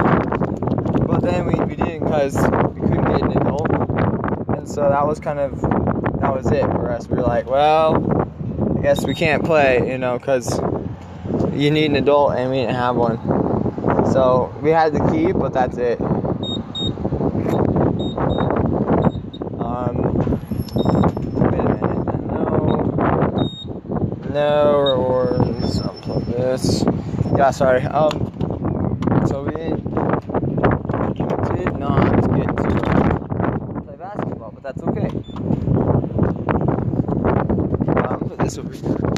but 1.06 1.20
then 1.20 1.46
we, 1.46 1.54
we 1.64 1.76
didn't 1.76 2.04
because 2.04 2.34
we 2.36 2.80
couldn't 2.80 3.10
get 3.10 3.22
an 3.22 3.36
adult, 3.36 3.70
and 4.56 4.68
so 4.68 4.88
that 4.88 5.06
was 5.06 5.20
kind 5.20 5.38
of 5.38 5.60
that 5.60 6.34
was 6.34 6.50
it 6.50 6.62
for 6.62 6.90
us. 6.90 7.06
We 7.06 7.16
were 7.16 7.22
like, 7.22 7.46
well, 7.46 7.96
I 8.78 8.82
guess 8.82 9.04
we 9.04 9.14
can't 9.14 9.44
play, 9.44 9.90
you 9.90 9.98
know, 9.98 10.18
because 10.18 10.58
you 11.52 11.70
need 11.70 11.90
an 11.90 11.96
adult, 11.96 12.34
and 12.36 12.50
we 12.50 12.58
didn't 12.58 12.76
have 12.76 12.96
one. 12.96 13.18
So 14.12 14.52
we 14.60 14.70
had 14.70 14.92
the 14.92 14.98
key, 15.12 15.30
but 15.30 15.52
that's 15.52 15.76
it. 15.78 16.00
Um, 19.60 19.96
wait 21.38 21.60
a 21.60 21.62
minute. 21.62 22.06
No, 22.26 22.42
no 24.34 24.80
rewards. 24.80 25.78
Unplug 25.78 26.26
this. 26.26 26.84
Yeah, 27.36 27.52
sorry. 27.52 27.82
Um, 27.82 28.10
so 29.28 29.44
we 29.44 29.52
didn't, 29.52 29.84
did 31.54 31.78
not 31.78 32.20
get 32.34 32.48
to 32.56 33.82
play 33.84 33.96
basketball, 33.96 34.50
but 34.50 34.62
that's 34.64 34.82
okay. 34.82 35.08
Um, 38.08 38.18
put 38.28 38.38
this 38.38 38.58
over 38.58 38.72
here. 38.72 39.10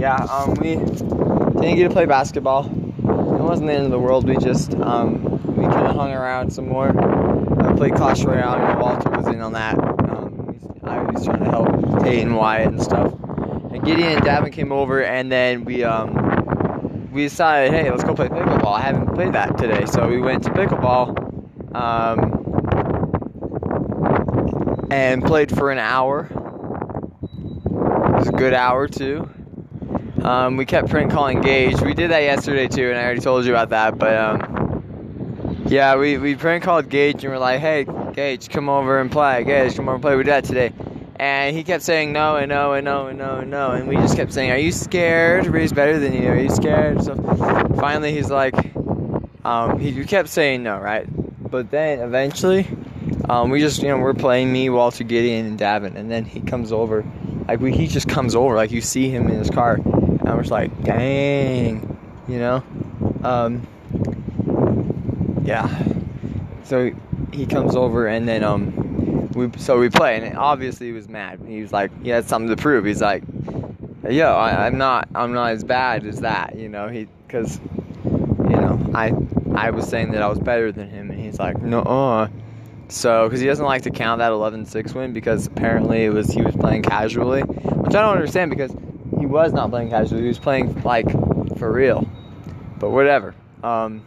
yeah, 0.00 0.19
um, 0.30 0.54
we 0.54 0.76
didn't 0.76 1.76
get 1.76 1.88
to 1.88 1.90
play 1.90 2.06
basketball. 2.06 2.66
It 2.66 3.42
wasn't 3.42 3.68
the 3.68 3.74
end 3.74 3.84
of 3.84 3.90
the 3.90 3.98
world. 3.98 4.28
We 4.28 4.36
just 4.36 4.74
um, 4.74 5.22
we 5.56 5.64
kind 5.64 5.86
of 5.86 5.96
hung 5.96 6.12
around 6.12 6.52
some 6.52 6.68
more. 6.68 6.88
I 6.88 7.74
played 7.74 7.94
Clash 7.94 8.22
Royale. 8.24 8.80
Walter 8.80 9.10
was 9.10 9.26
in 9.26 9.40
on 9.40 9.54
that. 9.54 9.76
Um, 9.78 10.58
I 10.84 11.00
was 11.02 11.24
trying 11.24 11.40
to 11.40 11.50
help 11.50 11.68
Tate 12.02 12.22
and 12.22 12.36
Wyatt 12.36 12.68
and 12.68 12.82
stuff. 12.82 13.12
And 13.72 13.84
Gideon 13.84 14.12
and 14.12 14.22
Davin 14.22 14.52
came 14.52 14.70
over, 14.72 15.02
and 15.02 15.32
then 15.32 15.64
we 15.64 15.82
um, 15.82 17.10
we 17.12 17.24
decided, 17.24 17.72
hey, 17.72 17.90
let's 17.90 18.04
go 18.04 18.14
play 18.14 18.28
pickleball. 18.28 18.72
I 18.72 18.82
haven't 18.82 19.14
played 19.14 19.32
that 19.32 19.58
today, 19.58 19.84
so 19.86 20.08
we 20.08 20.20
went 20.20 20.44
to 20.44 20.50
pickleball. 20.50 21.26
Um, 21.74 22.36
and 24.90 25.24
played 25.24 25.56
for 25.56 25.70
an 25.70 25.78
hour. 25.78 26.26
It 26.26 28.18
was 28.18 28.28
a 28.28 28.32
good 28.32 28.54
hour 28.54 28.88
too. 28.88 29.28
Um, 30.22 30.56
we 30.56 30.66
kept 30.66 30.90
prank 30.90 31.10
calling 31.10 31.40
Gage. 31.40 31.80
We 31.80 31.94
did 31.94 32.10
that 32.10 32.22
yesterday 32.22 32.68
too, 32.68 32.90
and 32.90 32.98
I 32.98 33.04
already 33.04 33.20
told 33.20 33.44
you 33.44 33.52
about 33.52 33.70
that. 33.70 33.98
But 33.98 34.16
um, 34.16 35.64
yeah, 35.66 35.96
we, 35.96 36.18
we 36.18 36.34
prank 36.34 36.64
called 36.64 36.88
Gage 36.88 37.22
and 37.24 37.32
we're 37.32 37.38
like, 37.38 37.60
hey, 37.60 37.86
Gage, 38.12 38.48
come 38.48 38.68
over 38.68 38.98
and 39.00 39.10
play. 39.10 39.44
Gage, 39.44 39.76
come 39.76 39.88
over 39.88 39.94
and 39.94 40.02
play. 40.02 40.16
Did 40.16 40.26
that 40.26 40.44
today. 40.44 40.72
And 41.16 41.56
he 41.56 41.62
kept 41.64 41.82
saying 41.82 42.12
no 42.12 42.36
and 42.36 42.48
no 42.48 42.72
and 42.72 42.84
no 42.84 43.06
and 43.06 43.18
no 43.18 43.36
and 43.36 43.50
no. 43.50 43.70
And 43.72 43.86
we 43.86 43.96
just 43.96 44.16
kept 44.16 44.32
saying, 44.32 44.50
Are 44.50 44.58
you 44.58 44.72
scared? 44.72 45.40
Everybody's 45.40 45.72
better 45.72 45.98
than 45.98 46.12
you. 46.14 46.28
Are 46.28 46.38
you 46.38 46.48
scared? 46.48 47.04
So 47.04 47.14
finally 47.78 48.12
he's 48.12 48.30
like, 48.30 48.54
um, 49.44 49.78
he 49.78 50.04
kept 50.04 50.28
saying 50.28 50.62
no, 50.62 50.78
right? 50.78 51.06
But 51.50 51.70
then 51.70 52.00
eventually, 52.00 52.66
um, 53.28 53.50
we 53.50 53.60
just, 53.60 53.82
you 53.82 53.88
know, 53.88 53.98
we're 53.98 54.14
playing 54.14 54.52
me, 54.52 54.70
Walter, 54.70 55.04
Gideon, 55.04 55.46
and 55.46 55.58
Davin. 55.58 55.94
And 55.94 56.10
then 56.10 56.24
he 56.24 56.40
comes 56.40 56.72
over. 56.72 57.04
Like, 57.46 57.60
we, 57.60 57.72
he 57.72 57.86
just 57.86 58.08
comes 58.08 58.34
over. 58.34 58.54
Like, 58.54 58.70
you 58.70 58.80
see 58.80 59.10
him 59.10 59.28
in 59.28 59.38
his 59.38 59.50
car. 59.50 59.78
And 60.18 60.28
I 60.28 60.34
was 60.34 60.50
like, 60.50 60.82
dang, 60.82 61.98
you 62.28 62.38
know? 62.38 62.64
Um, 63.22 63.66
yeah. 65.44 65.84
So 66.64 66.90
he 67.32 67.46
comes 67.46 67.76
over 67.76 68.06
and 68.06 68.28
then, 68.28 68.44
um, 68.44 69.28
we, 69.32 69.50
so 69.58 69.78
we 69.78 69.88
play 69.88 70.16
and 70.16 70.36
obviously 70.36 70.88
he 70.88 70.92
was 70.92 71.08
mad. 71.08 71.40
He 71.46 71.62
was 71.62 71.72
like, 71.72 71.90
he 72.02 72.10
had 72.10 72.28
something 72.28 72.54
to 72.54 72.60
prove. 72.60 72.84
He's 72.84 73.00
like, 73.00 73.22
yo, 74.08 74.32
I, 74.32 74.66
I'm 74.66 74.78
not, 74.78 75.08
I'm 75.14 75.32
not 75.32 75.52
as 75.52 75.64
bad 75.64 76.04
as 76.06 76.20
that, 76.20 76.56
you 76.56 76.68
know? 76.68 76.88
He, 76.88 77.08
cause, 77.28 77.60
you 78.04 78.56
know, 78.56 78.90
I, 78.94 79.12
I 79.54 79.70
was 79.70 79.88
saying 79.88 80.12
that 80.12 80.22
I 80.22 80.28
was 80.28 80.38
better 80.38 80.72
than 80.72 80.88
him 80.88 81.10
and 81.10 81.20
he's 81.20 81.38
like, 81.38 81.60
no, 81.60 81.82
uh. 81.82 82.28
So, 82.88 83.28
because 83.28 83.40
he 83.40 83.46
doesn't 83.46 83.64
like 83.64 83.82
to 83.82 83.90
count 83.90 84.18
that 84.18 84.32
11-6 84.32 84.94
win 84.94 85.12
because 85.12 85.46
apparently 85.46 86.04
it 86.04 86.10
was 86.10 86.28
he 86.28 86.42
was 86.42 86.56
playing 86.56 86.82
casually, 86.82 87.42
which 87.42 87.94
I 87.94 88.02
don't 88.02 88.16
understand 88.16 88.50
because 88.50 88.72
he 89.20 89.26
was 89.26 89.52
not 89.52 89.70
playing 89.70 89.90
casually. 89.90 90.22
He 90.22 90.28
was 90.28 90.38
playing 90.38 90.82
like 90.82 91.08
for 91.58 91.70
real. 91.70 92.08
But 92.78 92.88
whatever. 92.90 93.34
Um, 93.62 94.02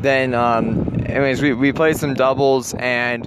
then, 0.00 0.34
um, 0.34 1.04
anyways, 1.06 1.40
we, 1.40 1.54
we 1.54 1.72
played 1.72 1.96
some 1.96 2.14
doubles 2.14 2.74
and 2.74 3.24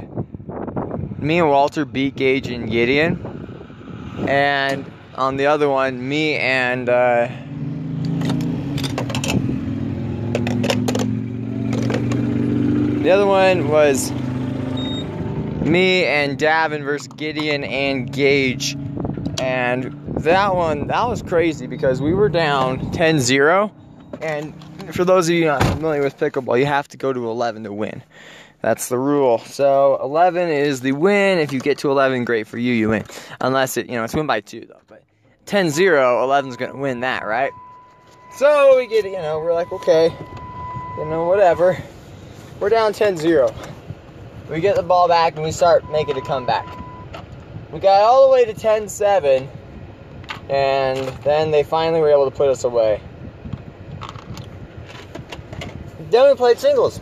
me 1.17 1.39
and 1.39 1.49
Walter 1.49 1.85
beat 1.85 2.17
Gage 2.17 2.49
and 2.49 2.69
Gideon. 2.69 4.25
And 4.27 4.91
on 5.15 5.37
the 5.37 5.45
other 5.45 5.69
one, 5.69 6.05
me 6.07 6.35
and 6.35 6.89
uh, 6.89 7.29
the 13.01 13.11
other 13.11 13.25
one 13.25 13.69
was 13.69 14.11
me 15.61 16.03
and 16.03 16.37
Davin 16.37 16.83
versus 16.83 17.07
Gideon 17.07 17.63
and 17.63 18.11
Gage. 18.11 18.75
And 19.39 20.06
that 20.23 20.55
one, 20.55 20.87
that 20.87 21.07
was 21.07 21.21
crazy 21.21 21.67
because 21.67 22.01
we 22.01 22.13
were 22.13 22.29
down 22.29 22.91
10 22.91 23.19
0. 23.19 23.71
And 24.21 24.53
for 24.93 25.05
those 25.05 25.27
of 25.29 25.35
you 25.35 25.45
not 25.45 25.63
familiar 25.63 26.01
with 26.01 26.17
pickleball, 26.17 26.59
you 26.59 26.65
have 26.65 26.87
to 26.89 26.97
go 26.97 27.13
to 27.13 27.29
11 27.29 27.63
to 27.63 27.73
win. 27.73 28.03
That's 28.61 28.89
the 28.89 28.97
rule. 28.97 29.37
So 29.39 29.99
11 30.01 30.49
is 30.49 30.81
the 30.81 30.93
win. 30.93 31.39
If 31.39 31.53
you 31.53 31.59
get 31.59 31.77
to 31.79 31.91
11, 31.91 32.25
great 32.25 32.47
for 32.47 32.57
you, 32.57 32.73
you 32.73 32.89
win. 32.89 33.05
Unless 33.41 33.77
it, 33.77 33.87
you 33.87 33.95
know, 33.95 34.03
it's 34.03 34.15
win 34.15 34.27
by 34.27 34.41
two 34.41 34.61
though. 34.61 34.81
But 34.87 35.03
10 35.45 35.69
0, 35.69 36.23
11 36.23 36.49
is 36.49 36.57
going 36.57 36.71
to 36.71 36.77
win 36.77 37.01
that, 37.01 37.25
right? 37.25 37.51
So 38.35 38.77
we 38.77 38.87
get, 38.87 39.05
you 39.05 39.13
know, 39.13 39.39
we're 39.39 39.53
like, 39.53 39.71
okay, 39.71 40.09
you 40.97 41.05
know, 41.05 41.25
whatever. 41.25 41.77
We're 42.59 42.69
down 42.69 42.93
10 42.93 43.17
0. 43.17 43.53
We 44.49 44.59
get 44.61 44.75
the 44.75 44.83
ball 44.83 45.07
back 45.07 45.35
and 45.35 45.43
we 45.43 45.51
start 45.51 45.89
making 45.91 46.17
a 46.17 46.21
comeback. 46.21 46.65
We 47.71 47.79
got 47.79 48.01
all 48.01 48.27
the 48.27 48.33
way 48.33 48.45
to 48.45 48.53
10 48.53 48.87
7 48.87 49.47
and 50.49 51.07
then 51.23 51.51
they 51.51 51.63
finally 51.63 51.99
were 51.99 52.09
able 52.09 52.29
to 52.29 52.35
put 52.35 52.49
us 52.49 52.63
away. 52.63 53.01
Then 56.09 56.29
we 56.29 56.35
played 56.35 56.57
singles 56.57 57.01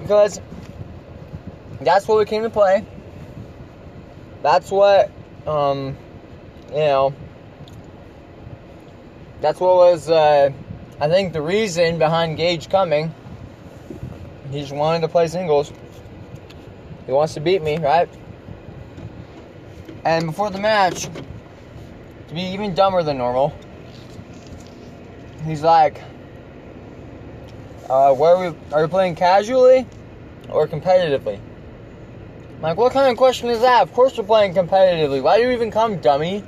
because 0.00 0.40
that's 1.80 2.08
what 2.08 2.18
we 2.18 2.24
came 2.24 2.42
to 2.42 2.50
play. 2.50 2.84
That's 4.42 4.70
what, 4.70 5.10
um, 5.46 5.96
you 6.70 6.78
know, 6.78 7.14
that's 9.40 9.60
what 9.60 9.76
was, 9.76 10.10
uh, 10.10 10.50
I 11.00 11.08
think, 11.08 11.32
the 11.32 11.42
reason 11.42 11.98
behind 11.98 12.36
Gage 12.36 12.68
coming. 12.68 13.14
He 14.50 14.60
just 14.60 14.74
wanted 14.74 15.00
to 15.02 15.08
play 15.08 15.28
singles. 15.28 15.72
He 17.06 17.12
wants 17.12 17.34
to 17.34 17.40
beat 17.40 17.62
me, 17.62 17.78
right? 17.78 18.08
And 20.04 20.26
before 20.26 20.50
the 20.50 20.58
match, 20.58 21.08
to 22.32 22.34
be 22.34 22.46
even 22.48 22.74
dumber 22.74 23.02
than 23.02 23.18
normal, 23.18 23.52
he's 25.44 25.62
like, 25.62 26.00
uh, 27.90 28.14
where 28.14 28.34
are 28.34 28.50
we, 28.50 28.56
are 28.72 28.82
we 28.82 28.88
playing 28.88 29.14
casually 29.14 29.86
or 30.48 30.66
competitively? 30.66 31.38
I'm 32.56 32.62
like, 32.62 32.78
what 32.78 32.92
kind 32.92 33.10
of 33.10 33.18
question 33.18 33.50
is 33.50 33.60
that? 33.60 33.82
Of 33.82 33.92
course 33.92 34.16
we're 34.16 34.24
playing 34.24 34.54
competitively. 34.54 35.22
Why 35.22 35.36
do 35.36 35.42
you 35.42 35.50
even 35.50 35.70
come, 35.70 35.98
dummy? 35.98 36.42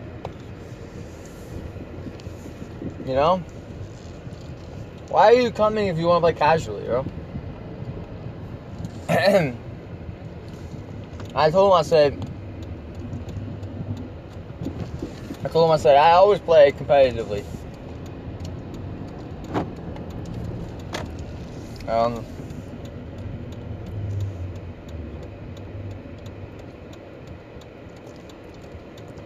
You 3.05 3.15
know? 3.15 3.43
Why 5.09 5.35
are 5.35 5.41
you 5.41 5.51
coming 5.51 5.89
if 5.89 5.99
you 5.99 6.07
want 6.07 6.25
to 6.25 6.33
play 6.33 6.39
casually, 6.39 6.85
bro? 6.85 7.05
I 11.37 11.51
told 11.51 11.73
him, 11.73 11.79
I 11.79 11.83
said, 11.83 12.31
I 15.45 15.49
told 15.49 15.67
him, 15.67 15.73
I 15.73 15.77
said, 15.77 15.97
I 15.97 16.13
always 16.13 16.41
play 16.41 16.73
competitively. 16.73 17.45
Um, 21.87 22.25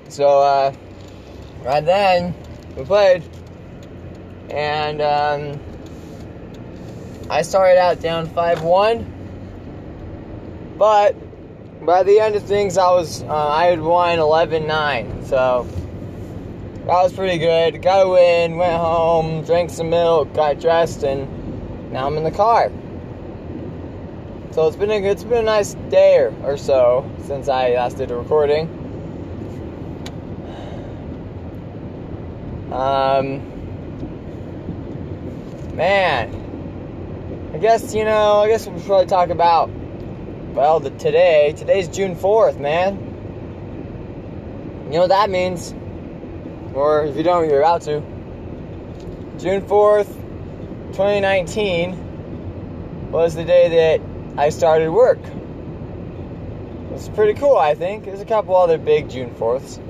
so, 0.08 0.40
uh, 0.40 0.72
right 1.62 1.84
then, 1.84 2.34
we 2.76 2.84
played, 2.84 3.22
and, 4.50 5.00
um, 5.00 5.60
I 7.30 7.42
started 7.42 7.78
out 7.78 8.00
down 8.00 8.26
5 8.26 8.64
1, 8.64 10.74
but 10.76 11.14
by 11.86 12.02
the 12.02 12.18
end 12.18 12.34
of 12.34 12.42
things, 12.42 12.76
I 12.76 12.90
was, 12.90 13.22
uh, 13.22 13.48
I 13.48 13.66
had 13.66 13.80
won 13.80 14.18
11 14.18 14.66
9, 14.66 15.24
so 15.24 15.64
that 16.88 17.02
was 17.02 17.12
pretty 17.12 17.36
good. 17.36 17.82
Got 17.82 18.06
a 18.06 18.08
win, 18.08 18.56
went 18.56 18.72
home, 18.72 19.44
drank 19.44 19.68
some 19.68 19.90
milk, 19.90 20.32
got 20.32 20.58
dressed, 20.58 21.02
and 21.02 21.92
now 21.92 22.06
I'm 22.06 22.16
in 22.16 22.24
the 22.24 22.30
car. 22.30 22.72
So 24.52 24.66
it's 24.66 24.76
been 24.76 24.90
a 24.90 25.02
it's 25.02 25.22
been 25.22 25.36
a 25.36 25.42
nice 25.42 25.74
day 25.90 26.16
or, 26.16 26.34
or 26.42 26.56
so 26.56 27.08
since 27.26 27.50
I 27.50 27.74
last 27.74 27.98
did 27.98 28.10
a 28.10 28.16
recording. 28.16 28.70
Um, 32.72 33.42
man, 35.76 37.50
I 37.52 37.58
guess 37.58 37.94
you 37.94 38.04
know. 38.04 38.40
I 38.40 38.48
guess 38.48 38.66
we 38.66 38.78
should 38.78 38.86
probably 38.86 39.06
talk 39.06 39.28
about 39.28 39.68
well 40.54 40.80
the 40.80 40.88
today. 40.92 41.52
Today's 41.54 41.86
June 41.86 42.16
fourth, 42.16 42.58
man. 42.58 42.96
You 44.86 44.94
know 44.94 45.00
what 45.00 45.10
that 45.10 45.28
means, 45.28 45.74
or 46.74 47.04
if 47.04 47.16
you 47.16 47.22
don't, 47.22 47.48
you're 47.48 47.60
about 47.60 47.82
to. 47.82 48.02
June 49.38 49.66
fourth, 49.66 50.08
2019 50.92 53.10
was 53.10 53.34
the 53.34 53.44
day 53.44 53.98
that 53.98 54.38
I 54.38 54.50
started 54.50 54.90
work. 54.90 55.18
It's 56.92 57.08
pretty 57.08 57.38
cool, 57.38 57.56
I 57.56 57.74
think. 57.74 58.04
There's 58.04 58.20
a 58.20 58.24
couple 58.24 58.56
other 58.56 58.78
big 58.78 59.08
June 59.08 59.34
4ths. 59.34 59.80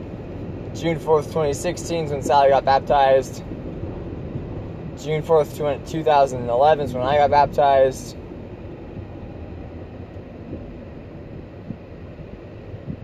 June 0.79 0.99
4th, 0.99 1.25
2016 1.25 2.05
is 2.05 2.11
when 2.13 2.23
Sally 2.23 2.51
got 2.51 2.65
baptized. 2.65 3.43
June 4.99 5.23
4th, 5.23 5.91
2011 5.91 6.85
is 6.85 6.93
when 6.93 7.03
I 7.03 7.17
got 7.17 7.31
baptized. 7.31 8.17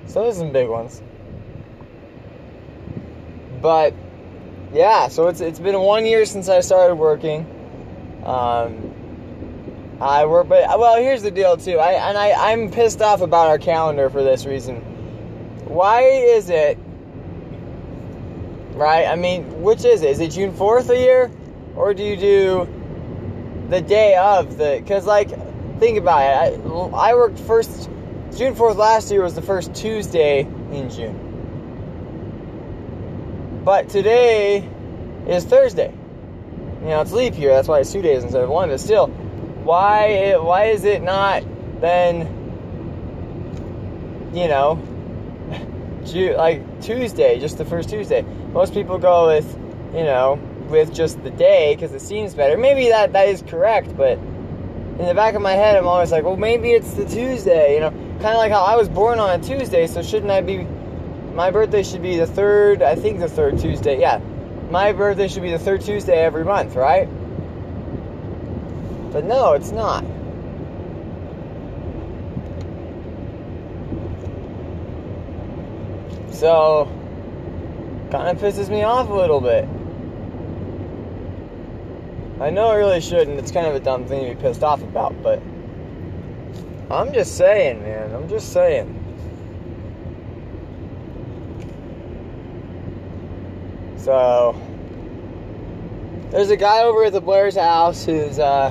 So 0.06 0.22
there's 0.22 0.36
some 0.36 0.52
big 0.52 0.68
ones. 0.68 1.02
But 3.64 3.94
yeah, 4.74 5.08
so 5.08 5.28
it's 5.28 5.40
it's 5.40 5.58
been 5.58 5.80
one 5.80 6.04
year 6.04 6.26
since 6.26 6.50
I 6.50 6.60
started 6.60 6.96
working. 6.96 7.46
Um, 8.22 9.96
I 10.02 10.26
work, 10.26 10.48
but 10.48 10.78
well, 10.78 11.00
here's 11.00 11.22
the 11.22 11.30
deal 11.30 11.56
too. 11.56 11.78
I 11.78 11.92
and 11.92 12.18
I 12.18 12.52
I'm 12.52 12.70
pissed 12.70 13.00
off 13.00 13.22
about 13.22 13.46
our 13.46 13.56
calendar 13.56 14.10
for 14.10 14.22
this 14.22 14.44
reason. 14.44 14.82
Why 15.64 16.02
is 16.02 16.50
it? 16.50 16.76
Right? 18.74 19.06
I 19.06 19.16
mean, 19.16 19.62
which 19.62 19.86
is 19.86 20.02
it? 20.02 20.10
Is 20.10 20.20
it 20.20 20.32
June 20.32 20.52
fourth 20.52 20.90
a 20.90 20.98
year, 20.98 21.30
or 21.74 21.94
do 21.94 22.02
you 22.02 22.18
do 22.18 23.66
the 23.70 23.80
day 23.80 24.14
of 24.14 24.58
the? 24.58 24.78
Because 24.78 25.06
like, 25.06 25.30
think 25.80 25.96
about 25.96 26.20
it. 26.20 26.60
I, 26.60 27.12
I 27.12 27.14
worked 27.14 27.38
first. 27.38 27.88
June 28.36 28.54
fourth 28.54 28.76
last 28.76 29.10
year 29.10 29.22
was 29.22 29.34
the 29.34 29.40
first 29.40 29.74
Tuesday 29.74 30.40
in 30.40 30.90
June. 30.90 31.23
But 33.64 33.88
today 33.88 34.68
is 35.26 35.44
Thursday. 35.44 35.90
You 36.82 36.90
know, 36.90 37.00
it's 37.00 37.12
leap 37.12 37.38
year. 37.38 37.54
That's 37.54 37.66
why 37.66 37.80
it's 37.80 37.90
two 37.90 38.02
days 38.02 38.22
instead 38.22 38.42
of 38.44 38.50
one. 38.50 38.68
But 38.68 38.78
still, 38.78 39.06
why 39.06 40.36
why 40.36 40.66
is 40.66 40.84
it 40.84 41.02
not 41.02 41.42
then? 41.80 42.42
You 44.34 44.48
know, 44.48 44.74
like 46.36 46.82
Tuesday, 46.82 47.40
just 47.40 47.56
the 47.56 47.64
first 47.64 47.88
Tuesday. 47.88 48.20
Most 48.52 48.74
people 48.74 48.98
go 48.98 49.28
with, 49.28 49.50
you 49.94 50.04
know, 50.04 50.38
with 50.68 50.92
just 50.92 51.22
the 51.22 51.30
day 51.30 51.74
because 51.74 51.92
it 51.92 52.02
seems 52.02 52.34
better. 52.34 52.58
Maybe 52.58 52.90
that 52.90 53.14
that 53.14 53.28
is 53.28 53.40
correct, 53.40 53.96
but 53.96 54.18
in 54.18 55.06
the 55.06 55.14
back 55.14 55.34
of 55.34 55.40
my 55.40 55.52
head, 55.52 55.76
I'm 55.76 55.86
always 55.86 56.12
like, 56.12 56.24
well, 56.24 56.36
maybe 56.36 56.72
it's 56.72 56.92
the 56.92 57.06
Tuesday. 57.06 57.74
You 57.74 57.80
know, 57.80 57.90
kind 57.90 58.26
of 58.26 58.36
like 58.36 58.52
how 58.52 58.62
I 58.62 58.76
was 58.76 58.90
born 58.90 59.18
on 59.18 59.40
a 59.40 59.42
Tuesday, 59.42 59.86
so 59.86 60.02
shouldn't 60.02 60.30
I 60.30 60.42
be? 60.42 60.66
My 61.34 61.50
birthday 61.50 61.82
should 61.82 62.02
be 62.02 62.16
the 62.16 62.28
third. 62.28 62.80
I 62.80 62.94
think 62.94 63.18
the 63.18 63.28
third 63.28 63.58
Tuesday. 63.58 64.00
Yeah, 64.00 64.20
my 64.70 64.92
birthday 64.92 65.26
should 65.26 65.42
be 65.42 65.50
the 65.50 65.58
third 65.58 65.80
Tuesday 65.80 66.24
every 66.24 66.44
month, 66.44 66.76
right? 66.76 67.08
But 69.12 69.24
no, 69.24 69.54
it's 69.54 69.72
not. 69.72 70.04
So, 76.32 76.86
kind 78.12 78.28
of 78.28 78.38
pisses 78.38 78.68
me 78.68 78.84
off 78.84 79.08
a 79.08 79.14
little 79.14 79.40
bit. 79.40 79.64
I 82.40 82.50
know 82.50 82.68
I 82.68 82.76
really 82.76 83.00
shouldn't. 83.00 83.38
It's 83.40 83.50
kind 83.50 83.66
of 83.66 83.74
a 83.74 83.80
dumb 83.80 84.06
thing 84.06 84.28
to 84.28 84.34
be 84.34 84.40
pissed 84.40 84.62
off 84.62 84.82
about, 84.82 85.20
but 85.20 85.42
I'm 86.90 87.12
just 87.12 87.36
saying, 87.36 87.82
man. 87.82 88.14
I'm 88.14 88.28
just 88.28 88.52
saying. 88.52 89.03
So, 94.04 94.54
there's 96.30 96.50
a 96.50 96.58
guy 96.58 96.82
over 96.82 97.04
at 97.04 97.14
the 97.14 97.22
Blair's 97.22 97.56
house 97.56 98.04
who's 98.04 98.38
uh, 98.38 98.68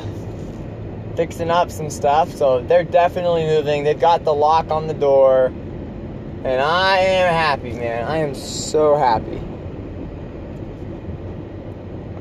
fixing 1.16 1.50
up 1.50 1.72
some 1.72 1.90
stuff. 1.90 2.30
So 2.30 2.62
they're 2.62 2.84
definitely 2.84 3.46
moving. 3.46 3.84
They've 3.84 4.00
got 4.00 4.24
the 4.26 4.34
lock 4.34 4.70
on 4.70 4.86
the 4.86 4.94
door. 4.94 5.48
And 6.44 6.62
I 6.62 6.98
am 7.00 7.34
happy, 7.34 7.72
man. 7.72 8.06
I 8.06 8.18
am 8.18 8.36
so 8.36 8.96
happy. 8.96 9.38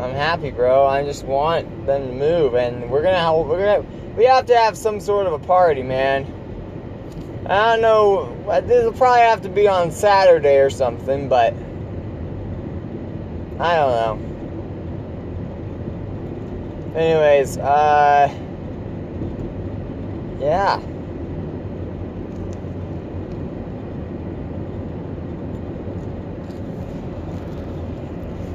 I'm 0.00 0.14
happy, 0.14 0.50
bro. 0.50 0.86
I 0.86 1.04
just 1.04 1.24
want 1.24 1.86
them 1.86 2.08
to 2.08 2.14
move, 2.14 2.54
and 2.54 2.90
we're 2.90 3.02
gonna 3.02 3.18
have, 3.18 3.46
we're 3.46 3.58
gonna 3.58 4.14
we 4.16 4.24
have 4.24 4.46
to 4.46 4.56
have 4.56 4.76
some 4.76 5.00
sort 5.00 5.26
of 5.26 5.34
a 5.34 5.38
party, 5.38 5.82
man. 5.82 6.24
I 7.46 7.72
don't 7.72 7.82
know. 7.82 8.62
This 8.62 8.84
will 8.84 8.92
probably 8.92 9.20
have 9.20 9.42
to 9.42 9.48
be 9.48 9.68
on 9.68 9.90
Saturday 9.90 10.58
or 10.58 10.70
something, 10.70 11.28
but 11.28 11.54
I 13.62 13.76
don't 13.76 13.92
know. 13.92 14.18
Anyways, 16.96 17.58
uh, 17.58 18.28
yeah. 20.40 20.78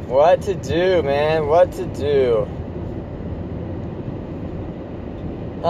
What 0.07 0.41
to 0.41 0.55
do, 0.55 1.01
man? 1.03 1.47
What 1.47 1.71
to 1.73 1.85
do? 1.85 2.45
Uh, 5.63 5.67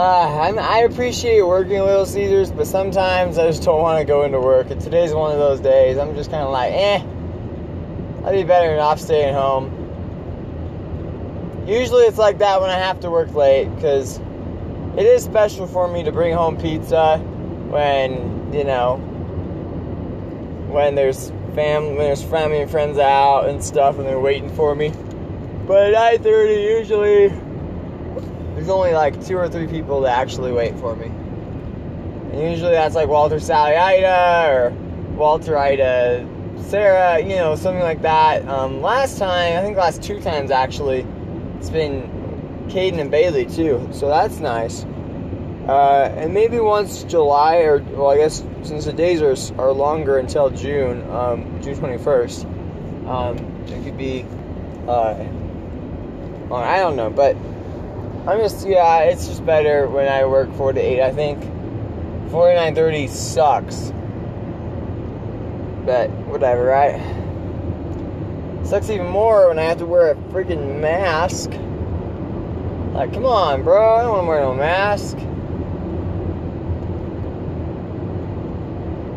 I 0.60 0.80
appreciate 0.80 1.44
working 1.44 1.80
Little 1.80 2.08
Caesars, 2.08 2.52
but 2.52 2.66
sometimes 2.66 3.38
I 3.38 3.46
just 3.46 3.62
don't 3.62 3.84
want 3.84 4.00
to 4.00 4.06
go 4.06 4.24
into 4.24 4.40
work. 4.40 4.72
And 4.72 4.82
today's 4.82 5.14
one 5.14 5.32
of 5.32 5.38
those 5.38 5.60
days. 5.60 6.00
I'm 6.00 6.16
just 6.16 6.32
kind 6.32 6.42
of 6.42 6.52
like, 6.52 6.74
eh. 6.74 7.04
I'd 8.28 8.34
be 8.34 8.44
better 8.44 8.78
off 8.78 9.00
staying 9.00 9.34
home. 9.34 9.72
Usually 11.66 12.04
it's 12.04 12.18
like 12.18 12.40
that 12.40 12.60
when 12.60 12.70
I 12.70 12.78
have 12.78 13.00
to 13.00 13.10
work 13.10 13.34
late, 13.34 13.74
because 13.74 14.18
it 14.98 15.06
is 15.06 15.24
special 15.24 15.66
for 15.66 15.88
me 15.88 16.04
to 16.04 16.12
bring 16.12 16.34
home 16.34 16.58
pizza 16.58 17.20
when, 17.20 18.52
you 18.52 18.66
know, 18.66 18.98
when 20.68 20.96
there's 20.96 21.30
family, 21.56 21.92
when 21.92 22.00
there's 22.00 22.22
family 22.22 22.60
and 22.60 22.70
friends 22.70 22.98
out 22.98 23.48
and 23.48 23.64
stuff, 23.64 23.98
and 23.98 24.06
they're 24.06 24.20
waiting 24.20 24.54
for 24.54 24.76
me. 24.76 24.92
But 25.66 25.94
at 25.94 26.20
9:30 26.22 26.80
usually 26.80 27.30
there's 28.56 28.68
only 28.68 28.92
like 28.92 29.26
two 29.26 29.38
or 29.38 29.48
three 29.48 29.68
people 29.68 30.02
that 30.02 30.18
actually 30.18 30.52
wait 30.52 30.78
for 30.80 30.98
me. 30.98 31.06
And 31.06 32.42
usually 32.52 32.72
that's 32.72 32.94
like 32.94 33.08
Walter 33.08 33.40
Sally 33.40 33.78
Ida 33.78 34.52
or 34.52 34.72
Walter 35.16 35.58
Ida 35.58 36.28
Sarah, 36.62 37.20
you 37.20 37.36
know, 37.36 37.56
something 37.56 37.84
like 37.84 38.02
that. 38.02 38.48
Um, 38.48 38.82
last 38.82 39.18
time, 39.18 39.58
I 39.58 39.62
think 39.62 39.78
last 39.78 40.04
two 40.04 40.20
times 40.20 40.52
actually, 40.52 41.06
it's 41.58 41.70
been 41.70 42.10
Caden 42.70 43.00
and 43.00 43.10
Bailey 43.10 43.46
too, 43.46 43.88
so 43.92 44.08
that's 44.08 44.40
nice. 44.40 44.84
Uh, 45.68 46.14
and 46.18 46.34
maybe 46.34 46.60
once 46.60 47.04
July, 47.04 47.58
or 47.58 47.80
well, 47.80 48.10
I 48.10 48.18
guess 48.18 48.44
since 48.64 48.86
the 48.86 48.94
days 48.94 49.22
are, 49.22 49.36
are 49.62 49.72
longer 49.72 50.18
until 50.18 50.50
June, 50.50 51.10
um, 51.12 51.62
June 51.62 51.76
21st, 51.76 53.08
um, 53.08 53.38
it 53.68 53.84
could 53.84 53.98
be, 53.98 54.24
uh, 54.88 55.16
well, 56.48 56.56
I 56.56 56.78
don't 56.80 56.96
know, 56.96 57.10
but 57.10 57.36
I'm 58.28 58.40
just, 58.40 58.68
yeah, 58.68 59.04
it's 59.04 59.28
just 59.28 59.46
better 59.46 59.88
when 59.88 60.08
I 60.08 60.26
work 60.26 60.54
4 60.56 60.74
to 60.74 60.80
8, 60.80 61.02
I 61.02 61.12
think. 61.14 61.40
49.30 62.30 63.10
sucks. 63.10 63.94
But, 65.88 66.10
whatever, 66.28 66.66
right? 66.66 67.00
Sucks 68.66 68.90
even 68.90 69.08
more 69.08 69.48
when 69.48 69.58
I 69.58 69.64
have 69.64 69.78
to 69.78 69.86
wear 69.86 70.12
a 70.12 70.16
freaking 70.16 70.82
mask. 70.82 71.50
Like, 72.94 73.14
come 73.14 73.26
on, 73.26 73.64
bro, 73.64 73.96
I 73.96 74.02
don't 74.02 74.12
want 74.12 74.24
to 74.24 74.28
wear 74.28 74.42
no 74.42 74.54
mask. 74.54 75.16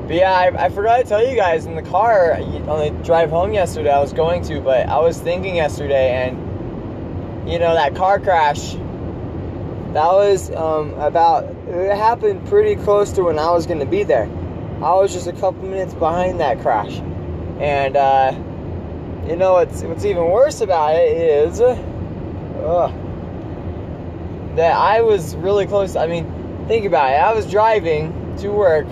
But 0.06 0.14
yeah, 0.14 0.32
I, 0.32 0.66
I, 0.66 0.68
forgot 0.68 0.98
to 0.98 1.04
tell 1.04 1.28
you 1.28 1.34
guys 1.34 1.66
in 1.66 1.74
the 1.74 1.82
car 1.82 2.34
on 2.34 2.78
the 2.78 2.90
drive 3.02 3.30
home 3.30 3.52
yesterday. 3.52 3.90
I 3.90 3.98
was 3.98 4.12
going 4.12 4.44
to, 4.44 4.60
but 4.60 4.88
I 4.88 4.98
was 5.00 5.18
thinking 5.18 5.56
yesterday, 5.56 6.12
and 6.12 7.50
you 7.50 7.58
know 7.58 7.74
that 7.74 7.96
car 7.96 8.20
crash. 8.20 8.74
That 8.74 10.06
was 10.12 10.52
um, 10.52 10.94
about. 10.94 11.46
It 11.66 11.96
happened 11.96 12.46
pretty 12.46 12.80
close 12.80 13.10
to 13.14 13.24
when 13.24 13.40
I 13.40 13.50
was 13.50 13.66
going 13.66 13.80
to 13.80 13.86
be 13.86 14.04
there. 14.04 14.28
I 14.82 14.94
was 14.94 15.12
just 15.12 15.26
a 15.26 15.32
couple 15.32 15.62
minutes 15.62 15.94
behind 15.94 16.40
that 16.40 16.60
crash, 16.60 16.98
and 17.60 17.96
uh, 17.96 18.32
you 19.28 19.36
know 19.36 19.52
what's 19.54 19.82
what's 19.82 20.04
even 20.04 20.24
worse 20.24 20.60
about 20.60 20.94
it 20.96 21.16
is 21.16 21.60
uh, 21.60 21.76
that 24.56 24.72
I 24.76 25.02
was 25.02 25.36
really 25.36 25.66
close. 25.66 25.96
I 25.96 26.06
mean, 26.06 26.66
think 26.66 26.86
about 26.86 27.12
it. 27.12 27.16
I 27.16 27.34
was 27.34 27.50
driving 27.50 28.36
to 28.38 28.48
work 28.48 28.86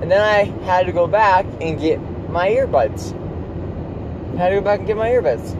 and 0.00 0.10
then 0.10 0.22
I 0.22 0.44
had 0.64 0.86
to 0.86 0.92
go 0.92 1.06
back 1.06 1.44
and 1.60 1.78
get 1.78 2.00
my 2.30 2.48
earbuds. 2.48 3.12
I 4.34 4.38
had 4.38 4.48
to 4.48 4.54
go 4.56 4.60
back 4.62 4.78
and 4.78 4.86
get 4.86 4.96
my 4.96 5.10
earbuds. 5.10 5.54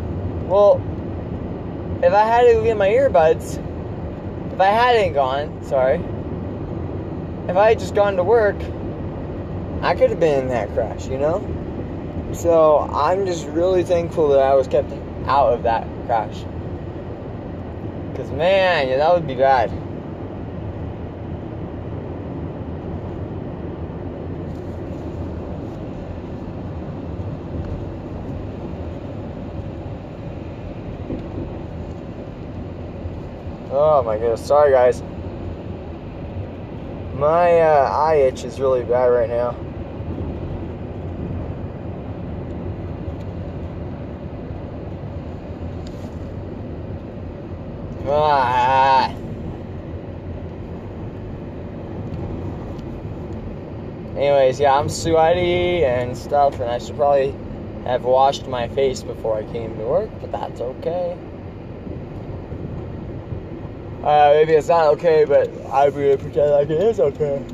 Well, 0.47 0.81
if 2.03 2.13
I 2.15 2.25
had 2.25 2.45
to 2.45 2.63
get 2.63 2.79
my 2.79 2.89
earbuds, 2.89 3.59
if 4.55 4.59
I 4.59 4.69
hadn't 4.69 5.13
gone, 5.13 5.63
sorry, 5.65 5.97
if 7.51 7.57
I 7.57 7.69
had 7.69 7.79
just 7.79 7.95
gone 7.95 8.17
to 8.17 8.25
work, 8.25 8.57
I 9.83 9.95
could 9.95 10.11
have 10.11 10.21
been 10.21 10.45
in 10.45 10.49
that 10.49 10.73
crash, 10.75 11.07
you 11.09 11.17
know? 11.17 11.41
So 12.35 12.79
I'm 12.79 13.25
just 13.25 13.47
really 13.47 13.83
thankful 13.83 14.29
that 14.29 14.41
I 14.41 14.55
was 14.55 14.69
kept 14.69 14.93
out 15.27 15.55
of 15.55 15.63
that 15.63 15.87
crash. 16.07 16.45
Because, 18.11 18.31
man, 18.31 18.89
yeah, 18.89 18.99
that 18.99 19.15
would 19.15 19.27
be 19.27 19.35
bad. 19.35 19.71
Oh 33.73 34.03
my 34.03 34.19
goodness. 34.19 34.45
Sorry, 34.47 34.73
guys. 34.73 35.03
My 37.15 37.61
uh, 37.61 37.89
eye 37.91 38.17
itch 38.27 38.45
is 38.45 38.61
really 38.61 38.83
bad 38.83 39.07
right 39.07 39.29
now. 39.29 39.57
Anyways, 54.17 54.61
yeah, 54.61 54.75
I'm 54.75 54.89
sweaty 54.89 55.85
and 55.85 56.17
stuff, 56.17 56.61
and 56.61 56.71
I 56.71 56.79
should 56.79 56.97
probably 56.97 57.35
have 57.85 58.05
washed 58.05 58.47
my 58.47 58.69
face 58.69 59.03
before 59.03 59.39
I 59.39 59.45
came 59.45 59.77
to 59.79 59.85
work, 59.85 60.11
but 60.21 60.33
that's 60.33 60.61
okay. 60.61 61.17
Uh, 64.03 64.33
maybe 64.35 64.53
it's 64.55 64.69
not 64.69 64.87
okay, 64.89 65.25
but 65.25 65.49
I'm 65.73 65.91
gonna 65.93 66.17
pretend 66.19 66.51
like 66.51 66.69
it 66.69 66.83
is 66.83 67.01
okay. 67.01 67.45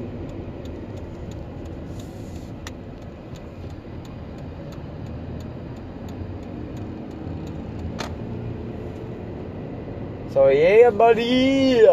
Yeah, 10.49 10.91
buddy. 10.91 11.87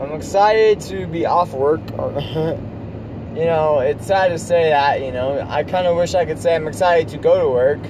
I'm 0.00 0.12
excited 0.12 0.80
to 0.82 1.06
be 1.06 1.26
off 1.26 1.52
work. 1.52 1.80
you 1.90 3.44
know, 3.44 3.80
it's 3.80 4.06
sad 4.06 4.28
to 4.28 4.38
say 4.38 4.70
that. 4.70 5.00
You 5.00 5.12
know, 5.12 5.46
I 5.48 5.62
kind 5.62 5.86
of 5.86 5.96
wish 5.96 6.14
I 6.14 6.24
could 6.24 6.38
say 6.38 6.54
I'm 6.54 6.66
excited 6.66 7.08
to 7.08 7.18
go 7.18 7.40
to 7.40 7.48
work. 7.48 7.80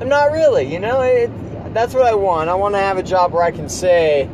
I'm 0.00 0.08
not 0.08 0.32
really. 0.32 0.72
You 0.72 0.80
know, 0.80 1.00
it, 1.02 1.30
that's 1.74 1.94
what 1.94 2.04
I 2.04 2.14
want. 2.14 2.50
I 2.50 2.54
want 2.54 2.74
to 2.74 2.80
have 2.80 2.98
a 2.98 3.02
job 3.02 3.32
where 3.32 3.42
I 3.42 3.50
can 3.50 3.68
say 3.68 4.28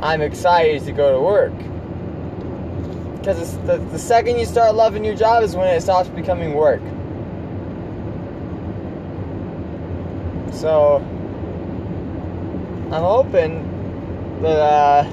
I'm 0.00 0.22
excited 0.22 0.84
to 0.84 0.92
go 0.92 1.12
to 1.12 1.20
work. 1.20 1.56
Because 3.18 3.58
the, 3.66 3.78
the 3.78 3.98
second 3.98 4.38
you 4.38 4.46
start 4.46 4.74
loving 4.74 5.04
your 5.04 5.16
job 5.16 5.42
is 5.42 5.56
when 5.56 5.68
it 5.68 5.80
stops 5.80 6.08
becoming 6.08 6.54
work. 6.54 6.80
So, 10.52 11.04
I'm 12.90 13.02
hoping 13.02 14.40
that, 14.40 14.58
uh, 14.58 15.04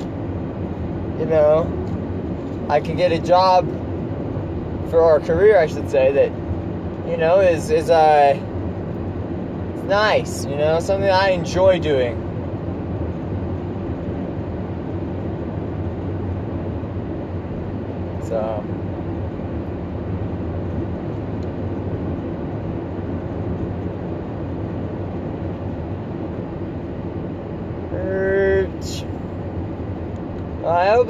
you 1.19 1.25
know, 1.25 2.67
I 2.69 2.79
can 2.79 2.95
get 2.95 3.11
a 3.11 3.19
job 3.19 3.67
for 4.89 5.01
our 5.01 5.19
career, 5.19 5.59
I 5.59 5.67
should 5.67 5.89
say, 5.89 6.13
that, 6.13 6.31
you 7.09 7.17
know, 7.17 7.41
is, 7.41 7.69
is, 7.71 7.89
uh, 7.89 8.35
nice, 9.87 10.45
you 10.45 10.55
know, 10.55 10.79
something 10.79 11.09
I 11.09 11.31
enjoy 11.31 11.79
doing. 11.79 12.21
So. 18.29 18.63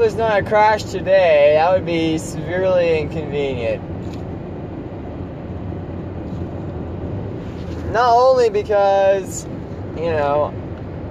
Hope 0.06 0.18
not 0.20 0.38
a 0.38 0.44
crash 0.44 0.84
today. 0.84 1.54
That 1.56 1.74
would 1.74 1.84
be 1.84 2.20
severely 2.20 3.00
inconvenient. 3.00 3.82
Not 7.92 8.16
only 8.16 8.52
because, 8.52 9.46
you 9.98 10.12
know, 10.12 10.54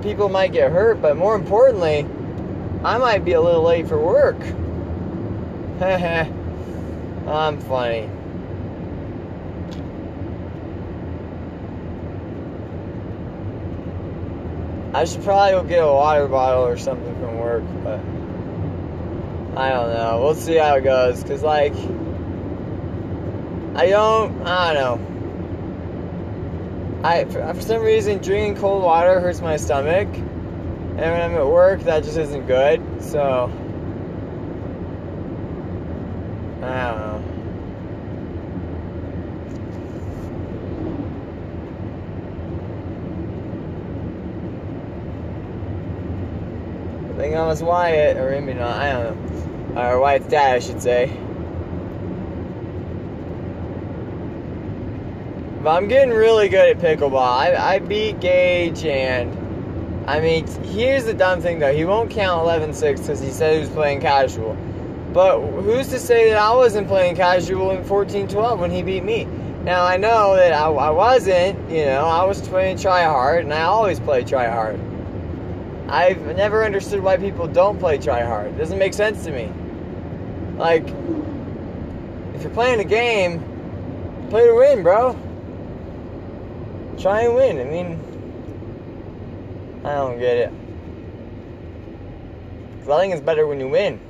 people 0.00 0.28
might 0.28 0.52
get 0.52 0.70
hurt, 0.70 1.02
but 1.02 1.16
more 1.16 1.34
importantly, 1.34 2.06
I 2.84 2.98
might 2.98 3.24
be 3.24 3.32
a 3.32 3.40
little 3.40 3.64
late 3.64 3.88
for 3.88 3.98
work. 3.98 4.40
I'm 7.26 7.58
funny. 7.62 8.08
I 14.94 15.04
should 15.04 15.24
probably 15.24 15.50
go 15.50 15.64
get 15.64 15.82
a 15.82 15.86
water 15.88 16.28
bottle 16.28 16.64
or 16.64 16.76
something 16.76 17.12
from 17.16 17.38
work, 17.38 17.64
but 17.82 17.98
I 19.56 19.70
don't 19.70 19.92
know. 19.92 20.20
We'll 20.20 20.34
see 20.34 20.56
how 20.56 20.74
it 20.74 20.82
goes. 20.82 21.22
Cause 21.22 21.42
like, 21.42 21.74
I 23.76 23.88
don't, 23.88 24.46
I 24.46 24.72
don't 24.74 25.00
know. 25.00 25.14
I 27.04 27.24
for, 27.26 27.54
for 27.54 27.60
some 27.60 27.82
reason 27.82 28.18
drinking 28.18 28.56
cold 28.56 28.82
water 28.82 29.20
hurts 29.20 29.40
my 29.40 29.56
stomach, 29.56 30.08
and 30.08 30.96
when 30.96 31.20
I'm 31.20 31.34
at 31.34 31.46
work, 31.46 31.82
that 31.82 32.02
just 32.02 32.16
isn't 32.16 32.46
good. 32.46 32.80
So 33.02 33.52
I 36.62 36.90
don't 36.90 36.98
know. 36.98 37.22
I 47.10 47.13
think 47.24 47.36
I 47.36 47.46
was 47.46 47.62
Wyatt, 47.62 48.18
or 48.18 48.38
maybe 48.38 48.58
not. 48.58 48.78
I 48.78 48.92
don't 48.92 49.74
know. 49.74 49.80
Or 49.80 49.98
Wyatt's 49.98 50.26
dad, 50.26 50.56
I 50.56 50.58
should 50.58 50.82
say. 50.82 51.06
But 55.62 55.70
I'm 55.70 55.88
getting 55.88 56.10
really 56.10 56.50
good 56.50 56.76
at 56.76 56.82
pickleball. 56.82 57.16
I, 57.16 57.54
I 57.54 57.78
beat 57.78 58.20
Gage, 58.20 58.84
and 58.84 60.06
I 60.06 60.20
mean, 60.20 60.46
here's 60.64 61.06
the 61.06 61.14
dumb 61.14 61.40
thing 61.40 61.60
though. 61.60 61.74
He 61.74 61.86
won't 61.86 62.10
count 62.10 62.42
11 62.42 62.74
6 62.74 63.00
because 63.00 63.20
he 63.20 63.30
said 63.30 63.54
he 63.54 63.60
was 63.60 63.70
playing 63.70 64.02
casual. 64.02 64.54
But 65.14 65.40
who's 65.40 65.88
to 65.88 65.98
say 65.98 66.28
that 66.28 66.38
I 66.38 66.54
wasn't 66.54 66.88
playing 66.88 67.16
casual 67.16 67.70
in 67.70 67.84
14 67.84 68.28
12 68.28 68.60
when 68.60 68.70
he 68.70 68.82
beat 68.82 69.02
me? 69.02 69.24
Now, 69.62 69.86
I 69.86 69.96
know 69.96 70.36
that 70.36 70.52
I, 70.52 70.66
I 70.66 70.90
wasn't, 70.90 71.70
you 71.70 71.86
know, 71.86 72.04
I 72.04 72.22
was 72.26 72.46
playing 72.46 72.76
try 72.76 73.04
hard, 73.04 73.44
and 73.44 73.54
I 73.54 73.62
always 73.62 73.98
play 73.98 74.24
try 74.24 74.46
hard. 74.50 74.78
I've 75.94 76.34
never 76.34 76.64
understood 76.64 77.00
why 77.00 77.18
people 77.18 77.46
don't 77.46 77.78
play 77.78 77.98
try 77.98 78.24
hard. 78.24 78.48
It 78.48 78.58
doesn't 78.58 78.80
make 78.80 78.94
sense 78.94 79.22
to 79.26 79.30
me. 79.30 79.48
Like, 80.58 80.88
if 82.34 82.42
you're 82.42 82.50
playing 82.50 82.80
a 82.80 82.84
game, 82.84 83.38
play 84.28 84.44
to 84.44 84.56
win, 84.56 84.82
bro. 84.82 85.12
Try 86.98 87.20
and 87.20 87.36
win. 87.36 87.60
I 87.60 87.64
mean, 87.70 88.00
I 89.84 89.94
don't 89.94 90.18
get 90.18 90.36
it. 90.36 90.52
I 92.82 92.98
think 92.98 93.14
it's 93.14 93.22
better 93.22 93.46
when 93.46 93.60
you 93.60 93.68
win. 93.68 94.00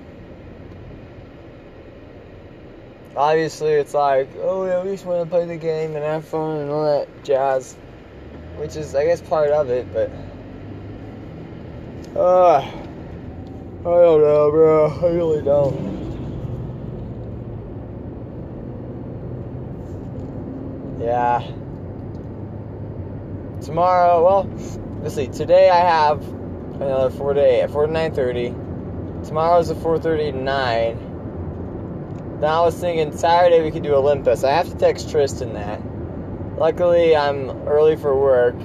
Obviously, 3.15 3.73
it's 3.73 3.93
like, 3.93 4.31
oh, 4.39 4.65
yeah, 4.65 4.83
we 4.83 4.93
just 4.93 5.05
want 5.05 5.23
to 5.23 5.29
play 5.29 5.45
the 5.45 5.59
game 5.59 5.95
and 5.97 6.03
have 6.03 6.27
fun 6.27 6.61
and 6.61 6.71
all 6.71 6.85
that 6.85 7.25
jazz, 7.25 7.75
which 8.57 8.75
is, 8.75 8.95
I 8.95 9.05
guess, 9.05 9.21
part 9.21 9.51
of 9.51 9.69
it, 9.69 9.93
but. 9.93 10.11
Uh, 12.17 12.59
I 12.59 13.83
don't 13.83 14.21
know, 14.21 14.51
bro. 14.53 14.87
I 14.87 15.07
really 15.07 15.43
don't. 15.43 15.95
Yeah. 21.01 21.41
Tomorrow, 23.61 24.25
well, 24.25 24.45
let's 25.03 25.17
see. 25.17 25.27
Today 25.27 25.71
I 25.71 25.79
have 25.81 26.23
another 26.75 27.11
four 27.11 27.35
day 27.35 27.63
at 27.63 27.73
four 27.73 27.87
to 27.87 27.93
nine 27.93 28.15
thirty. 28.15 28.51
Tomorrow's 29.25 29.71
a 29.71 29.75
four 29.75 29.99
thirty 29.99 30.31
to 30.31 30.39
nine. 30.39 30.97
Then 32.41 32.49
I 32.49 32.61
was 32.61 32.79
thinking 32.79 33.17
Saturday 33.17 33.61
we 33.61 33.73
could 33.73 33.83
do 33.83 33.93
Olympus. 33.93 34.45
I 34.45 34.53
have 34.53 34.69
to 34.71 34.77
text 34.77 35.11
Tristan 35.11 35.55
that. 35.55 35.81
Luckily, 36.59 37.17
I'm 37.17 37.51
early 37.67 37.97
for 37.97 38.17
work. 38.17 38.57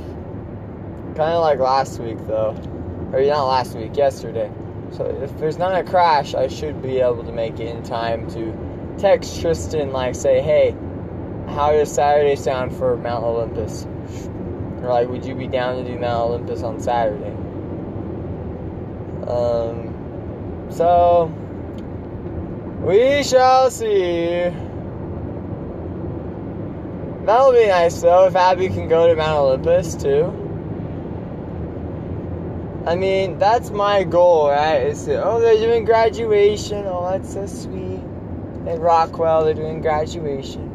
Kind 1.16 1.34
of 1.34 1.41
like 1.41 1.58
last 1.58 2.00
week 2.00 2.20
though, 2.28 2.54
or 3.12 3.22
not 3.22 3.45
last 3.45 3.76
week, 3.76 3.95
yesterday. 3.95 4.51
So 4.91 5.05
if 5.05 5.38
there's 5.38 5.57
not 5.57 5.80
a 5.80 5.84
crash, 5.84 6.34
I 6.34 6.47
should 6.47 6.82
be 6.82 6.99
able 6.99 7.24
to 7.24 7.32
make 7.32 7.60
it 7.60 7.76
in 7.76 7.84
time 7.84 8.30
to 8.32 8.95
text 8.97 9.39
Tristan 9.39 9.91
like 9.91 10.16
say, 10.16 10.41
hey 10.41 10.76
how 11.49 11.72
does 11.72 11.91
Saturday 11.91 12.36
sound 12.36 12.76
for 12.76 12.95
Mount 12.97 13.24
Olympus? 13.24 13.86
Or 14.82 14.89
like, 14.89 15.10
would 15.10 15.26
you 15.26 15.36
be 15.36 15.47
down 15.47 15.84
to 15.84 15.84
do 15.84 15.99
Mount 15.99 16.30
Olympus 16.30 16.64
on 16.64 16.80
Saturday? 16.80 17.36
Um, 19.28 20.68
so 20.70 21.26
we 22.82 23.24
shall 23.24 23.70
see. 23.72 24.49
That'll 27.26 27.51
be 27.51 27.68
nice 27.68 28.01
though 28.01 28.28
if 28.28 28.36
Abby 28.36 28.70
can 28.70 28.88
go 28.88 29.07
to 29.07 29.16
Mount 29.16 29.38
Olympus 29.38 29.95
too. 29.95 30.49
I 32.86 32.95
mean, 32.95 33.38
that's 33.38 33.71
my 33.71 34.03
goal, 34.03 34.49
right? 34.49 34.77
Is 34.77 35.05
to, 35.05 35.23
oh, 35.23 35.39
they're 35.39 35.57
doing 35.57 35.84
graduation. 35.84 36.86
Oh, 36.88 37.09
that's 37.11 37.34
so 37.34 37.45
sweet. 37.45 38.01
At 38.67 38.80
Rockwell, 38.80 39.43
they're 39.45 39.53
doing 39.53 39.82
graduation. 39.82 40.69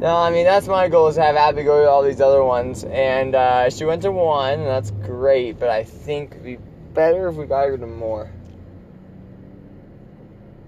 No, 0.00 0.16
I 0.16 0.30
mean 0.30 0.44
that's 0.44 0.68
my 0.68 0.88
goal 0.88 1.08
is 1.08 1.16
to 1.16 1.22
have 1.22 1.34
Abby 1.34 1.64
go 1.64 1.82
to 1.82 1.90
all 1.90 2.04
these 2.04 2.20
other 2.20 2.44
ones, 2.44 2.84
and 2.84 3.34
uh, 3.34 3.68
she 3.68 3.84
went 3.84 4.02
to 4.02 4.12
one, 4.12 4.60
and 4.60 4.66
that's 4.66 4.92
great. 4.92 5.58
But 5.58 5.70
I 5.70 5.82
think 5.82 6.32
it'd 6.32 6.44
be 6.44 6.58
better 6.94 7.28
if 7.28 7.34
we 7.34 7.46
got 7.46 7.66
her 7.66 7.76
to 7.76 7.86
more. 7.86 8.30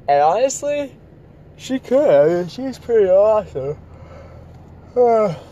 And 0.09 0.21
honestly, 0.21 0.97
she 1.57 1.79
could. 1.79 2.11
I 2.11 2.27
mean, 2.27 2.49
she's 2.49 2.79
pretty 2.79 3.09
awesome. 3.09 3.79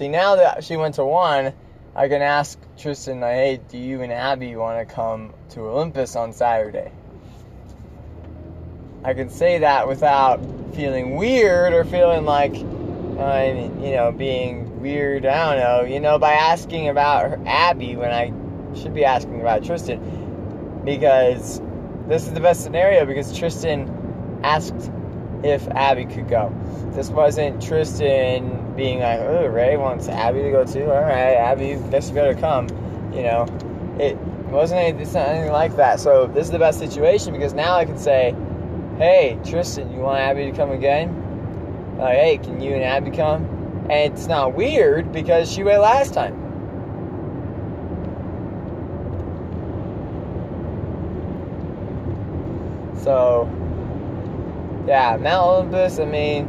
See, 0.00 0.08
now 0.08 0.36
that 0.36 0.64
she 0.64 0.78
went 0.78 0.94
to 0.94 1.04
one, 1.04 1.52
I 1.94 2.08
can 2.08 2.22
ask 2.22 2.58
Tristan, 2.78 3.20
hey, 3.20 3.60
do 3.68 3.76
you 3.76 4.00
and 4.00 4.10
Abby 4.10 4.56
want 4.56 4.88
to 4.88 4.94
come 4.94 5.34
to 5.50 5.60
Olympus 5.60 6.16
on 6.16 6.32
Saturday? 6.32 6.90
I 9.04 9.12
can 9.12 9.28
say 9.28 9.58
that 9.58 9.88
without 9.88 10.40
feeling 10.74 11.16
weird 11.16 11.74
or 11.74 11.84
feeling 11.84 12.24
like, 12.24 12.54
uh, 12.54 13.42
you 13.84 13.94
know, 13.94 14.10
being 14.10 14.80
weird. 14.80 15.26
I 15.26 15.50
don't 15.50 15.60
know. 15.62 15.94
You 15.94 16.00
know, 16.00 16.18
by 16.18 16.32
asking 16.32 16.88
about 16.88 17.38
Abby 17.46 17.94
when 17.94 18.10
I 18.10 18.32
should 18.80 18.94
be 18.94 19.04
asking 19.04 19.42
about 19.42 19.64
Tristan, 19.64 20.80
because 20.82 21.60
this 22.08 22.26
is 22.26 22.32
the 22.32 22.40
best 22.40 22.64
scenario. 22.64 23.04
Because 23.04 23.36
Tristan 23.36 24.40
asked 24.42 24.90
if 25.44 25.68
Abby 25.68 26.06
could 26.06 26.30
go. 26.30 26.50
This 26.94 27.10
wasn't 27.10 27.62
Tristan 27.62 28.59
being 28.76 29.00
like, 29.00 29.20
"Oh, 29.20 29.46
Ray 29.46 29.76
wants 29.76 30.08
Abby 30.08 30.42
to 30.42 30.50
go 30.50 30.64
too." 30.64 30.84
All 30.84 31.02
right, 31.02 31.34
Abby, 31.34 31.68
you 31.68 31.78
better 31.78 32.34
come. 32.34 32.68
You 33.12 33.22
know, 33.22 33.46
it 33.98 34.16
wasn't 34.50 34.80
anything, 34.80 35.16
anything 35.16 35.52
like 35.52 35.76
that. 35.76 36.00
So 36.00 36.26
this 36.26 36.46
is 36.46 36.50
the 36.50 36.58
best 36.58 36.78
situation 36.78 37.32
because 37.32 37.54
now 37.54 37.76
I 37.76 37.84
can 37.84 37.98
say 37.98 38.34
hey, 39.00 39.38
Tristan, 39.46 39.90
you 39.90 40.00
want 40.00 40.18
Abby 40.18 40.44
to 40.44 40.52
come 40.52 40.72
again? 40.72 41.96
Like, 41.96 42.16
hey, 42.16 42.36
can 42.36 42.60
you 42.60 42.74
and 42.74 42.82
Abby 42.82 43.10
come? 43.10 43.46
And 43.88 44.12
it's 44.12 44.26
not 44.26 44.54
weird 44.54 45.10
because 45.10 45.50
she 45.50 45.64
went 45.64 45.80
last 45.80 46.12
time. 46.12 46.36
So, 53.02 53.48
yeah, 54.86 55.16
Mount 55.18 55.46
Olympus, 55.46 55.98
I 55.98 56.04
mean, 56.04 56.46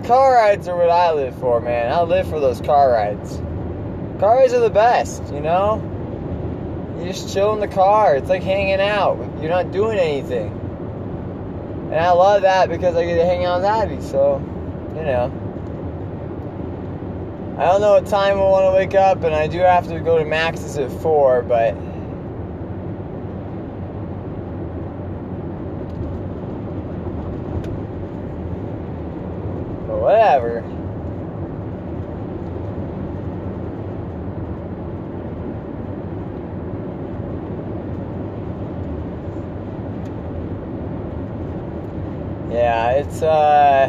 car 0.00 0.34
rides 0.34 0.68
are 0.68 0.76
what 0.76 0.90
I 0.90 1.12
live 1.12 1.38
for, 1.38 1.60
man. 1.60 1.92
I 1.92 2.02
live 2.02 2.28
for 2.28 2.40
those 2.40 2.60
car 2.60 2.90
rides. 2.90 3.36
Car 4.18 4.36
rides 4.36 4.52
are 4.52 4.60
the 4.60 4.70
best, 4.70 5.22
you 5.32 5.40
know? 5.40 6.96
You 6.98 7.06
just 7.06 7.32
chill 7.32 7.52
in 7.54 7.60
the 7.60 7.68
car. 7.68 8.16
It's 8.16 8.28
like 8.28 8.42
hanging 8.42 8.80
out. 8.80 9.18
You're 9.40 9.50
not 9.50 9.72
doing 9.72 9.98
anything. 9.98 10.48
And 11.90 11.96
I 11.96 12.10
love 12.12 12.42
that 12.42 12.68
because 12.68 12.94
I 12.94 13.04
get 13.04 13.16
to 13.16 13.24
hang 13.24 13.44
out 13.44 13.60
with 13.60 13.66
Abby, 13.66 14.00
so, 14.00 14.38
you 14.94 15.02
know. 15.02 15.32
I 17.58 17.64
don't 17.64 17.80
know 17.80 17.92
what 17.94 18.06
time 18.06 18.38
I 18.38 18.42
want 18.42 18.64
to 18.64 18.72
wake 18.76 18.94
up, 18.94 19.22
and 19.24 19.34
I 19.34 19.46
do 19.46 19.58
have 19.58 19.88
to 19.88 20.00
go 20.00 20.18
to 20.18 20.24
Max's 20.24 20.78
at 20.78 20.90
4, 21.02 21.42
but. 21.42 21.74
Whatever. 30.10 30.64
Yeah, 42.50 42.90
it's 42.90 43.22
uh 43.22 43.88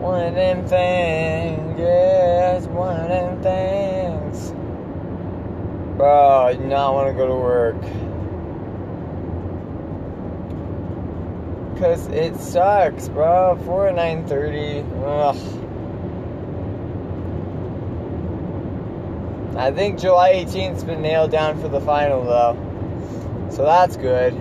one 0.00 0.24
of 0.24 0.34
them 0.34 0.66
things. 0.66 1.78
Yeah, 1.78 2.56
it's 2.56 2.66
one 2.68 2.98
of 2.98 3.08
them 3.08 3.42
things. 3.42 4.52
Bro, 5.98 6.46
I 6.46 6.54
do 6.54 6.64
not 6.64 6.94
want 6.94 7.08
to 7.08 7.14
go 7.14 7.26
to 7.26 7.34
work. 7.34 8.05
Cause 11.78 12.06
it 12.08 12.36
sucks, 12.36 13.08
bro. 13.08 13.58
Four 13.66 13.88
at 13.88 13.96
nine 13.96 14.26
thirty. 14.26 14.80
Ugh. 15.04 15.36
I 19.58 19.70
think 19.72 19.98
July 19.98 20.32
18th's 20.34 20.84
been 20.84 21.02
nailed 21.02 21.30
down 21.30 21.60
for 21.60 21.68
the 21.68 21.80
final 21.80 22.24
though. 22.24 23.48
So 23.50 23.64
that's 23.64 23.96
good. 23.96 24.34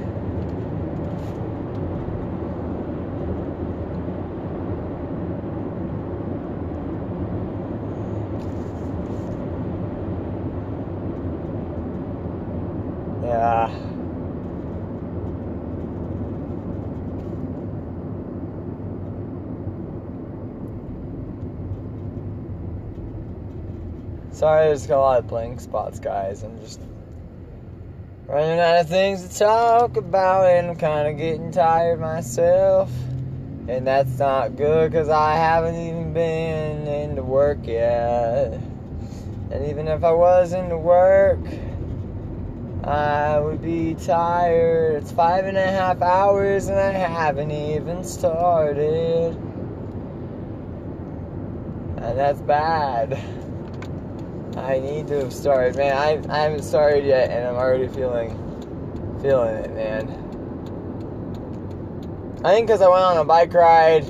Yeah. 13.24 13.70
Sorry, 24.46 24.68
there's 24.68 24.86
got 24.86 24.98
a 24.98 25.02
lot 25.02 25.18
of 25.18 25.28
blank 25.28 25.60
spots, 25.60 26.00
guys. 26.00 26.44
I'm 26.44 26.60
just 26.60 26.80
running 28.28 28.60
out 28.60 28.82
of 28.82 28.88
things 28.88 29.28
to 29.28 29.40
talk 29.40 29.98
about, 29.98 30.46
and 30.52 30.70
I'm 30.70 30.76
kind 30.76 31.08
of 31.08 31.18
getting 31.18 31.52
tired 31.52 32.00
myself. 32.00 32.92
And 33.68 33.88
that's 33.88 34.20
not 34.20 34.56
good 34.56 34.92
because 34.92 35.10
I 35.10 35.36
haven't 35.36 35.74
even 35.74 36.14
been 36.14 36.86
into 36.86 37.24
work 37.24 37.66
yet. 37.66 38.54
And 39.50 39.66
even 39.66 39.88
if 39.88 40.04
I 40.04 40.12
was 40.12 40.54
into 40.54 40.78
work, 40.78 41.40
I 42.84 43.40
would 43.40 43.64
be 43.64 43.96
tired. 43.96 45.02
It's 45.02 45.12
five 45.12 45.46
and 45.46 45.58
a 45.58 45.66
half 45.66 46.04
hours 46.04 46.68
and 46.68 46.80
I 46.80 46.92
haven't 46.92 47.50
even 47.50 48.04
started. 48.04 49.34
And 51.98 52.16
that's 52.16 52.42
bad. 52.42 53.20
I 54.58 54.80
need 54.80 55.08
to 55.08 55.20
have 55.20 55.34
started, 55.34 55.76
man. 55.76 55.98
I, 55.98 56.34
I 56.34 56.44
haven't 56.44 56.64
started 56.64 57.06
yet, 57.06 57.30
and 57.30 57.46
I'm 57.46 57.56
already 57.56 57.88
feeling 57.90 58.32
feeling 59.22 59.56
it, 59.56 59.74
man. 59.74 60.10
I 62.44 62.54
think 62.54 62.68
because 62.68 62.82
I 62.82 62.88
went 62.88 63.02
on 63.02 63.18
a 63.18 63.26
bike 63.26 63.54
ride 63.54 64.06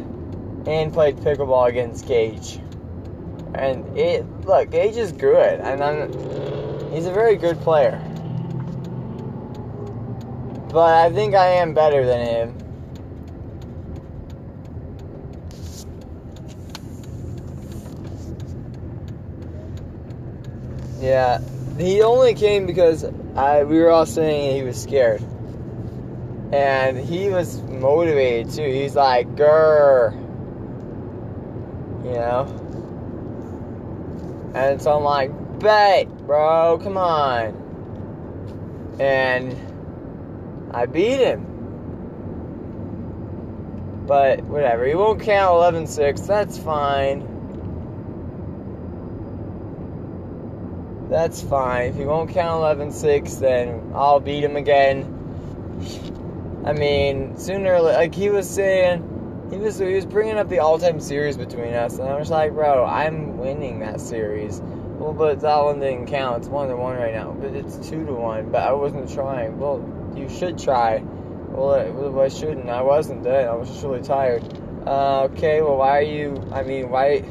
and 0.67 0.93
played 0.93 1.17
pickleball 1.17 1.67
against 1.69 2.07
Gage, 2.07 2.59
and 3.55 3.97
it 3.97 4.25
look 4.45 4.69
Gage 4.71 4.97
is 4.97 5.11
good, 5.11 5.59
and 5.61 5.83
I'm 5.83 6.11
he's 6.91 7.05
a 7.07 7.11
very 7.11 7.37
good 7.37 7.59
player, 7.61 7.99
but 10.69 10.93
I 10.93 11.11
think 11.11 11.33
I 11.33 11.47
am 11.47 11.73
better 11.73 12.05
than 12.05 12.25
him. 12.25 12.64
Yeah, 21.15 21.39
he 21.77 22.01
only 22.01 22.33
came 22.33 22.65
because 22.65 23.05
I 23.37 23.63
we 23.63 23.79
were 23.79 23.89
all 23.89 24.05
saying 24.05 24.57
he 24.57 24.63
was 24.63 24.83
scared, 24.83 25.23
and 26.51 26.97
he 26.97 27.29
was 27.29 27.61
motivated 27.61 28.51
too. 28.51 28.69
He's 28.69 28.97
like, 28.97 29.33
"Grr," 29.33 30.11
you 32.03 32.11
know, 32.11 32.45
and 34.53 34.81
so 34.81 34.97
I'm 34.97 35.05
like, 35.05 35.31
"Bet, 35.59 36.09
bro, 36.27 36.81
come 36.83 36.97
on," 36.97 37.55
and 38.99 39.57
I 40.73 40.85
beat 40.85 41.21
him. 41.21 41.45
But 44.05 44.43
whatever, 44.43 44.85
he 44.85 44.95
won't 44.95 45.21
count 45.21 45.53
11-6. 45.53 46.27
That's 46.27 46.57
fine. 46.57 47.34
That's 51.09 51.41
fine. 51.41 51.89
If 51.89 51.95
he 51.97 52.05
won't 52.05 52.31
count 52.31 52.57
11 52.57 52.91
6, 52.91 53.35
then 53.35 53.91
I'll 53.93 54.19
beat 54.19 54.43
him 54.43 54.55
again. 54.55 55.25
I 56.65 56.73
mean, 56.73 57.37
sooner 57.37 57.79
like 57.79 58.15
he 58.15 58.29
was 58.29 58.49
saying, 58.49 59.47
he 59.51 59.57
was 59.57 59.77
he 59.77 59.93
was 59.93 60.05
bringing 60.05 60.37
up 60.37 60.49
the 60.49 60.59
all-time 60.59 60.99
series 60.99 61.37
between 61.37 61.75
us, 61.75 61.99
and 61.99 62.09
I 62.09 62.17
was 62.17 62.31
like, 62.31 62.53
bro, 62.53 62.83
I'm 62.83 63.37
winning 63.37 63.79
that 63.81 64.01
series. 64.01 64.61
Well, 64.97 65.13
but 65.13 65.41
that 65.41 65.63
one 65.63 65.79
didn't 65.79 66.07
count. 66.07 66.39
It's 66.39 66.47
one 66.47 66.69
to 66.69 66.75
one 66.75 66.95
right 66.95 67.13
now, 67.13 67.31
but 67.39 67.53
it's 67.53 67.77
two 67.87 68.03
to 68.05 68.13
one. 68.13 68.49
But 68.49 68.63
I 68.63 68.71
wasn't 68.71 69.13
trying. 69.13 69.59
Well, 69.59 69.83
you 70.15 70.27
should 70.27 70.57
try. 70.57 71.03
Well, 71.49 71.91
why 72.11 72.29
shouldn't? 72.29 72.67
I 72.67 72.81
wasn't 72.81 73.23
then. 73.23 73.47
I 73.47 73.53
was 73.53 73.69
just 73.69 73.83
really 73.83 74.01
tired. 74.01 74.43
Uh, 74.87 75.23
okay, 75.31 75.61
well, 75.61 75.77
why 75.77 75.99
are 75.99 76.01
you? 76.01 76.49
I 76.51 76.63
mean, 76.63 76.89
why? 76.89 77.23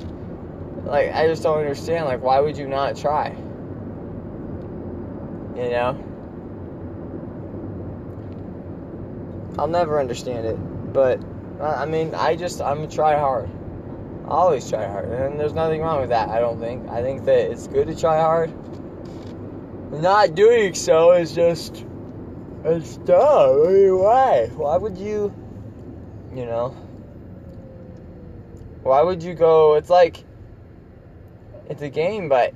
Like, 0.85 1.13
I 1.13 1.27
just 1.27 1.43
don't 1.43 1.59
understand. 1.59 2.05
Like, 2.05 2.23
why 2.23 2.39
would 2.39 2.57
you 2.57 2.69
not 2.69 2.97
try? 2.97 3.35
You 5.55 5.71
know? 5.71 6.05
I'll 9.59 9.69
never 9.69 10.01
understand 10.01 10.47
it. 10.47 10.57
But, 10.93 11.21
I 11.61 11.87
mean, 11.87 12.15
I 12.15 12.35
just, 12.35 12.61
I'm 12.61 12.89
try 12.89 13.17
hard. 13.17 13.49
I 14.25 14.31
always 14.31 14.69
try 14.69 14.87
hard. 14.87 15.09
And 15.09 15.39
there's 15.39 15.53
nothing 15.53 15.81
wrong 15.81 16.01
with 16.01 16.11
that, 16.11 16.29
I 16.29 16.41
don't 16.41 16.59
think. 16.59 16.89
I 16.89 17.03
think 17.03 17.25
that 17.27 17.51
it's 17.51 17.69
good 17.69 17.87
to 17.87 17.95
try 17.95 18.21
hard. 18.21 18.53
Not 19.93 20.35
doing 20.35 20.75
so 20.75 21.13
is 21.13 21.35
just, 21.35 21.85
it's 22.65 22.97
dumb. 22.99 23.67
I 23.67 23.71
mean, 23.71 23.99
why? 23.99 24.49
Why 24.55 24.77
would 24.77 24.99
you, 24.99 25.33
you 26.35 26.47
know? 26.47 26.71
Why 28.83 29.03
would 29.03 29.23
you 29.23 29.35
go, 29.35 29.75
it's 29.75 29.89
like, 29.89 30.25
it's 31.71 31.83
a 31.83 31.89
game, 31.89 32.29
but, 32.29 32.53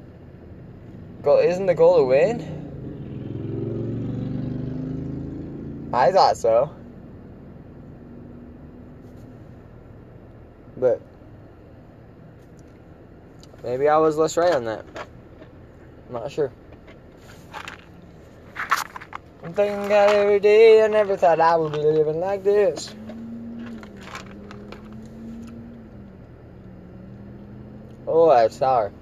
isn't 1.24 1.66
the 1.66 1.74
goal 1.74 1.98
to 1.98 2.04
win? 2.04 2.57
I 5.92 6.12
thought 6.12 6.36
so. 6.36 6.70
But 10.76 11.00
maybe 13.62 13.88
I 13.88 13.96
was 13.96 14.16
less 14.16 14.36
right 14.36 14.52
on 14.52 14.64
that. 14.66 14.84
I'm 16.06 16.12
not 16.12 16.30
sure. 16.30 16.52
I'm 19.42 19.54
thinking 19.54 19.86
about 19.86 20.10
every 20.10 20.40
day. 20.40 20.84
I 20.84 20.88
never 20.88 21.16
thought 21.16 21.40
I 21.40 21.56
would 21.56 21.72
be 21.72 21.78
living 21.78 22.20
like 22.20 22.44
this. 22.44 22.94
Oh, 28.06 28.28
that's 28.30 28.56
sour. 28.56 28.92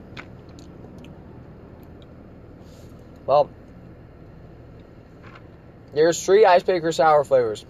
Well, 3.27 3.51
there's 5.97 6.23
three 6.23 6.45
ice 6.45 6.61
Icebreaker 6.61 6.93
sour 6.93 7.25
flavors. 7.25 7.65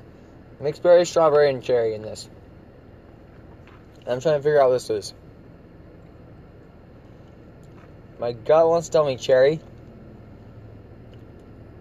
Mixed 0.61 0.83
berry, 0.83 1.07
strawberry, 1.07 1.49
and 1.51 1.62
cherry 1.62 1.95
in 1.95 2.03
this. 2.03 2.29
I'm 4.07 4.20
trying 4.20 4.39
to 4.39 4.43
figure 4.43 4.61
out 4.61 4.70
what 4.70 4.74
this 4.74 4.91
is. 4.91 5.14
My 8.18 8.33
gut 8.33 8.68
wants 8.68 8.89
to 8.89 8.93
tell 8.93 9.07
me 9.07 9.16
cherry. 9.16 9.61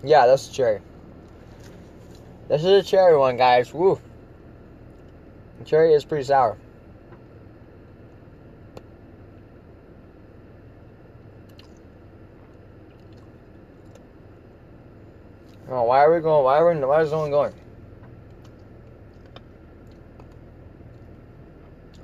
Yeah, 0.04 0.28
that's 0.28 0.48
cherry. 0.48 0.82
This 2.48 2.64
is 2.64 2.68
a 2.68 2.84
cherry 2.84 3.18
one, 3.18 3.38
guys. 3.38 3.74
Woo. 3.74 4.00
Cherry 5.66 5.94
is 5.94 6.06
pretty 6.06 6.26
sour. 6.26 6.58
Why 15.86 16.04
are 16.04 16.14
we 16.14 16.20
going? 16.20 16.44
Why 16.44 16.58
are 16.58 16.74
we? 16.74 16.80
Why 16.80 17.02
is 17.02 17.12
no 17.12 17.20
one 17.20 17.30
going? 17.30 17.54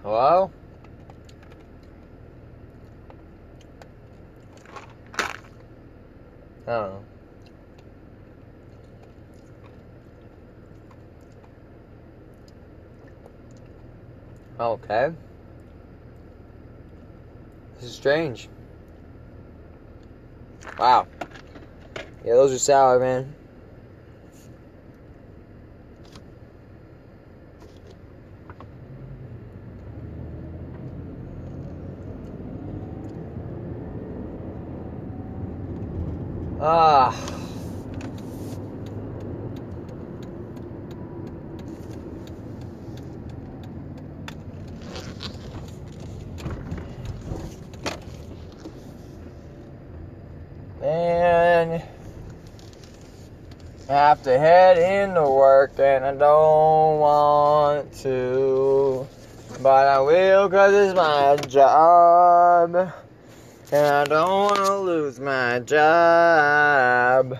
Hello? 0.03 0.51
I 6.67 6.71
don't 6.71 6.89
know. 6.89 7.03
Okay. 14.59 15.11
This 17.75 17.85
is 17.85 17.95
strange. 17.95 18.47
Wow. 20.77 21.07
Yeah, 22.23 22.35
those 22.35 22.53
are 22.53 22.59
sour, 22.59 22.99
man. 22.99 23.40
Ah. 36.63 37.09
Man, 50.79 51.81
I 53.89 53.91
have 53.91 54.21
to 54.21 54.37
head 54.37 54.77
into 54.77 55.23
work 55.23 55.79
and 55.79 56.05
I 56.05 56.13
don't 56.13 56.99
want 56.99 57.91
to, 58.01 59.07
but 59.63 59.87
I 59.87 59.99
will 59.99 60.47
because 60.47 60.73
it's 60.75 60.95
my 60.95 61.37
job. 61.47 62.10
And 63.73 63.85
I 63.85 64.03
don't 64.03 64.29
want 64.29 64.55
to 64.57 64.77
lose 64.79 65.17
my 65.21 65.59
job. 65.59 67.37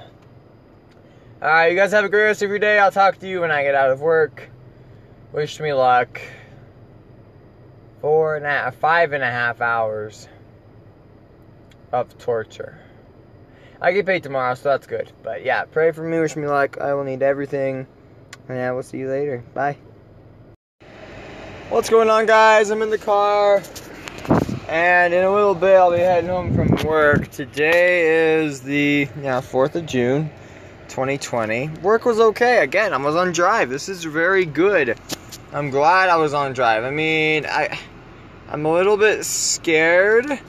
Alright, 1.42 1.72
you 1.72 1.78
guys 1.78 1.92
have 1.92 2.06
a 2.06 2.10
great 2.10 2.24
rest 2.24 2.42
of 2.42 2.50
your 2.50 2.58
day. 2.58 2.80
I'll 2.80 2.90
talk 2.90 3.18
to 3.20 3.28
you 3.28 3.42
when 3.42 3.52
I 3.52 3.64
get 3.64 3.76
out 3.76 3.92
of 3.92 4.00
work. 4.00 4.50
Wish 5.34 5.60
me 5.60 5.74
luck. 5.74 6.22
Four 8.00 8.38
and 8.38 8.46
a 8.46 8.50
half, 8.50 8.76
five 8.76 9.12
and 9.12 9.22
a 9.22 9.30
half 9.30 9.60
hours 9.60 10.30
of 11.92 12.18
torture. 12.18 12.80
I 13.82 13.92
get 13.92 14.06
paid 14.06 14.24
tomorrow, 14.24 14.56
so 14.56 14.70
that's 14.70 14.88
good. 14.88 15.12
But 15.24 15.44
yeah, 15.44 15.66
pray 15.66 15.92
for 15.92 16.04
me, 16.04 16.18
wish 16.20 16.38
me 16.38 16.48
luck. 16.48 16.78
I 16.80 16.94
will 16.94 17.04
need 17.04 17.24
everything. 17.24 17.88
And 18.48 18.58
I 18.58 18.72
will 18.72 18.84
see 18.84 19.00
you 19.00 19.10
later. 19.10 19.44
Bye. 19.54 19.76
What's 21.68 21.90
going 21.90 22.10
on, 22.10 22.26
guys? 22.26 22.70
I'm 22.70 22.82
in 22.82 22.90
the 22.90 22.98
car, 22.98 23.62
and 24.72 25.14
in 25.14 25.26
a 25.26 25.30
little 25.30 25.54
bit, 25.54 25.76
I'll 25.76 25.92
be 25.92 25.98
heading 25.98 26.30
home 26.30 26.56
from 26.56 26.88
work. 26.88 27.30
Today 27.30 28.40
is 28.40 28.62
the 28.62 29.10
yeah 29.22 29.42
4th 29.42 29.76
of 29.76 29.86
June, 29.86 30.30
2020. 30.88 31.68
Work 31.82 32.06
was 32.06 32.22
okay. 32.22 32.64
Again, 32.64 32.94
I 32.94 32.98
was 32.98 33.18
on 33.18 33.34
drive. 33.34 33.70
This 33.70 33.90
is 33.90 34.06
very 34.06 34.46
good. 34.46 34.98
I'm 35.52 35.72
glad 35.72 36.08
I 36.08 36.16
was 36.16 36.34
on 36.34 36.54
drive. 36.54 36.86
I 36.86 36.90
mean, 36.90 37.46
I 37.46 37.78
I'm 38.48 38.66
a 38.66 38.72
little 38.72 38.96
bit 38.96 39.26
scared 39.26 40.40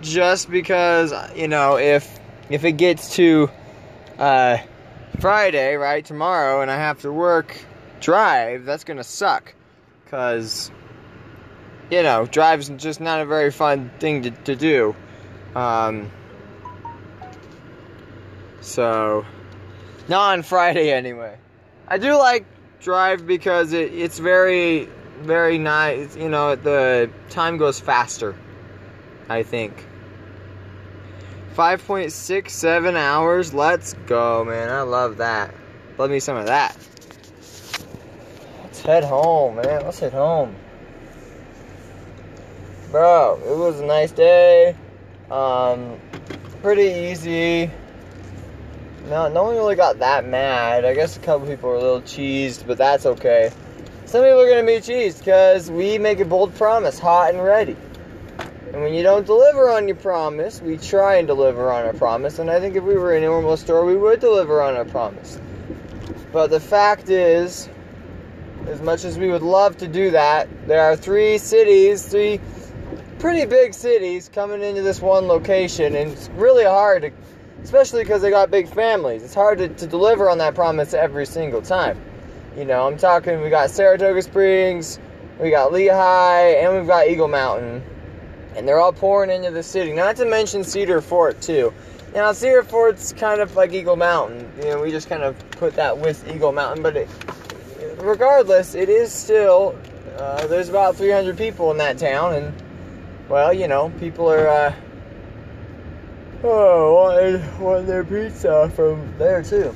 just 0.00 0.48
because 0.48 1.12
you 1.34 1.48
know 1.48 1.76
if 1.76 2.20
if 2.48 2.64
it 2.64 2.72
gets 2.72 3.16
to 3.16 3.50
uh, 4.16 4.58
Friday, 5.18 5.74
right 5.74 6.04
tomorrow, 6.04 6.62
and 6.62 6.70
I 6.70 6.76
have 6.76 7.00
to 7.00 7.10
work 7.10 7.58
drive, 8.00 8.64
that's 8.64 8.84
gonna 8.84 9.02
suck 9.02 9.54
because 10.04 10.70
you 11.90 12.02
know 12.02 12.26
drive's 12.26 12.68
just 12.70 13.00
not 13.00 13.20
a 13.20 13.26
very 13.26 13.50
fun 13.50 13.90
thing 13.98 14.22
to, 14.22 14.30
to 14.30 14.56
do 14.56 14.94
um, 15.54 16.10
so 18.60 19.24
not 20.08 20.32
on 20.32 20.42
friday 20.42 20.92
anyway 20.92 21.36
i 21.88 21.98
do 21.98 22.14
like 22.16 22.44
drive 22.80 23.26
because 23.26 23.72
it, 23.72 23.92
it's 23.92 24.18
very 24.18 24.88
very 25.20 25.58
nice 25.58 26.16
you 26.16 26.28
know 26.28 26.54
the 26.56 27.10
time 27.30 27.56
goes 27.56 27.80
faster 27.80 28.34
i 29.28 29.42
think 29.42 29.86
5.67 31.54 32.96
hours 32.96 33.54
let's 33.54 33.94
go 34.06 34.44
man 34.44 34.68
i 34.70 34.82
love 34.82 35.18
that 35.18 35.54
love 35.98 36.10
me 36.10 36.20
some 36.20 36.36
of 36.36 36.46
that 36.46 36.76
Let's 38.76 38.84
head 38.84 39.04
home, 39.04 39.56
man. 39.56 39.84
Let's 39.84 40.00
head 40.00 40.12
home. 40.12 40.54
Bro, 42.90 43.40
it 43.44 43.56
was 43.56 43.80
a 43.80 43.84
nice 43.84 44.12
day. 44.12 44.76
Um, 45.28 45.98
pretty 46.62 47.10
easy. 47.10 47.68
No, 49.08 49.28
no 49.28 49.42
one 49.42 49.56
really 49.56 49.74
got 49.74 49.98
that 49.98 50.24
mad. 50.28 50.84
I 50.84 50.94
guess 50.94 51.16
a 51.16 51.20
couple 51.20 51.48
people 51.48 51.68
were 51.68 51.74
a 51.74 51.80
little 51.80 52.02
cheesed, 52.02 52.64
but 52.64 52.78
that's 52.78 53.04
okay. 53.04 53.50
Some 54.04 54.22
people 54.22 54.40
are 54.40 54.48
gonna 54.48 54.64
be 54.64 54.78
cheesed 54.78 55.18
because 55.18 55.68
we 55.68 55.98
make 55.98 56.20
a 56.20 56.24
bold 56.24 56.54
promise, 56.54 56.96
hot 57.00 57.34
and 57.34 57.42
ready. 57.42 57.76
And 58.72 58.80
when 58.80 58.94
you 58.94 59.02
don't 59.02 59.26
deliver 59.26 59.68
on 59.68 59.88
your 59.88 59.96
promise, 59.96 60.62
we 60.62 60.76
try 60.76 61.16
and 61.16 61.26
deliver 61.26 61.72
on 61.72 61.86
our 61.86 61.92
promise. 61.92 62.38
And 62.38 62.48
I 62.48 62.60
think 62.60 62.76
if 62.76 62.84
we 62.84 62.94
were 62.94 63.16
in 63.16 63.24
a 63.24 63.26
normal 63.26 63.56
store, 63.56 63.84
we 63.84 63.96
would 63.96 64.20
deliver 64.20 64.62
on 64.62 64.76
our 64.76 64.84
promise. 64.84 65.40
But 66.32 66.50
the 66.50 66.60
fact 66.60 67.10
is, 67.10 67.68
as 68.68 68.80
much 68.80 69.04
as 69.04 69.18
we 69.18 69.28
would 69.28 69.42
love 69.42 69.76
to 69.78 69.88
do 69.88 70.12
that, 70.12 70.48
there 70.68 70.82
are 70.82 70.94
three 70.94 71.38
cities, 71.38 72.06
three 72.06 72.40
pretty 73.26 73.44
big 73.44 73.74
cities 73.74 74.30
coming 74.32 74.62
into 74.62 74.82
this 74.82 75.00
one 75.00 75.26
location, 75.26 75.96
and 75.96 76.12
it's 76.12 76.28
really 76.36 76.62
hard, 76.62 77.02
to, 77.02 77.10
especially 77.64 78.04
because 78.04 78.22
they 78.22 78.30
got 78.30 78.52
big 78.52 78.68
families. 78.68 79.20
It's 79.24 79.34
hard 79.34 79.58
to, 79.58 79.66
to 79.66 79.86
deliver 79.88 80.30
on 80.30 80.38
that 80.38 80.54
promise 80.54 80.94
every 80.94 81.26
single 81.26 81.60
time. 81.60 82.00
You 82.56 82.64
know, 82.64 82.86
I'm 82.86 82.96
talking, 82.96 83.42
we 83.42 83.50
got 83.50 83.70
Saratoga 83.70 84.22
Springs, 84.22 85.00
we 85.40 85.50
got 85.50 85.72
Lehi, 85.72 86.62
and 86.62 86.76
we've 86.76 86.86
got 86.86 87.08
Eagle 87.08 87.26
Mountain. 87.26 87.82
And 88.54 88.68
they're 88.68 88.78
all 88.78 88.92
pouring 88.92 89.30
into 89.30 89.50
the 89.50 89.64
city. 89.64 89.92
Not 89.92 90.14
to 90.18 90.24
mention 90.24 90.62
Cedar 90.62 91.00
Fort, 91.00 91.40
too. 91.40 91.74
Now, 92.14 92.30
Cedar 92.30 92.62
Fort's 92.62 93.12
kind 93.12 93.40
of 93.40 93.56
like 93.56 93.72
Eagle 93.72 93.96
Mountain. 93.96 94.52
You 94.58 94.66
know, 94.66 94.82
we 94.82 94.92
just 94.92 95.08
kind 95.08 95.24
of 95.24 95.36
put 95.50 95.74
that 95.74 95.98
with 95.98 96.32
Eagle 96.32 96.52
Mountain, 96.52 96.84
but 96.84 96.96
it, 96.96 97.08
regardless, 97.98 98.76
it 98.76 98.88
is 98.88 99.10
still 99.10 99.76
uh, 100.16 100.46
there's 100.46 100.68
about 100.68 100.96
300 100.96 101.36
people 101.36 101.72
in 101.72 101.76
that 101.76 101.98
town, 101.98 102.32
and 102.34 102.54
well, 103.28 103.52
you 103.52 103.68
know, 103.68 103.90
people 103.98 104.30
are 104.30 104.48
uh, 104.48 104.74
oh 106.44 106.94
wanting, 106.94 107.60
wanting 107.60 107.86
their 107.86 108.04
pizza 108.04 108.70
from 108.74 109.12
there 109.18 109.42
too. 109.42 109.74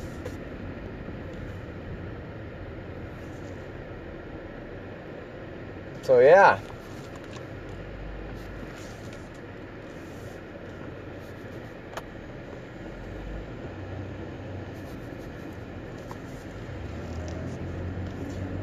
So 6.03 6.21
yeah. 6.21 6.59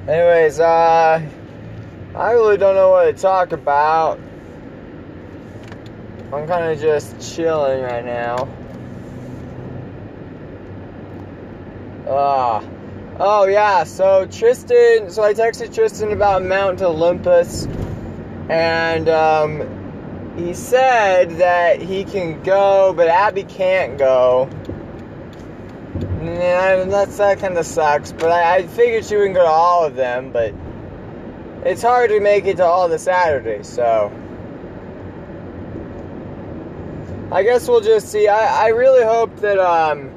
Anyways, 0.07 0.61
uh, 0.61 1.21
I 2.15 2.31
really 2.31 2.57
don't 2.57 2.75
know 2.75 2.91
what 2.91 3.05
to 3.05 3.13
talk 3.13 3.51
about. 3.51 4.19
I'm 6.33 6.47
kind 6.47 6.71
of 6.71 6.79
just 6.79 7.35
chilling 7.35 7.81
right 7.83 8.05
now. 8.05 8.47
Ah. 12.09 12.63
Oh, 13.19 13.45
yeah, 13.45 13.83
so 13.83 14.27
Tristan, 14.27 15.09
so 15.09 15.23
I 15.23 15.33
texted 15.33 15.73
Tristan 15.73 16.11
about 16.11 16.43
Mount 16.43 16.81
Olympus, 16.81 17.65
and, 18.47 19.09
um, 19.09 19.77
he 20.37 20.53
said 20.53 21.31
that 21.39 21.81
he 21.81 22.03
can 22.03 22.43
go, 22.43 22.93
but 22.95 23.07
Abby 23.07 23.43
can't 23.43 23.97
go. 23.97 24.47
Yeah, 26.21 26.83
that's 26.83 27.17
that 27.17 27.39
kind 27.39 27.57
of 27.57 27.65
sucks. 27.65 28.11
But 28.11 28.31
I, 28.31 28.57
I 28.57 28.67
figured 28.67 29.05
she 29.05 29.15
wouldn't 29.15 29.33
go 29.33 29.41
to 29.41 29.49
all 29.49 29.85
of 29.85 29.95
them. 29.95 30.31
But 30.31 30.53
it's 31.65 31.81
hard 31.81 32.11
to 32.11 32.19
make 32.19 32.45
it 32.45 32.57
to 32.57 32.65
all 32.65 32.87
the 32.87 32.99
Saturdays, 32.99 33.67
so 33.67 34.11
I 37.31 37.43
guess 37.43 37.67
we'll 37.67 37.81
just 37.81 38.09
see. 38.09 38.27
I, 38.29 38.67
I 38.67 38.67
really 38.69 39.03
hope 39.03 39.35
that 39.37 39.59
um. 39.59 40.13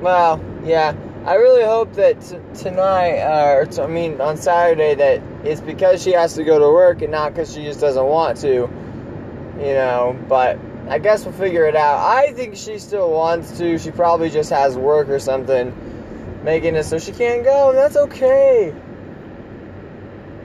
Well, 0.00 0.42
yeah, 0.64 0.94
I 1.24 1.34
really 1.34 1.64
hope 1.64 1.94
that 1.94 2.20
t- 2.20 2.38
tonight, 2.54 3.18
uh, 3.18 3.56
or 3.56 3.66
t- 3.66 3.82
I 3.82 3.88
mean 3.88 4.20
on 4.20 4.36
Saturday, 4.36 4.94
that 4.94 5.20
it's 5.44 5.60
because 5.60 6.02
she 6.02 6.12
has 6.12 6.34
to 6.34 6.44
go 6.44 6.60
to 6.60 6.68
work 6.68 7.02
and 7.02 7.10
not 7.10 7.32
because 7.32 7.52
she 7.52 7.64
just 7.64 7.80
doesn't 7.80 8.06
want 8.06 8.38
to. 8.38 8.70
You 9.58 9.74
know, 9.74 10.16
but 10.28 10.58
I 10.88 11.00
guess 11.00 11.24
we'll 11.24 11.34
figure 11.34 11.66
it 11.66 11.74
out. 11.74 11.98
I 11.98 12.32
think 12.32 12.54
she 12.54 12.78
still 12.78 13.10
wants 13.10 13.58
to. 13.58 13.76
She 13.78 13.90
probably 13.90 14.30
just 14.30 14.50
has 14.50 14.76
work 14.76 15.08
or 15.08 15.18
something 15.18 15.72
making 16.44 16.76
it 16.76 16.84
so 16.84 16.98
she 16.98 17.10
can't 17.10 17.42
go, 17.42 17.70
and 17.70 17.78
that's 17.78 17.96
okay. 17.96 18.74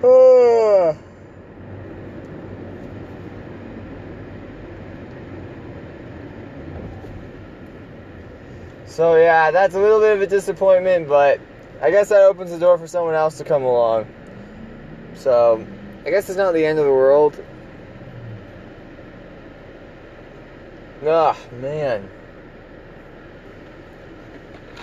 so 8.89 9.15
yeah, 9.15 9.51
that's 9.51 9.75
a 9.75 9.79
little 9.79 9.99
bit 9.99 10.17
of 10.17 10.21
a 10.21 10.27
disappointment, 10.27 11.07
but 11.07 11.39
I 11.81 11.91
guess 11.91 12.09
that 12.09 12.23
opens 12.23 12.51
the 12.51 12.59
door 12.59 12.77
for 12.77 12.87
someone 12.87 13.15
else 13.15 13.37
to 13.37 13.43
come 13.43 13.63
along. 13.63 14.07
So 15.13 15.65
I 16.05 16.09
guess 16.09 16.27
it's 16.27 16.37
not 16.37 16.53
the 16.53 16.65
end 16.65 16.79
of 16.79 16.85
the 16.85 16.91
world. 16.91 17.41
Ah, 21.05 21.37
man. 21.61 22.09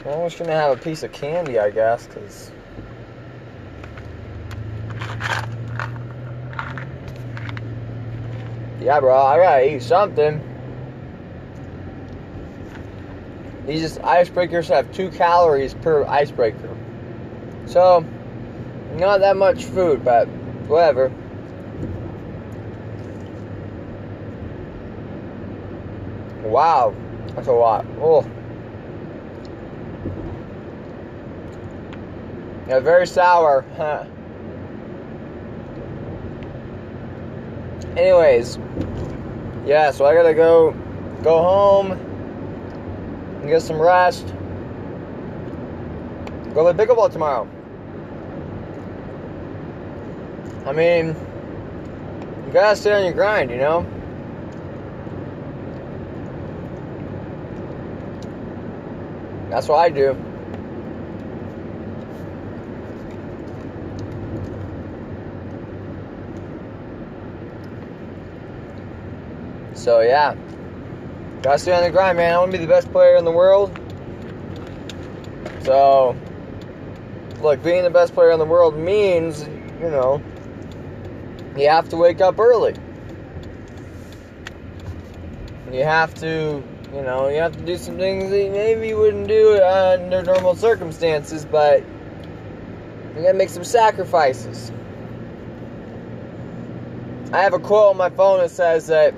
I'm 0.07 0.29
just 0.29 0.39
gonna 0.39 0.53
have 0.53 0.79
a 0.79 0.81
piece 0.81 1.03
of 1.03 1.13
candy, 1.13 1.59
I 1.59 1.71
guess, 1.71 2.07
because. 2.07 2.53
Yeah, 8.81 9.01
bro, 9.01 9.21
I 9.21 9.39
gotta 9.39 9.75
eat 9.75 9.83
something. 9.83 10.56
These 13.67 13.99
icebreakers 13.99 14.69
have 14.69 14.93
two 14.93 15.11
calories 15.11 15.75
per 15.75 16.05
icebreaker. 16.05 16.77
So, 17.67 18.05
not 18.95 19.19
that 19.21 19.37
much 19.37 19.65
food, 19.65 20.05
but 20.05 20.29
whatever. 20.69 21.09
Wow, 26.45 26.95
that's 27.35 27.49
a 27.49 27.53
lot. 27.53 27.85
Oh. 28.01 28.23
Yeah, 32.69 32.79
very 32.81 33.07
sour. 33.07 33.65
Huh. 33.77 34.05
Anyways, 37.97 38.59
yeah, 39.65 39.91
so 39.91 40.05
I 40.05 40.15
gotta 40.15 40.35
go 40.35 40.73
go 41.23 41.43
home 41.43 42.06
and 43.47 43.53
get 43.53 43.63
some 43.63 43.81
rest. 43.81 44.27
Go 46.53 46.73
play 46.73 46.85
pickleball 46.85 47.13
tomorrow. 47.13 47.49
I 50.67 50.73
mean, 50.73 51.15
you 52.45 52.53
gotta 52.53 52.75
stay 52.75 52.93
on 52.93 53.05
your 53.05 53.13
grind, 53.13 53.53
you 53.53 53.59
know? 53.59 53.87
That's 59.49 59.69
what 59.69 59.79
I 59.79 59.91
do. 59.91 60.17
So, 69.75 70.01
yeah 70.01 70.35
gotta 71.47 71.61
stay 71.61 71.73
on 71.77 71.85
the 71.85 71.91
grind, 71.91 72.17
man. 72.17 72.35
I 72.35 72.39
want 72.39 72.51
to 72.51 72.59
be 72.59 72.65
the 72.65 72.69
best 72.69 72.91
player 72.91 73.15
in 73.15 73.25
the 73.25 73.31
world. 73.31 73.71
So, 75.63 76.17
look, 77.41 77.63
being 77.63 77.85
the 77.85 77.91
best 77.91 78.15
player 78.15 78.33
in 78.33 78.41
the 78.41 78.45
world 78.45 78.77
means, 78.77 79.47
you 79.81 79.89
know, 79.89 80.21
you 81.57 81.69
have 81.69 81.89
to 81.91 81.97
wake 81.97 82.21
up 82.21 82.41
early. 82.41 82.75
You 85.71 85.85
have 85.85 86.15
to, 86.17 86.65
you 86.93 87.03
know, 87.03 87.29
you 87.29 87.37
have 87.37 87.57
to 87.57 87.65
do 87.65 87.77
some 87.77 87.97
things 87.97 88.29
that 88.31 88.51
maybe 88.51 88.89
you 88.89 88.97
wouldn't 88.97 89.29
do 89.29 89.61
uh, 89.63 89.99
under 90.01 90.25
normal 90.25 90.57
circumstances, 90.57 91.45
but 91.45 91.85
you 93.15 93.23
gotta 93.23 93.35
make 93.35 93.51
some 93.51 93.63
sacrifices. 93.63 94.73
I 97.33 97.43
have 97.43 97.55
a 97.55 97.61
quote 97.61 97.91
on 97.91 97.97
my 97.97 98.11
phone 98.11 98.41
that 98.41 98.51
says 98.51 98.89
that 98.89 99.15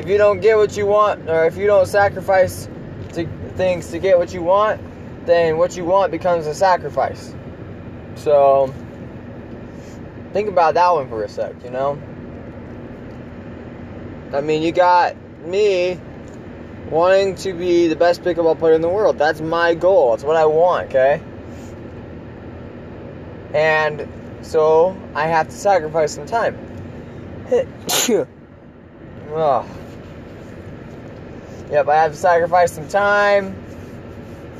if 0.00 0.08
you 0.08 0.16
don't 0.16 0.40
get 0.40 0.56
what 0.56 0.78
you 0.78 0.86
want, 0.86 1.28
or 1.28 1.44
if 1.44 1.58
you 1.58 1.66
don't 1.66 1.84
sacrifice 1.84 2.66
to 3.12 3.28
things 3.56 3.90
to 3.90 3.98
get 3.98 4.16
what 4.16 4.32
you 4.32 4.42
want, 4.42 4.80
then 5.26 5.58
what 5.58 5.76
you 5.76 5.84
want 5.84 6.10
becomes 6.10 6.46
a 6.46 6.54
sacrifice. 6.54 7.34
So 8.14 8.72
think 10.32 10.48
about 10.48 10.72
that 10.74 10.90
one 10.90 11.10
for 11.10 11.22
a 11.22 11.28
sec, 11.28 11.62
you 11.62 11.68
know? 11.68 12.00
I 14.32 14.40
mean, 14.40 14.62
you 14.62 14.72
got 14.72 15.16
me 15.42 16.00
wanting 16.88 17.34
to 17.34 17.52
be 17.52 17.88
the 17.88 17.96
best 17.96 18.22
pickleball 18.22 18.58
player 18.58 18.72
in 18.72 18.80
the 18.80 18.88
world. 18.88 19.18
That's 19.18 19.42
my 19.42 19.74
goal. 19.74 20.12
That's 20.12 20.24
what 20.24 20.36
I 20.36 20.46
want, 20.46 20.88
okay? 20.88 21.20
And 23.52 24.08
so 24.40 24.96
I 25.14 25.26
have 25.26 25.48
to 25.48 25.54
sacrifice 25.54 26.14
some 26.14 26.24
time. 26.24 26.56
oh. 29.28 29.66
Yep, 31.70 31.88
I 31.88 31.96
have 32.02 32.12
to 32.12 32.18
sacrifice 32.18 32.72
some 32.72 32.88
time, 32.88 33.54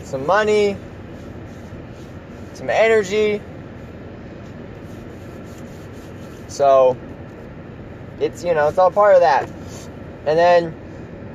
some 0.04 0.26
money, 0.26 0.76
some 2.54 2.70
energy. 2.70 3.42
So 6.46 6.96
it's 8.20 8.44
you 8.44 8.54
know 8.54 8.68
it's 8.68 8.78
all 8.78 8.92
part 8.92 9.14
of 9.14 9.20
that. 9.22 9.50
And 10.26 10.38
then 10.38 10.74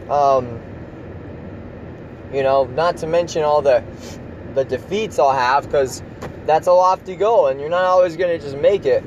um 0.09 0.61
you 2.31 2.43
know, 2.43 2.65
not 2.65 2.97
to 2.97 3.07
mention 3.07 3.43
all 3.43 3.61
the 3.61 3.83
the 4.53 4.63
defeats 4.63 5.19
I'll 5.19 5.33
have 5.33 5.65
because 5.65 6.01
that's 6.45 6.67
a 6.67 6.73
lofty 6.73 7.15
goal 7.15 7.47
and 7.47 7.59
you're 7.59 7.69
not 7.69 7.83
always 7.83 8.15
going 8.15 8.37
to 8.37 8.43
just 8.43 8.57
make 8.57 8.85
it. 8.85 9.03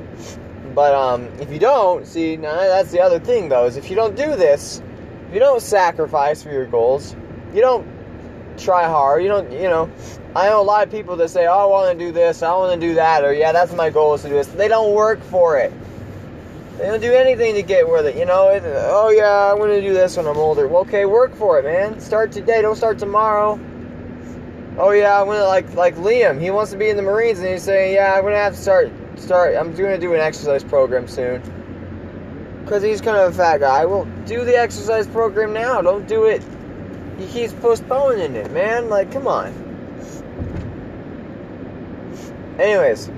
But 0.75 0.93
um, 0.93 1.25
if 1.39 1.51
you 1.51 1.57
don't, 1.57 2.05
see, 2.05 2.35
that's 2.35 2.91
the 2.91 3.01
other 3.01 3.19
thing 3.19 3.49
though, 3.49 3.65
is 3.65 3.75
if 3.75 3.89
you 3.89 3.95
don't 3.95 4.15
do 4.15 4.35
this, 4.35 4.81
you 5.33 5.39
don't 5.39 5.61
sacrifice 5.61 6.43
for 6.43 6.51
your 6.51 6.65
goals, 6.65 7.15
you 7.53 7.61
don't 7.61 7.87
try 8.57 8.87
hard, 8.87 9.23
you 9.23 9.29
don't, 9.29 9.51
you 9.51 9.69
know, 9.69 9.89
I 10.35 10.49
know 10.49 10.61
a 10.61 10.63
lot 10.63 10.85
of 10.85 10.91
people 10.91 11.15
that 11.17 11.29
say, 11.29 11.47
oh, 11.47 11.57
I 11.57 11.65
want 11.65 11.97
to 11.97 12.05
do 12.05 12.11
this, 12.11 12.43
I 12.43 12.51
want 12.53 12.79
to 12.79 12.87
do 12.87 12.95
that, 12.95 13.23
or 13.23 13.33
yeah, 13.33 13.51
that's 13.51 13.73
my 13.73 13.89
goal 13.89 14.13
is 14.13 14.21
to 14.23 14.29
do 14.29 14.35
this. 14.35 14.47
They 14.47 14.67
don't 14.67 14.93
work 14.93 15.21
for 15.23 15.57
it. 15.57 15.73
They 16.77 16.85
don't 16.85 17.01
do 17.01 17.13
anything 17.13 17.55
to 17.55 17.63
get 17.63 17.89
with 17.89 18.05
it, 18.05 18.15
you 18.15 18.25
know. 18.25 18.49
It, 18.49 18.63
oh 18.65 19.09
yeah, 19.09 19.51
I'm 19.51 19.59
to 19.59 19.81
do 19.81 19.93
this 19.93 20.15
when 20.15 20.27
I'm 20.27 20.37
older. 20.37 20.67
Well, 20.67 20.81
okay, 20.81 21.05
work 21.05 21.35
for 21.35 21.59
it, 21.59 21.65
man. 21.65 21.99
Start 21.99 22.31
today, 22.31 22.61
don't 22.61 22.75
start 22.75 22.99
tomorrow 22.99 23.59
oh 24.79 24.91
yeah, 24.91 25.19
I'm 25.19 25.27
gonna 25.27 25.43
like 25.43 25.73
like 25.75 25.95
Liam. 25.97 26.41
He 26.41 26.49
wants 26.49 26.71
to 26.71 26.77
be 26.77 26.89
in 26.89 26.95
the 26.95 27.03
Marines, 27.03 27.39
and 27.39 27.47
he's 27.49 27.63
saying, 27.63 27.93
yeah, 27.93 28.13
I'm 28.13 28.23
gonna 28.23 28.37
have 28.37 28.55
to 28.55 28.61
start 28.61 28.91
start. 29.17 29.55
I'm 29.55 29.75
gonna 29.75 29.97
do 29.97 30.13
an 30.13 30.19
exercise 30.19 30.63
program 30.63 31.07
soon. 31.07 31.41
Cause 32.67 32.83
he's 32.83 33.01
kind 33.01 33.17
of 33.17 33.33
a 33.33 33.35
fat 33.35 33.59
guy. 33.59 33.85
Well, 33.85 34.05
do 34.25 34.45
the 34.45 34.55
exercise 34.57 35.07
program 35.07 35.53
now. 35.53 35.81
Don't 35.81 36.07
do 36.07 36.25
it. 36.25 36.43
He 37.17 37.25
keeps 37.27 37.53
postponing 37.53 38.35
it, 38.35 38.51
man. 38.51 38.89
Like, 38.89 39.11
come 39.11 39.27
on. 39.27 39.47
Anyways, 42.59 43.09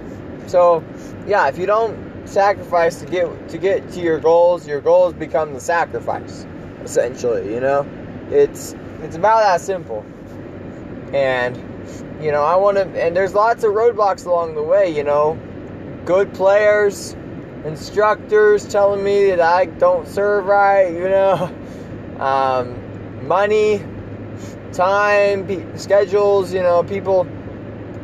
so 0.48 0.84
yeah, 1.28 1.48
if 1.48 1.58
you 1.58 1.66
don't 1.66 2.28
sacrifice 2.28 3.00
to 3.00 3.06
get 3.06 3.50
to 3.50 3.58
get 3.58 3.92
to 3.92 4.00
your 4.00 4.20
goals, 4.20 4.68
your 4.68 4.80
goals 4.82 5.14
become 5.14 5.54
the 5.54 5.60
sacrifice. 5.60 6.46
Essentially, 6.84 7.54
you 7.54 7.60
know, 7.60 7.86
it's 8.30 8.76
it's 9.02 9.16
about 9.16 9.42
that 9.42 9.62
simple. 9.62 10.06
And, 11.14 11.58
you 12.22 12.32
know, 12.32 12.44
I 12.44 12.56
want 12.56 12.78
to, 12.78 12.84
and 12.84 13.16
there's 13.16 13.34
lots 13.34 13.64
of 13.64 13.74
roadblocks 13.74 14.26
along 14.26 14.56
the 14.56 14.64
way, 14.64 14.96
you 14.96 15.04
know. 15.04 15.38
Good 16.06 16.34
players, 16.34 17.16
instructors 17.66 18.68
telling 18.68 19.04
me 19.04 19.28
that 19.28 19.42
I 19.42 19.66
don't 19.66 20.08
serve 20.08 20.46
right, 20.46 20.92
you 20.92 21.10
know. 21.10 21.56
Um, 22.22 23.28
money, 23.28 23.82
time, 24.74 25.76
schedules, 25.76 26.54
you 26.54 26.62
know, 26.62 26.84
people 26.84 27.26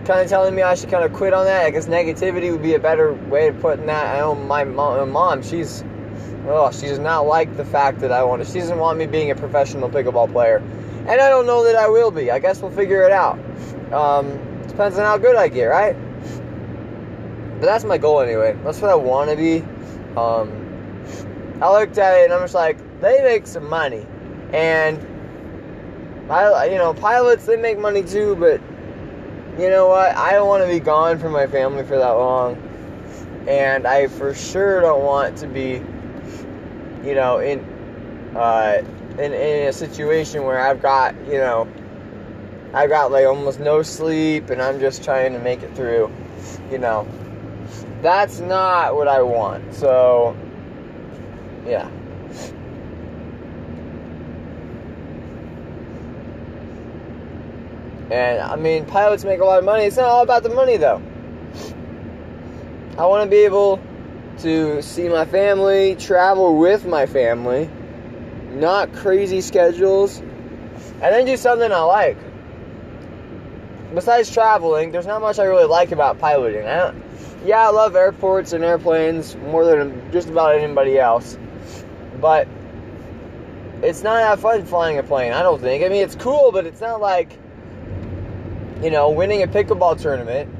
kind 0.05 0.21
of 0.21 0.27
telling 0.27 0.55
me 0.55 0.63
I 0.63 0.73
should 0.73 0.89
kind 0.89 1.03
of 1.03 1.13
quit 1.13 1.33
on 1.33 1.45
that. 1.45 1.65
I 1.65 1.69
guess 1.69 1.85
negativity 1.85 2.51
would 2.51 2.63
be 2.63 2.73
a 2.73 2.79
better 2.79 3.13
way 3.13 3.49
of 3.49 3.59
putting 3.59 3.85
that. 3.87 4.15
I 4.15 4.19
know 4.19 4.33
my 4.33 4.63
mom, 4.63 5.43
she's, 5.43 5.83
oh, 6.47 6.71
she 6.71 6.87
does 6.87 6.97
not 6.97 7.27
like 7.27 7.57
the 7.57 7.65
fact 7.65 7.99
that 7.99 8.11
I 8.11 8.23
want 8.23 8.43
to, 8.43 8.51
she 8.51 8.59
doesn't 8.59 8.79
want 8.79 8.97
me 8.97 9.05
being 9.05 9.29
a 9.29 9.35
professional 9.35 9.89
pickleball 9.89 10.31
player. 10.31 10.57
And 10.57 11.21
I 11.21 11.29
don't 11.29 11.45
know 11.45 11.63
that 11.65 11.75
I 11.75 11.87
will 11.87 12.09
be. 12.09 12.31
I 12.31 12.39
guess 12.39 12.61
we'll 12.61 12.71
figure 12.71 13.03
it 13.03 13.11
out. 13.11 13.37
Um, 13.93 14.31
depends 14.67 14.97
on 14.97 15.05
how 15.05 15.17
good 15.17 15.35
I 15.35 15.47
get, 15.47 15.65
right? 15.65 15.95
But 17.59 17.65
that's 17.65 17.83
my 17.83 17.97
goal 17.97 18.21
anyway. 18.21 18.57
That's 18.63 18.79
what 18.81 18.91
I 18.91 18.95
want 18.95 19.31
to 19.31 19.35
be. 19.35 19.63
Um, 20.15 20.51
I 21.61 21.71
looked 21.71 21.97
at 21.97 22.19
it 22.19 22.25
and 22.25 22.33
I'm 22.33 22.41
just 22.41 22.53
like, 22.53 22.77
they 23.01 23.21
make 23.23 23.47
some 23.47 23.67
money. 23.67 24.05
And, 24.53 24.99
I, 26.31 26.65
you 26.65 26.77
know, 26.77 26.93
pilots, 26.93 27.45
they 27.45 27.57
make 27.57 27.79
money 27.79 28.03
too, 28.03 28.35
but 28.35 28.61
you 29.59 29.71
know 29.71 29.87
what? 29.87 30.15
I 30.15 30.33
don't 30.33 30.47
want 30.47 30.63
to 30.63 30.69
be 30.69 30.79
gone 30.79 31.17
from 31.17 31.31
my 31.31 31.47
family 31.47 31.83
for 31.83 31.97
that 31.97 32.11
long. 32.11 32.55
And 33.47 33.87
I 33.87 34.07
for 34.07 34.35
sure 34.35 34.81
don't 34.81 35.03
want 35.03 35.37
to 35.37 35.47
be, 35.47 35.81
you 37.03 37.15
know, 37.15 37.39
in, 37.39 37.59
uh, 38.35 38.83
in, 39.13 39.33
in 39.33 39.67
a 39.67 39.73
situation 39.73 40.43
where 40.43 40.59
I've 40.59 40.81
got, 40.81 41.15
you 41.25 41.39
know, 41.39 41.67
I've 42.73 42.89
got 42.89 43.11
like 43.11 43.25
almost 43.25 43.59
no 43.59 43.81
sleep 43.81 44.51
and 44.51 44.61
I'm 44.61 44.79
just 44.79 45.03
trying 45.03 45.33
to 45.33 45.39
make 45.39 45.63
it 45.63 45.75
through, 45.75 46.11
you 46.69 46.77
know. 46.77 47.07
That's 48.01 48.39
not 48.39 48.95
what 48.95 49.07
I 49.07 49.21
want. 49.21 49.73
So, 49.73 50.35
yeah. 51.65 51.89
And 58.11 58.39
I 58.39 58.55
mean, 58.55 58.85
pilots 58.85 59.25
make 59.25 59.39
a 59.39 59.45
lot 59.45 59.59
of 59.59 59.65
money. 59.65 59.83
It's 59.83 59.97
not 59.97 60.05
all 60.05 60.23
about 60.23 60.43
the 60.43 60.49
money 60.49 60.77
though. 60.77 61.01
I 62.97 63.05
want 63.05 63.23
to 63.23 63.29
be 63.29 63.43
able 63.43 63.79
to 64.39 64.81
see 64.81 65.09
my 65.09 65.25
family, 65.25 65.95
travel 65.95 66.57
with 66.57 66.85
my 66.85 67.05
family, 67.05 67.69
not 68.51 68.93
crazy 68.93 69.41
schedules, 69.41 70.19
and 70.19 71.01
then 71.01 71.25
do 71.25 71.35
something 71.37 71.71
I 71.71 71.81
like. 71.81 72.17
Besides 73.93 74.31
traveling, 74.31 74.91
there's 74.91 75.05
not 75.05 75.21
much 75.21 75.39
I 75.39 75.43
really 75.45 75.65
like 75.65 75.91
about 75.91 76.19
piloting. 76.19 76.65
I 76.67 76.93
yeah, 77.45 77.67
I 77.67 77.71
love 77.71 77.95
airports 77.95 78.53
and 78.53 78.63
airplanes 78.63 79.35
more 79.35 79.65
than 79.65 80.11
just 80.11 80.29
about 80.29 80.55
anybody 80.55 80.99
else, 80.99 81.37
but 82.19 82.47
it's 83.81 84.01
not 84.01 84.17
that 84.17 84.39
fun 84.39 84.65
flying 84.65 84.97
a 84.97 85.03
plane. 85.03 85.33
I 85.33 85.43
don't 85.43 85.61
think. 85.61 85.83
I 85.83 85.89
mean, 85.89 86.03
it's 86.03 86.15
cool, 86.15 86.51
but 86.51 86.65
it's 86.65 86.81
not 86.81 86.99
like 86.99 87.31
you 88.81 88.89
know 88.89 89.11
winning 89.11 89.43
a 89.43 89.47
pickleball 89.47 90.01
tournament. 90.01 90.53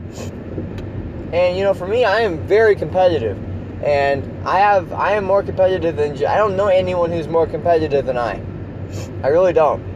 And 1.33 1.57
you 1.57 1.63
know, 1.63 1.73
for 1.73 1.87
me, 1.87 2.05
I 2.05 2.21
am 2.21 2.47
very 2.47 2.75
competitive 2.75 3.37
and 3.83 4.47
I 4.47 4.59
have 4.59 4.91
I 4.91 5.13
am 5.13 5.25
more 5.25 5.43
competitive 5.43 5.95
than 5.95 6.13
I 6.25 6.37
don't 6.37 6.55
know 6.57 6.67
anyone 6.67 7.11
who's 7.11 7.27
more 7.27 7.45
competitive 7.45 8.05
than 8.05 8.17
I. 8.17 8.41
I 9.23 9.27
really 9.27 9.53
don't. 9.53 9.95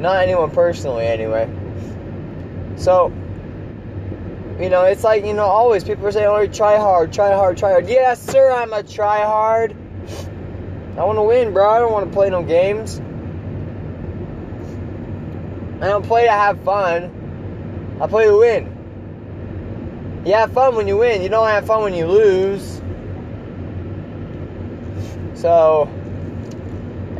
Not 0.00 0.22
anyone 0.22 0.50
personally, 0.50 1.06
anyway. 1.06 1.48
So, 2.76 3.12
you 4.60 4.68
know, 4.68 4.84
it's 4.84 5.04
like 5.04 5.24
you 5.24 5.34
know, 5.34 5.44
always 5.44 5.84
people 5.84 6.10
say, 6.10 6.26
"Oh, 6.26 6.46
try 6.46 6.76
hard, 6.76 7.12
try 7.12 7.32
hard, 7.32 7.56
try 7.56 7.70
hard." 7.70 7.88
Yes, 7.88 8.20
sir, 8.20 8.50
I'm 8.50 8.72
a 8.72 8.82
try 8.82 9.22
hard. 9.22 9.76
I 10.96 11.04
want 11.04 11.18
to 11.18 11.22
win, 11.22 11.52
bro. 11.52 11.70
I 11.70 11.78
don't 11.78 11.92
want 11.92 12.06
to 12.08 12.12
play 12.12 12.28
no 12.28 12.42
games. 12.42 13.00
I 15.80 15.86
don't 15.86 16.04
play 16.04 16.24
to 16.24 16.32
have 16.32 16.60
fun. 16.64 17.98
I 18.00 18.08
play 18.08 18.24
to 18.24 18.36
win. 18.36 20.22
You 20.26 20.34
have 20.34 20.52
fun 20.52 20.74
when 20.74 20.88
you 20.88 20.96
win. 20.96 21.22
You 21.22 21.28
don't 21.28 21.46
have 21.46 21.66
fun 21.66 21.82
when 21.82 21.94
you 21.94 22.06
lose. 22.06 22.82
So, 25.34 25.88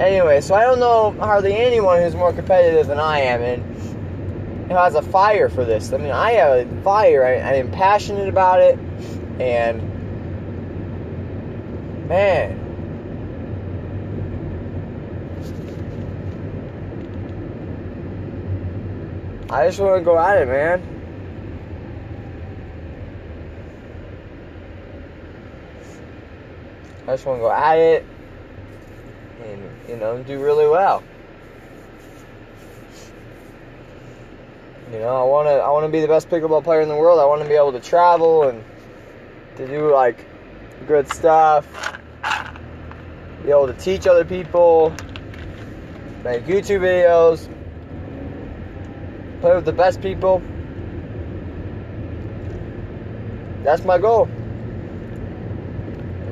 anyway, 0.00 0.40
so 0.40 0.56
I 0.56 0.64
don't 0.64 0.80
know 0.80 1.12
hardly 1.20 1.54
anyone 1.54 2.02
who's 2.02 2.16
more 2.16 2.32
competitive 2.32 2.88
than 2.88 2.98
I 2.98 3.20
am 3.20 3.42
and 3.42 3.78
who 4.68 4.74
has 4.74 4.94
a 4.94 5.02
fire 5.02 5.48
for 5.48 5.64
this. 5.64 5.92
I 5.92 5.96
mean, 5.96 6.10
I 6.10 6.32
have 6.32 6.66
a 6.66 6.82
fire. 6.82 7.24
I, 7.24 7.36
I 7.36 7.54
am 7.54 7.70
passionate 7.70 8.28
about 8.28 8.60
it, 8.60 8.78
and 9.40 9.82
man. 12.08 12.66
I 19.50 19.66
just 19.66 19.80
want 19.80 19.98
to 19.98 20.04
go 20.04 20.18
at 20.18 20.42
it, 20.42 20.46
man. 20.46 20.82
I 27.06 27.12
just 27.12 27.24
want 27.24 27.38
to 27.38 27.40
go 27.40 27.50
at 27.50 27.78
it 27.78 28.04
and, 29.42 29.88
you 29.88 29.96
know, 29.96 30.22
do 30.22 30.38
really 30.38 30.68
well. 30.68 31.02
You 34.92 35.00
know, 35.00 35.16
I 35.16 35.22
want 35.24 35.48
to 35.48 35.52
I 35.52 35.70
want 35.70 35.84
to 35.84 35.92
be 35.92 36.00
the 36.00 36.08
best 36.08 36.30
pickleball 36.30 36.64
player 36.64 36.80
in 36.80 36.88
the 36.88 36.96
world. 36.96 37.20
I 37.20 37.26
want 37.26 37.42
to 37.42 37.48
be 37.48 37.54
able 37.54 37.72
to 37.72 37.80
travel 37.80 38.44
and 38.44 38.64
to 39.56 39.66
do 39.66 39.92
like 39.92 40.24
good 40.86 41.12
stuff. 41.12 41.66
Be 43.42 43.50
able 43.50 43.66
to 43.66 43.74
teach 43.74 44.06
other 44.06 44.24
people, 44.24 44.90
make 46.24 46.46
YouTube 46.46 46.80
videos, 46.80 47.50
play 49.42 49.54
with 49.54 49.66
the 49.66 49.72
best 49.72 50.00
people. 50.00 50.40
That's 53.64 53.84
my 53.84 53.98
goal. 53.98 54.26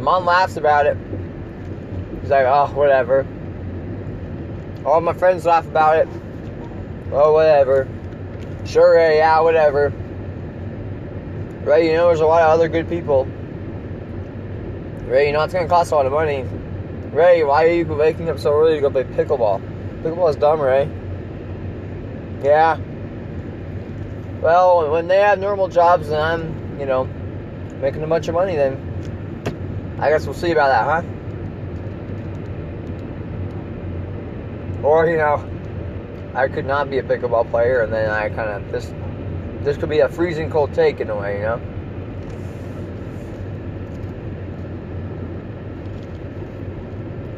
Mom 0.00 0.24
laughs 0.24 0.56
about 0.56 0.86
it. 0.86 0.96
He's 2.22 2.30
like, 2.30 2.46
oh, 2.46 2.68
whatever. 2.74 3.26
All 4.86 5.02
my 5.02 5.12
friends 5.12 5.44
laugh 5.44 5.66
about 5.66 5.98
it. 5.98 6.08
Oh, 7.12 7.34
whatever. 7.34 7.86
Sure, 8.66 8.98
yeah, 8.98 9.40
whatever. 9.40 9.92
Right, 11.64 11.84
you 11.84 11.92
know, 11.92 12.08
there's 12.08 12.20
a 12.20 12.26
lot 12.26 12.42
of 12.42 12.50
other 12.50 12.68
good 12.68 12.88
people. 12.88 13.26
Ray, 15.06 15.28
you 15.28 15.32
know, 15.32 15.42
it's 15.44 15.54
gonna 15.54 15.68
cost 15.68 15.92
a 15.92 15.94
lot 15.94 16.06
of 16.06 16.12
money. 16.12 16.44
Ray, 17.12 17.44
why 17.44 17.64
are 17.64 17.68
you 17.68 17.84
waking 17.84 18.28
up 18.28 18.40
so 18.40 18.52
early 18.52 18.74
to 18.74 18.80
go 18.80 18.90
play 18.90 19.04
pickleball? 19.04 19.60
Pickleball 20.02 20.30
is 20.30 20.36
dumb, 20.36 20.60
Ray. 20.60 20.88
Yeah. 22.42 22.78
Well, 24.40 24.90
when 24.90 25.06
they 25.06 25.18
have 25.18 25.38
normal 25.38 25.68
jobs 25.68 26.08
and 26.08 26.20
I'm, 26.20 26.80
you 26.80 26.86
know, 26.86 27.04
making 27.80 28.02
a 28.02 28.06
bunch 28.06 28.26
of 28.28 28.34
money, 28.34 28.56
then 28.56 29.96
I 30.00 30.10
guess 30.10 30.24
we'll 30.24 30.34
see 30.34 30.50
about 30.50 30.68
that, 30.68 30.84
huh? 30.84 31.02
Or, 34.86 35.06
you 35.06 35.16
know, 35.16 35.38
I 36.36 36.48
could 36.48 36.66
not 36.66 36.90
be 36.90 36.98
a 36.98 37.02
pickleball 37.02 37.50
player 37.50 37.80
and 37.80 37.90
then 37.90 38.10
I 38.10 38.28
kind 38.28 38.50
of, 38.50 38.70
this, 38.70 38.92
this 39.64 39.78
could 39.78 39.88
be 39.88 40.00
a 40.00 40.08
freezing 40.08 40.50
cold 40.50 40.74
take 40.74 41.00
in 41.00 41.08
a 41.08 41.16
way, 41.16 41.38
you 41.38 41.42
know? 41.42 41.60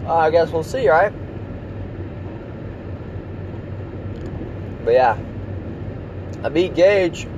Uh, 0.05 0.15
I 0.17 0.31
guess 0.33 0.51
we'll 0.51 0.65
see, 0.65 0.89
right? 0.89 1.13
But 4.85 4.95
yeah, 4.95 5.17
I 6.43 6.49
beat 6.49 6.75
Gage. 6.75 7.29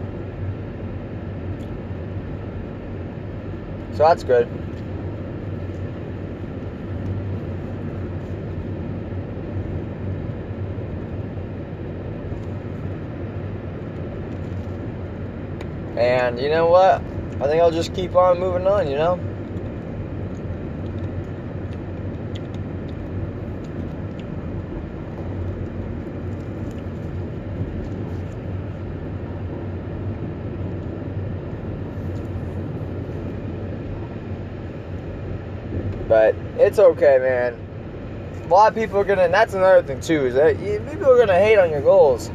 So 3.93 3.99
that's 3.99 4.25
good. 4.25 4.49
And 16.01 16.41
you 16.41 16.49
know 16.49 16.67
what? 16.67 17.03
I 17.43 17.47
think 17.47 17.61
I'll 17.61 17.71
just 17.71 17.93
keep 17.93 18.17
on 18.17 18.41
moving 18.41 18.67
on, 18.67 18.89
you 18.89 18.97
know? 18.97 19.17
But 36.09 36.35
it's 36.59 36.79
okay, 36.79 37.19
man. 37.19 37.55
A 38.43 38.49
lot 38.49 38.71
of 38.71 38.75
people 38.75 38.99
are 38.99 39.05
gonna, 39.05 39.25
and 39.25 39.35
that's 39.35 39.53
another 39.53 39.83
thing 39.83 40.01
too, 40.01 40.25
is 40.25 40.35
that 40.35 40.57
people 40.59 41.13
are 41.13 41.19
gonna 41.19 41.39
hate 41.39 41.59
on 41.59 41.71
your 41.71 41.83
goals. 41.83 42.31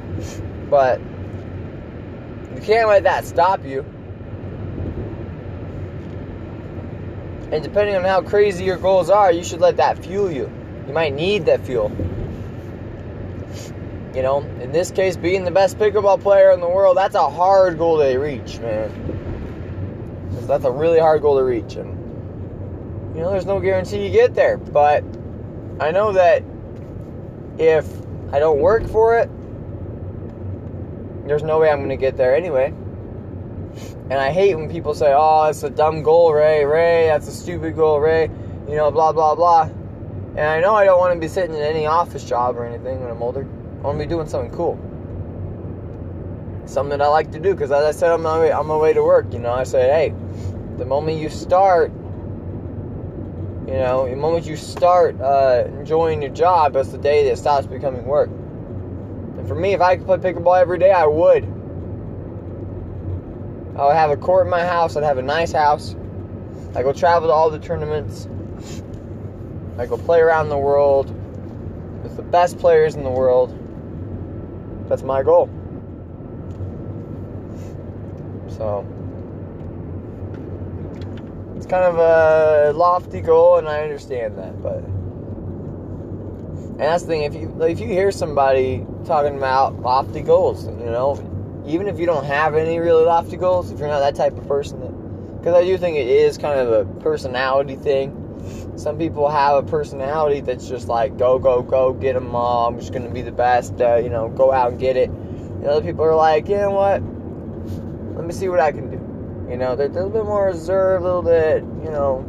But 0.69 1.01
can't 2.65 2.87
let 2.89 3.03
that 3.03 3.25
stop 3.25 3.63
you. 3.63 3.85
And 7.51 7.63
depending 7.63 7.95
on 7.95 8.03
how 8.03 8.21
crazy 8.21 8.65
your 8.65 8.77
goals 8.77 9.09
are, 9.09 9.31
you 9.31 9.43
should 9.43 9.61
let 9.61 9.77
that 9.77 10.03
fuel 10.03 10.31
you. 10.31 10.51
You 10.87 10.93
might 10.93 11.13
need 11.13 11.45
that 11.45 11.65
fuel. 11.65 11.91
You 14.15 14.21
know, 14.23 14.41
in 14.61 14.71
this 14.71 14.91
case, 14.91 15.15
being 15.15 15.43
the 15.45 15.51
best 15.51 15.77
pickleball 15.77 16.21
player 16.21 16.51
in 16.51 16.59
the 16.59 16.67
world, 16.67 16.97
that's 16.97 17.15
a 17.15 17.29
hard 17.29 17.77
goal 17.77 17.99
to 17.99 18.17
reach, 18.17 18.59
man. 18.59 18.89
That's 20.47 20.65
a 20.65 20.71
really 20.71 20.99
hard 20.99 21.21
goal 21.21 21.37
to 21.37 21.43
reach. 21.43 21.75
And, 21.75 21.89
you 23.15 23.21
know, 23.21 23.29
there's 23.29 23.45
no 23.45 23.59
guarantee 23.59 24.05
you 24.05 24.11
get 24.11 24.33
there. 24.33 24.57
But 24.57 25.03
I 25.79 25.91
know 25.91 26.13
that 26.13 26.43
if 27.57 27.87
I 28.31 28.39
don't 28.39 28.59
work 28.59 28.87
for 28.87 29.17
it, 29.19 29.29
there's 31.25 31.43
no 31.43 31.59
way 31.59 31.69
I'm 31.69 31.79
going 31.79 31.89
to 31.89 31.97
get 31.97 32.17
there 32.17 32.35
anyway. 32.35 32.73
And 34.09 34.13
I 34.13 34.31
hate 34.31 34.55
when 34.55 34.69
people 34.69 34.93
say, 34.93 35.13
oh, 35.15 35.45
it's 35.45 35.63
a 35.63 35.69
dumb 35.69 36.03
goal, 36.03 36.33
Ray. 36.33 36.63
Ray, 36.63 37.07
that's 37.07 37.27
a 37.27 37.31
stupid 37.31 37.75
goal, 37.75 37.99
Ray. 37.99 38.29
You 38.69 38.75
know, 38.75 38.91
blah, 38.91 39.11
blah, 39.11 39.35
blah. 39.35 39.63
And 39.63 40.41
I 40.41 40.59
know 40.59 40.75
I 40.75 40.85
don't 40.85 40.99
want 40.99 41.13
to 41.13 41.19
be 41.19 41.27
sitting 41.27 41.55
in 41.55 41.61
any 41.61 41.85
office 41.87 42.23
job 42.23 42.55
or 42.57 42.65
anything 42.65 43.01
when 43.01 43.09
I'm 43.09 43.21
older. 43.21 43.41
I 43.41 43.81
want 43.81 43.97
to 43.99 44.05
be 44.05 44.09
doing 44.09 44.27
something 44.27 44.51
cool. 44.51 44.77
Something 46.67 46.97
that 46.97 47.01
I 47.01 47.07
like 47.07 47.31
to 47.31 47.39
do. 47.39 47.53
Because 47.53 47.71
as 47.71 47.83
I 47.83 47.91
said 47.91 48.11
on 48.11 48.21
my, 48.21 48.39
way, 48.39 48.51
on 48.51 48.67
my 48.67 48.77
way 48.77 48.93
to 48.93 49.01
work, 49.01 49.33
you 49.33 49.39
know, 49.39 49.51
I 49.51 49.63
say, 49.63 49.81
hey, 49.81 50.13
the 50.77 50.85
moment 50.85 51.19
you 51.19 51.29
start, 51.29 51.91
you 53.65 53.73
know, 53.73 54.07
the 54.07 54.15
moment 54.15 54.45
you 54.45 54.55
start 54.55 55.19
uh, 55.19 55.63
enjoying 55.67 56.21
your 56.21 56.31
job, 56.31 56.73
that's 56.73 56.89
the 56.89 56.97
day 56.97 57.27
that 57.29 57.37
stops 57.37 57.65
becoming 57.65 58.05
work. 58.05 58.29
For 59.47 59.55
me, 59.55 59.73
if 59.73 59.81
I 59.81 59.97
could 59.97 60.05
play 60.05 60.17
pickleball 60.17 60.59
every 60.59 60.79
day, 60.79 60.91
I 60.91 61.05
would. 61.05 61.43
I 63.77 63.85
would 63.85 63.95
have 63.95 64.09
a 64.09 64.17
court 64.17 64.47
in 64.47 64.51
my 64.51 64.65
house. 64.65 64.95
I'd 64.95 65.03
have 65.03 65.17
a 65.17 65.21
nice 65.21 65.51
house. 65.51 65.95
I 66.75 66.81
go 66.81 66.93
travel 66.93 67.29
to 67.29 67.33
all 67.33 67.49
the 67.49 67.59
tournaments. 67.59 68.27
I 69.77 69.85
go 69.85 69.97
play 69.97 70.19
around 70.19 70.49
the 70.49 70.57
world 70.57 71.09
with 72.03 72.15
the 72.15 72.23
best 72.23 72.57
players 72.57 72.95
in 72.95 73.03
the 73.03 73.09
world. 73.11 73.53
That's 74.87 75.03
my 75.03 75.21
goal. 75.23 75.49
So 78.47 78.85
it's 81.55 81.65
kind 81.65 81.83
of 81.83 81.97
a 81.97 82.71
lofty 82.73 83.21
goal, 83.21 83.57
and 83.57 83.67
I 83.67 83.81
understand 83.81 84.37
that, 84.37 84.61
but 84.63 84.83
and 86.75 86.81
that's 86.81 87.03
the 87.03 87.07
thing. 87.07 87.21
If 87.21 87.35
you 87.35 87.55
if 87.63 87.79
you 87.79 87.87
hear 87.87 88.11
somebody 88.11 88.85
talking 89.05 89.37
about 89.37 89.79
lofty 89.79 90.19
goals, 90.19 90.65
you 90.65 90.73
know, 90.73 91.63
even 91.65 91.87
if 91.87 91.97
you 91.97 92.05
don't 92.05 92.25
have 92.25 92.53
any 92.53 92.79
really 92.79 93.05
lofty 93.05 93.37
goals, 93.37 93.71
if 93.71 93.79
you're 93.79 93.87
not 93.87 93.99
that 93.99 94.15
type 94.15 94.37
of 94.37 94.45
person, 94.45 95.37
because 95.39 95.53
I 95.53 95.63
do 95.63 95.77
think 95.77 95.95
it 95.95 96.07
is 96.07 96.37
kind 96.37 96.59
of 96.59 96.73
a 96.73 96.99
personality 96.99 97.77
thing. 97.77 98.73
Some 98.75 98.97
people 98.97 99.29
have 99.29 99.63
a 99.63 99.65
personality 99.65 100.41
that's 100.41 100.67
just 100.67 100.89
like 100.89 101.17
go 101.17 101.39
go 101.39 101.61
go 101.61 101.93
get 101.93 102.11
them 102.11 102.35
all. 102.35 102.67
I'm 102.67 102.77
just 102.77 102.91
gonna 102.91 103.09
be 103.09 103.21
the 103.21 103.31
best. 103.31 103.79
Uh, 103.79 103.95
you 103.95 104.09
know, 104.09 104.27
go 104.27 104.51
out 104.51 104.71
and 104.71 104.79
get 104.79 104.97
it. 104.97 105.09
And 105.09 105.65
other 105.67 105.81
people 105.81 106.03
are 106.03 106.13
like, 106.13 106.49
you 106.49 106.57
know 106.57 106.71
what? 106.71 107.01
Let 108.17 108.25
me 108.25 108.33
see 108.33 108.49
what 108.49 108.59
I 108.59 108.73
can 108.73 108.91
do. 108.91 109.49
You 109.49 109.55
know, 109.55 109.77
they're, 109.77 109.87
they're 109.87 110.03
a 110.03 110.07
little 110.07 110.23
bit 110.23 110.27
more 110.27 110.47
reserved, 110.47 111.03
a 111.03 111.05
little 111.05 111.21
bit, 111.21 111.63
you 111.85 111.89
know, 111.89 112.25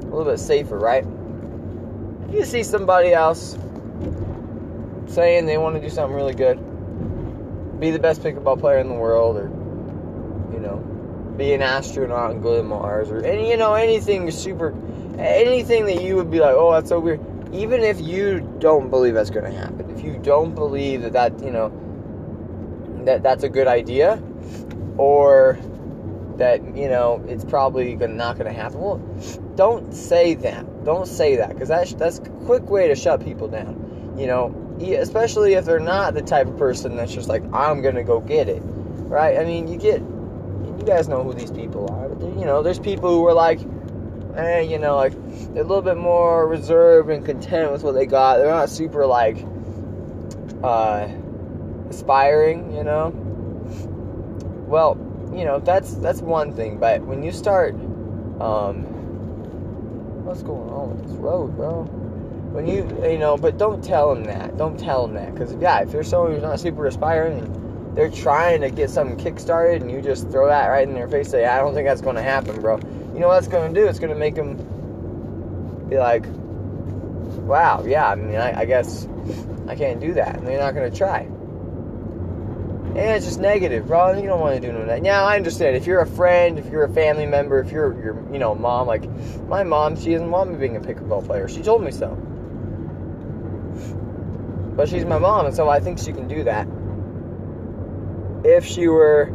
a 0.00 0.04
little 0.06 0.24
bit 0.24 0.38
safer, 0.38 0.78
right? 0.78 1.04
If 2.28 2.34
you 2.34 2.44
see 2.44 2.62
somebody 2.62 3.14
else 3.14 3.56
saying 5.06 5.46
they 5.46 5.56
want 5.56 5.76
to 5.76 5.80
do 5.80 5.88
something 5.88 6.14
really 6.14 6.34
good, 6.34 6.58
be 7.80 7.90
the 7.90 7.98
best 7.98 8.22
pickleball 8.22 8.60
player 8.60 8.78
in 8.78 8.88
the 8.88 8.94
world, 8.94 9.38
or 9.38 9.44
you 10.52 10.60
know, 10.60 10.76
be 11.38 11.54
an 11.54 11.62
astronaut 11.62 12.32
and 12.32 12.42
go 12.42 12.56
to 12.58 12.62
Mars, 12.62 13.10
or 13.10 13.24
any 13.24 13.50
you 13.50 13.56
know 13.56 13.72
anything 13.72 14.30
super, 14.30 14.74
anything 15.18 15.86
that 15.86 16.02
you 16.02 16.16
would 16.16 16.30
be 16.30 16.38
like, 16.38 16.54
oh, 16.54 16.72
that's 16.72 16.90
so 16.90 17.00
weird. 17.00 17.20
Even 17.54 17.80
if 17.80 17.98
you 17.98 18.40
don't 18.58 18.90
believe 18.90 19.14
that's 19.14 19.30
going 19.30 19.50
to 19.50 19.58
happen, 19.58 19.88
if 19.88 20.04
you 20.04 20.18
don't 20.18 20.54
believe 20.54 21.00
that 21.02 21.14
that 21.14 21.42
you 21.42 21.50
know 21.50 21.72
that 23.06 23.22
that's 23.22 23.42
a 23.42 23.48
good 23.48 23.66
idea, 23.66 24.22
or 24.98 25.58
that 26.38 26.76
you 26.76 26.88
know 26.88 27.24
it's 27.28 27.44
probably 27.44 27.96
not 27.96 28.38
going 28.38 28.52
to 28.52 28.58
happen. 28.58 28.80
Well, 28.80 28.98
don't 29.56 29.92
say 29.92 30.34
that. 30.34 30.84
Don't 30.84 31.06
say 31.06 31.36
that 31.36 31.50
because 31.50 31.68
that's 31.68 31.92
that's 31.94 32.18
a 32.18 32.22
quick 32.22 32.68
way 32.70 32.88
to 32.88 32.94
shut 32.94 33.24
people 33.24 33.48
down. 33.48 34.14
You 34.16 34.26
know, 34.26 34.76
especially 34.80 35.54
if 35.54 35.64
they're 35.64 35.78
not 35.78 36.14
the 36.14 36.22
type 36.22 36.46
of 36.46 36.56
person 36.56 36.96
that's 36.96 37.12
just 37.12 37.28
like 37.28 37.42
I'm 37.52 37.82
gonna 37.82 38.04
go 38.04 38.20
get 38.20 38.48
it, 38.48 38.62
right? 38.64 39.38
I 39.38 39.44
mean, 39.44 39.68
you 39.68 39.78
get 39.78 40.00
you 40.00 40.84
guys 40.86 41.08
know 41.08 41.22
who 41.22 41.34
these 41.34 41.50
people 41.50 41.90
are. 41.90 42.08
You 42.38 42.44
know, 42.44 42.62
there's 42.62 42.78
people 42.78 43.10
who 43.10 43.26
are 43.26 43.34
like, 43.34 43.60
eh, 44.36 44.60
you 44.60 44.78
know, 44.78 44.96
like 44.96 45.12
they're 45.52 45.62
a 45.62 45.66
little 45.66 45.82
bit 45.82 45.96
more 45.96 46.46
reserved 46.46 47.10
and 47.10 47.24
content 47.24 47.72
with 47.72 47.82
what 47.82 47.92
they 47.92 48.06
got. 48.06 48.38
They're 48.38 48.46
not 48.46 48.70
super 48.70 49.06
like, 49.06 49.44
uh, 50.62 51.08
aspiring, 51.90 52.74
you 52.74 52.84
know. 52.84 53.12
Well, 54.66 54.96
you 55.38 55.44
know 55.44 55.60
that's 55.60 55.94
that's 55.94 56.20
one 56.20 56.52
thing, 56.52 56.78
but 56.78 57.00
when 57.02 57.22
you 57.22 57.30
start, 57.32 57.74
um, 58.40 58.84
what's 60.24 60.42
going 60.42 60.68
on 60.70 60.96
with 60.96 61.06
this 61.06 61.16
road, 61.16 61.56
bro? 61.56 61.84
When 61.84 62.66
you 62.66 62.88
you 63.08 63.18
know, 63.18 63.36
but 63.36 63.56
don't 63.56 63.82
tell 63.82 64.14
them 64.14 64.24
that. 64.24 64.56
Don't 64.56 64.78
tell 64.78 65.06
them 65.06 65.14
that, 65.14 65.32
because 65.32 65.54
yeah, 65.54 65.80
if 65.80 65.92
you're 65.92 66.02
someone 66.02 66.32
who's 66.32 66.42
not 66.42 66.58
super 66.58 66.86
aspiring 66.86 67.38
and 67.38 67.96
they're 67.96 68.10
trying 68.10 68.60
to 68.60 68.70
get 68.70 68.90
something 68.90 69.16
kick-started 69.16 69.82
and 69.82 69.90
you 69.90 70.00
just 70.00 70.30
throw 70.30 70.46
that 70.46 70.68
right 70.68 70.86
in 70.86 70.94
their 70.94 71.08
face, 71.08 71.30
say, 71.30 71.44
I 71.44 71.58
don't 71.58 71.74
think 71.74 71.86
that's 71.86 72.00
going 72.00 72.16
to 72.16 72.22
happen, 72.22 72.60
bro. 72.60 72.78
You 73.12 73.20
know 73.20 73.28
what 73.28 73.48
going 73.50 73.74
to 73.74 73.80
do? 73.80 73.86
It's 73.86 73.98
going 73.98 74.12
to 74.12 74.18
make 74.18 74.34
them 74.34 74.56
be 75.88 75.98
like, 75.98 76.24
wow, 76.26 77.84
yeah, 77.84 78.08
I 78.08 78.14
mean, 78.14 78.36
I, 78.36 78.60
I 78.60 78.64
guess 78.66 79.08
I 79.66 79.74
can't 79.74 80.00
do 80.00 80.14
that. 80.14 80.36
And 80.36 80.46
they're 80.46 80.60
not 80.60 80.74
going 80.74 80.90
to 80.90 80.96
try. 80.96 81.28
And 82.88 82.98
it's 82.98 83.26
just 83.26 83.38
negative, 83.38 83.86
bro. 83.86 84.16
You 84.18 84.26
don't 84.26 84.40
want 84.40 84.60
to 84.60 84.70
do 84.70 84.76
of 84.76 84.86
that. 84.86 85.02
Now, 85.02 85.24
I 85.24 85.36
understand. 85.36 85.76
If 85.76 85.86
you're 85.86 86.00
a 86.00 86.06
friend, 86.06 86.58
if 86.58 86.70
you're 86.70 86.84
a 86.84 86.92
family 86.92 87.26
member, 87.26 87.60
if 87.60 87.70
you're, 87.70 87.92
your, 88.02 88.32
you 88.32 88.38
know, 88.38 88.54
mom, 88.54 88.86
like, 88.86 89.08
my 89.46 89.62
mom, 89.62 89.94
she 89.94 90.12
doesn't 90.12 90.30
want 90.30 90.50
me 90.50 90.56
being 90.56 90.76
a 90.76 90.80
pickleball 90.80 91.24
player. 91.24 91.48
She 91.48 91.62
told 91.62 91.84
me 91.84 91.92
so. 91.92 92.16
But 94.74 94.88
she's 94.88 95.04
my 95.04 95.18
mom, 95.18 95.46
and 95.46 95.54
so 95.54 95.68
I 95.68 95.80
think 95.80 95.98
she 95.98 96.12
can 96.12 96.26
do 96.28 96.44
that. 96.44 96.66
If 98.44 98.64
she 98.64 98.88
were, 98.88 99.28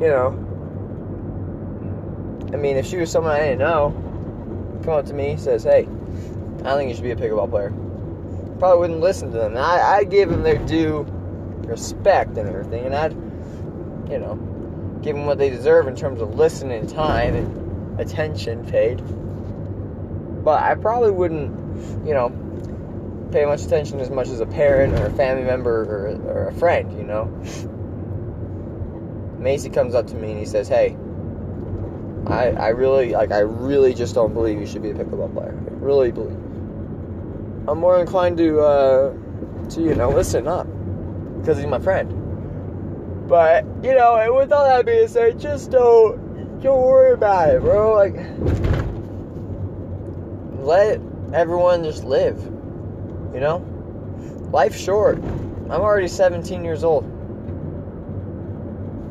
you 0.00 0.08
know, 0.08 0.46
I 2.52 2.56
mean, 2.56 2.76
if 2.76 2.86
she 2.86 2.96
was 2.96 3.10
someone 3.10 3.32
I 3.32 3.40
didn't 3.40 3.58
know, 3.58 3.90
come 4.84 4.94
up 4.94 5.06
to 5.06 5.14
me, 5.14 5.36
says, 5.36 5.64
hey, 5.64 5.88
I 6.64 6.76
think 6.76 6.88
you 6.88 6.94
should 6.94 7.04
be 7.04 7.10
a 7.10 7.16
pickleball 7.16 7.50
player. 7.50 7.72
Probably 8.58 8.78
wouldn't 8.78 9.00
listen 9.00 9.30
to 9.32 9.38
them. 9.38 9.56
I, 9.56 9.80
I 9.80 10.04
give 10.04 10.30
them 10.30 10.42
their 10.42 10.58
due 10.58 11.04
respect 11.66 12.36
and 12.36 12.48
everything, 12.48 12.86
and 12.86 12.94
I'd, 12.94 13.12
you 14.10 14.18
know, 14.18 14.36
give 15.02 15.16
them 15.16 15.26
what 15.26 15.38
they 15.38 15.50
deserve 15.50 15.86
in 15.86 15.96
terms 15.96 16.20
of 16.20 16.34
listening 16.34 16.86
time 16.86 17.34
and 17.34 18.00
attention 18.00 18.66
paid. 18.66 18.96
But 20.44 20.62
I 20.62 20.74
probably 20.74 21.10
wouldn't, 21.10 22.06
you 22.06 22.14
know, 22.14 22.30
pay 23.32 23.44
much 23.44 23.62
attention 23.62 24.00
as 24.00 24.10
much 24.10 24.28
as 24.28 24.40
a 24.40 24.46
parent 24.46 24.98
or 24.98 25.06
a 25.06 25.10
family 25.12 25.44
member 25.44 25.82
or, 25.82 26.30
or 26.30 26.48
a 26.48 26.52
friend, 26.54 26.96
you 26.96 27.04
know. 27.04 27.26
Macy 29.38 29.70
comes 29.70 29.94
up 29.94 30.06
to 30.08 30.14
me 30.14 30.30
and 30.30 30.38
he 30.38 30.44
says, 30.44 30.68
"Hey, 30.68 30.96
I, 32.26 32.50
I 32.50 32.68
really 32.68 33.12
like 33.12 33.32
I 33.32 33.40
really 33.40 33.94
just 33.94 34.14
don't 34.14 34.34
believe 34.34 34.60
you 34.60 34.66
should 34.66 34.82
be 34.82 34.90
a 34.90 34.94
pickleball 34.94 35.32
player. 35.32 35.58
I 35.58 35.72
really 35.74 36.12
believe. 36.12 36.36
I'm 37.68 37.78
more 37.78 37.98
inclined 38.00 38.36
to 38.38 38.60
uh, 38.60 39.14
to 39.70 39.80
you 39.80 39.94
know 39.94 40.10
listen 40.10 40.46
up 40.46 40.66
because 41.40 41.58
he's 41.58 41.66
my 41.66 41.78
friend. 41.78 43.28
But 43.28 43.64
you 43.82 43.94
know, 43.94 44.16
and 44.16 44.34
with 44.34 44.52
all 44.52 44.64
that 44.64 44.86
being 44.86 45.08
said, 45.08 45.38
just 45.38 45.70
don't 45.70 46.60
don't 46.60 46.82
worry 46.82 47.12
about 47.12 47.54
it, 47.54 47.60
bro. 47.60 47.94
Like 47.94 48.14
let 50.64 51.00
everyone 51.32 51.84
just 51.84 52.04
live. 52.04 52.38
You 53.34 53.40
know, 53.40 53.64
life's 54.50 54.80
short. 54.80 55.18
I'm 55.18 55.80
already 55.82 56.08
17 56.08 56.64
years 56.64 56.82
old. 56.82 57.04
I 57.04 57.08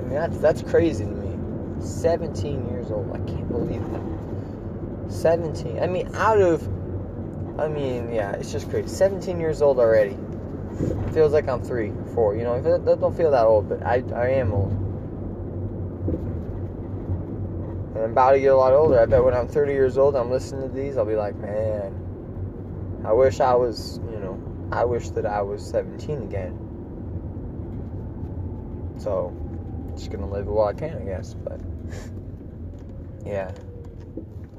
mean, 0.03 0.09
that's 0.09 0.37
that's 0.39 0.61
crazy 0.61 1.05
to 1.05 1.11
me. 1.11 1.81
17 1.81 2.69
years 2.69 2.91
old. 2.91 3.09
I 3.11 3.19
can't 3.19 3.47
believe 3.47 3.81
that. 3.91 5.11
17. 5.11 5.79
I 5.81 5.87
mean, 5.87 6.13
out 6.15 6.39
of. 6.39 6.67
I 7.59 7.67
mean, 7.67 8.13
yeah, 8.13 8.31
it's 8.33 8.51
just 8.51 8.69
crazy. 8.69 8.87
17 8.87 9.39
years 9.39 9.61
old 9.61 9.79
already. 9.79 10.17
feels 11.13 11.33
like 11.33 11.47
I'm 11.47 11.61
three, 11.61 11.91
You 12.35 12.43
know, 12.43 12.55
if 12.55 12.65
it 12.65 12.85
don't 12.85 13.15
feel 13.15 13.31
that 13.31 13.45
old, 13.45 13.69
but 13.69 13.81
I, 13.83 14.03
I 14.13 14.29
am 14.29 14.51
old. 14.53 14.71
And 17.95 18.03
I'm 18.03 18.11
about 18.11 18.31
to 18.31 18.39
get 18.39 18.51
a 18.51 18.55
lot 18.55 18.73
older. 18.73 18.99
I 18.99 19.05
bet 19.05 19.23
when 19.23 19.33
I'm 19.33 19.47
30 19.47 19.73
years 19.73 19.97
old, 19.97 20.15
I'm 20.15 20.29
listening 20.29 20.69
to 20.69 20.75
these, 20.75 20.97
I'll 20.97 21.05
be 21.05 21.15
like, 21.15 21.35
man, 21.35 21.93
I 23.05 23.13
wish 23.13 23.39
I 23.39 23.55
was, 23.55 23.99
you 24.11 24.19
know, 24.19 24.39
I 24.71 24.85
wish 24.85 25.09
that 25.11 25.25
I 25.25 25.41
was 25.41 25.65
17 25.65 26.21
again. 26.23 26.57
So, 28.97 29.33
just 29.95 30.11
gonna 30.11 30.29
live 30.29 30.47
while 30.47 30.67
I 30.67 30.73
can, 30.73 30.97
I 30.97 31.05
guess. 31.05 31.33
But 31.33 31.61
yeah, 33.25 33.51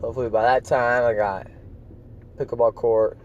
hopefully 0.01 0.31
by 0.31 0.43
that 0.43 0.65
time 0.65 1.05
I 1.05 1.15
got 1.15 1.47
pickleball 2.37 2.74
court 2.74 3.19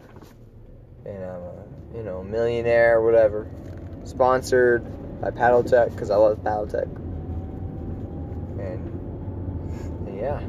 and 1.06 1.24
I'm 1.24 1.42
a 1.42 1.66
you 1.96 2.04
know 2.04 2.24
millionaire 2.24 2.98
or 2.98 3.06
whatever. 3.06 3.48
Sponsored 4.06 4.84
by 5.20 5.32
Paddletek 5.32 5.90
because 5.92 6.12
I 6.12 6.16
love 6.16 6.38
Paddletek. 6.44 6.86
And, 8.60 10.18
yeah. 10.18 10.42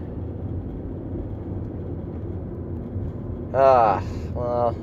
Ah, 3.55 4.03
well, 4.35 4.77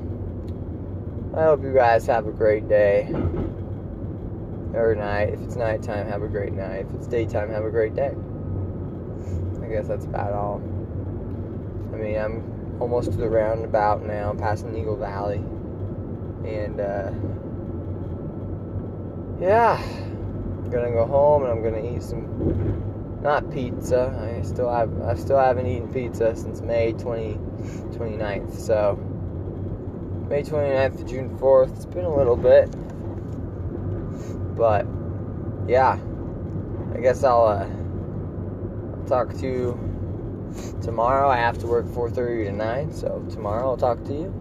I 1.36 1.44
hope 1.44 1.62
you 1.62 1.72
guys 1.72 2.06
have 2.06 2.26
a 2.26 2.32
great 2.32 2.68
day 2.68 3.08
or 4.74 4.96
night. 4.96 5.28
If 5.30 5.40
it's 5.42 5.56
nighttime, 5.56 6.08
have 6.08 6.22
a 6.22 6.28
great 6.28 6.52
night. 6.52 6.86
If 6.88 6.94
it's 6.96 7.06
daytime, 7.06 7.50
have 7.50 7.64
a 7.64 7.70
great 7.70 7.94
day. 7.94 8.12
I 9.62 9.66
guess 9.68 9.86
that's 9.86 10.04
about 10.04 10.32
all. 10.32 10.56
I 11.92 11.96
mean, 11.96 12.16
I'm 12.18 12.76
almost 12.80 13.12
to 13.12 13.16
the 13.16 13.28
roundabout 13.28 14.04
now, 14.04 14.34
passing 14.34 14.76
Eagle 14.76 14.96
Valley. 14.96 15.42
And, 16.44 16.80
uh, 16.80 17.12
yeah, 19.40 19.82
I'm 19.82 20.70
gonna 20.70 20.90
go 20.90 21.06
home 21.06 21.42
and 21.44 21.52
I'm 21.52 21.62
gonna 21.62 21.96
eat 21.96 22.02
some, 22.02 23.20
not 23.22 23.50
pizza. 23.50 24.38
I 24.38 24.42
still 24.42 24.72
have, 24.72 25.02
I 25.02 25.14
still 25.14 25.38
haven't 25.38 25.66
eaten 25.66 25.92
pizza 25.92 26.34
since 26.36 26.60
May 26.60 26.92
20, 26.92 27.34
29th. 27.92 28.58
So, 28.58 28.96
May 30.28 30.42
29th 30.42 30.98
to 30.98 31.04
June 31.04 31.36
4th. 31.38 31.76
It's 31.76 31.86
been 31.86 32.04
a 32.04 32.14
little 32.14 32.36
bit. 32.36 32.70
But 34.56 34.86
yeah, 35.68 35.98
I 36.94 37.00
guess 37.00 37.24
I'll 37.24 37.46
uh, 37.46 39.06
talk 39.06 39.34
to 39.34 39.46
you 39.46 39.94
tomorrow. 40.80 41.28
I 41.28 41.36
have 41.36 41.58
to 41.58 41.66
work 41.66 41.86
4:30 41.86 42.46
to 42.46 42.52
9, 42.52 42.92
so 42.92 43.26
tomorrow 43.30 43.70
I'll 43.70 43.76
talk 43.76 44.04
to 44.04 44.12
you. 44.12 44.32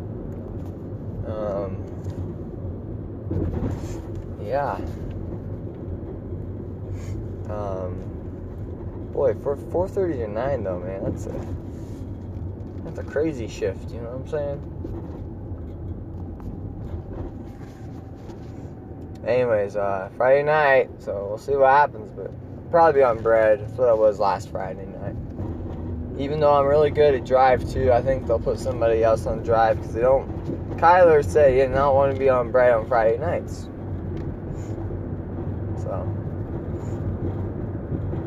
Um, 1.25 1.83
yeah. 4.45 4.75
Um, 7.49 9.09
boy, 9.13 9.33
for 9.35 9.55
4:30 9.55 10.13
to 10.13 10.27
9 10.27 10.63
though, 10.63 10.79
man, 10.79 11.03
that's 11.03 11.25
a 11.27 11.45
that's 12.83 12.99
a 12.99 13.03
crazy 13.03 13.47
shift. 13.47 13.91
You 13.91 14.01
know 14.01 14.09
what 14.09 14.21
I'm 14.21 14.27
saying? 14.27 14.83
anyways, 19.25 19.75
uh, 19.75 20.09
Friday 20.17 20.43
night, 20.43 20.89
so 20.99 21.27
we'll 21.29 21.37
see 21.37 21.55
what 21.55 21.69
happens, 21.69 22.11
but 22.15 22.31
probably 22.71 23.03
on 23.03 23.21
bread. 23.21 23.61
That's 23.61 23.73
what 23.73 23.89
I 23.89 23.93
was 23.93 24.19
last 24.19 24.49
Friday 24.49 24.85
night. 24.85 25.15
Even 26.19 26.39
though 26.39 26.53
I'm 26.53 26.65
really 26.65 26.91
good 26.91 27.15
at 27.15 27.25
drive 27.25 27.67
too, 27.71 27.91
I 27.91 28.01
think 28.01 28.27
they'll 28.27 28.39
put 28.39 28.59
somebody 28.59 29.03
else 29.03 29.25
on 29.25 29.43
drive 29.43 29.77
because 29.77 29.93
they 29.93 30.01
don't. 30.01 30.29
Kyler 30.77 31.23
said 31.23 31.51
he 31.51 31.57
did 31.57 31.71
not 31.71 31.95
want 31.95 32.13
to 32.13 32.19
be 32.19 32.29
on 32.29 32.51
bread 32.51 32.73
on 32.73 32.87
Friday 32.87 33.17
nights. 33.17 33.69
So 35.81 36.07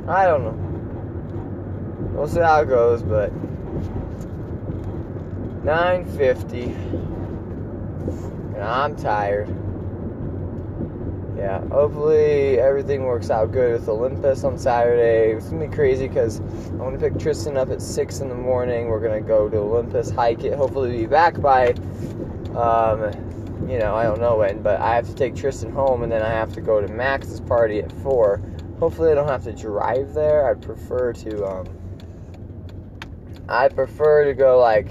I 0.09 0.27
don't 0.27 0.45
know. 0.45 2.12
We'll 2.15 2.28
see 2.28 2.41
how 2.41 2.61
it 2.62 2.69
goes, 2.69 3.03
but 3.03 3.33
950 5.65 6.62
and 8.55 8.62
I'm 8.62 8.97
tired 8.97 9.49
yeah, 11.47 11.61
hopefully 11.69 12.59
everything 12.59 13.05
works 13.05 13.31
out 13.31 13.53
good 13.53 13.78
with 13.78 13.89
Olympus 13.89 14.43
on 14.43 14.59
Saturday. 14.59 15.33
It's 15.33 15.49
gonna 15.49 15.69
be 15.69 15.74
crazy 15.74 16.09
because 16.09 16.39
I'm 16.39 16.78
gonna 16.78 16.99
pick 16.99 17.19
Tristan 17.19 17.59
up 17.59 17.70
at 17.70 17.83
six 17.83 18.20
in 18.20 18.28
the 18.28 18.35
morning. 18.35 18.89
We're 18.89 19.01
gonna 19.01 19.20
go 19.20 19.49
to 19.49 19.57
Olympus, 19.59 20.11
hike 20.11 20.45
it. 20.45 20.55
Hopefully, 20.55 20.97
be 20.97 21.07
back 21.07 21.41
by, 21.41 21.74
um, 22.57 23.12
you 23.69 23.78
know, 23.78 23.95
I 23.95 24.05
don't 24.05 24.20
know 24.20 24.39
when, 24.39 24.62
but 24.62 24.81
I 24.81 24.95
have 24.95 25.07
to 25.09 25.15
take 25.15 25.37
Tristan 25.37 25.70
home, 25.70 26.03
and 26.03 26.11
then 26.11 26.23
I 26.23 26.31
have 26.31 26.55
to 26.55 26.61
go 26.61 26.81
to 26.81 26.89
Max's 26.89 27.41
party 27.41 27.81
at 27.81 27.93
four. 27.93 28.41
Hopefully, 28.78 29.11
I 29.11 29.15
don't 29.15 29.28
have 29.28 29.44
to 29.44 29.53
drive 29.53 30.15
there. 30.15 30.51
I'd 30.51 30.61
prefer 30.61 31.12
to, 31.12 31.47
um, 31.47 31.66
I 33.48 33.69
prefer 33.69 34.24
to 34.24 34.35
go 34.35 34.59
like, 34.59 34.90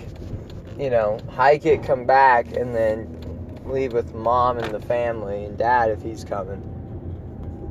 you 0.79 0.89
know, 0.89 1.19
hike 1.29 1.65
it, 1.65 1.83
come 1.83 2.05
back, 2.05 2.47
and 2.55 2.73
then 2.75 3.61
leave 3.65 3.93
with 3.93 4.13
mom 4.13 4.57
and 4.57 4.73
the 4.73 4.79
family 4.79 5.45
and 5.45 5.57
dad 5.57 5.91
if 5.91 6.01
he's 6.01 6.23
coming 6.23 6.61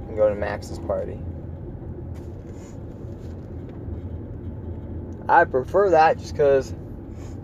and 0.08 0.16
go 0.16 0.28
to 0.28 0.34
Max's 0.34 0.78
party. 0.80 1.18
I 5.28 5.44
prefer 5.44 5.90
that 5.90 6.18
just 6.18 6.32
because, 6.32 6.74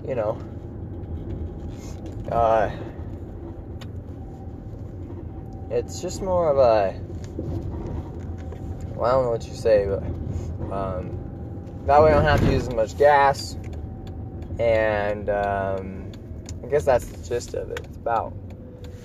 you 0.06 0.14
know, 0.14 0.38
uh, 2.30 2.70
It's 5.70 6.02
just 6.02 6.20
more 6.20 6.50
of 6.50 6.58
a. 6.58 7.00
Well, 9.00 9.08
I 9.10 9.14
don't 9.14 9.24
know 9.24 9.30
what 9.30 9.46
you 9.48 9.54
say, 9.54 9.86
but 9.86 10.02
um, 10.76 11.18
that 11.86 12.02
way 12.02 12.10
I 12.10 12.16
don't 12.16 12.24
have 12.24 12.40
to 12.40 12.52
use 12.52 12.68
as 12.68 12.74
much 12.74 12.98
gas. 12.98 13.56
And 14.58 15.30
um, 15.30 16.12
I 16.62 16.66
guess 16.66 16.84
that's 16.84 17.06
the 17.06 17.26
gist 17.26 17.54
of 17.54 17.70
it. 17.70 17.80
It's 17.82 17.96
about. 17.96 18.34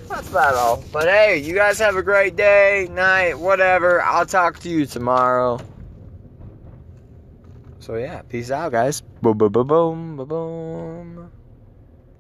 That's 0.10 0.30
about 0.30 0.56
all. 0.56 0.84
But 0.92 1.06
hey, 1.06 1.38
you 1.38 1.54
guys 1.54 1.80
have 1.80 1.96
a 1.96 2.04
great 2.04 2.36
day, 2.36 2.90
night, 2.92 3.40
whatever. 3.40 4.02
I'll 4.02 4.26
talk 4.26 4.60
to 4.60 4.70
you 4.70 4.86
tomorrow. 4.86 5.62
So 7.80 7.96
yeah, 7.96 8.22
peace 8.24 8.52
out, 8.52 8.74
guys. 8.74 9.00
Boom, 9.22 9.38
boom, 9.38 9.54
boom, 9.54 9.66
boom, 9.66 10.18
boom, 10.18 10.28
boom. 10.28 11.32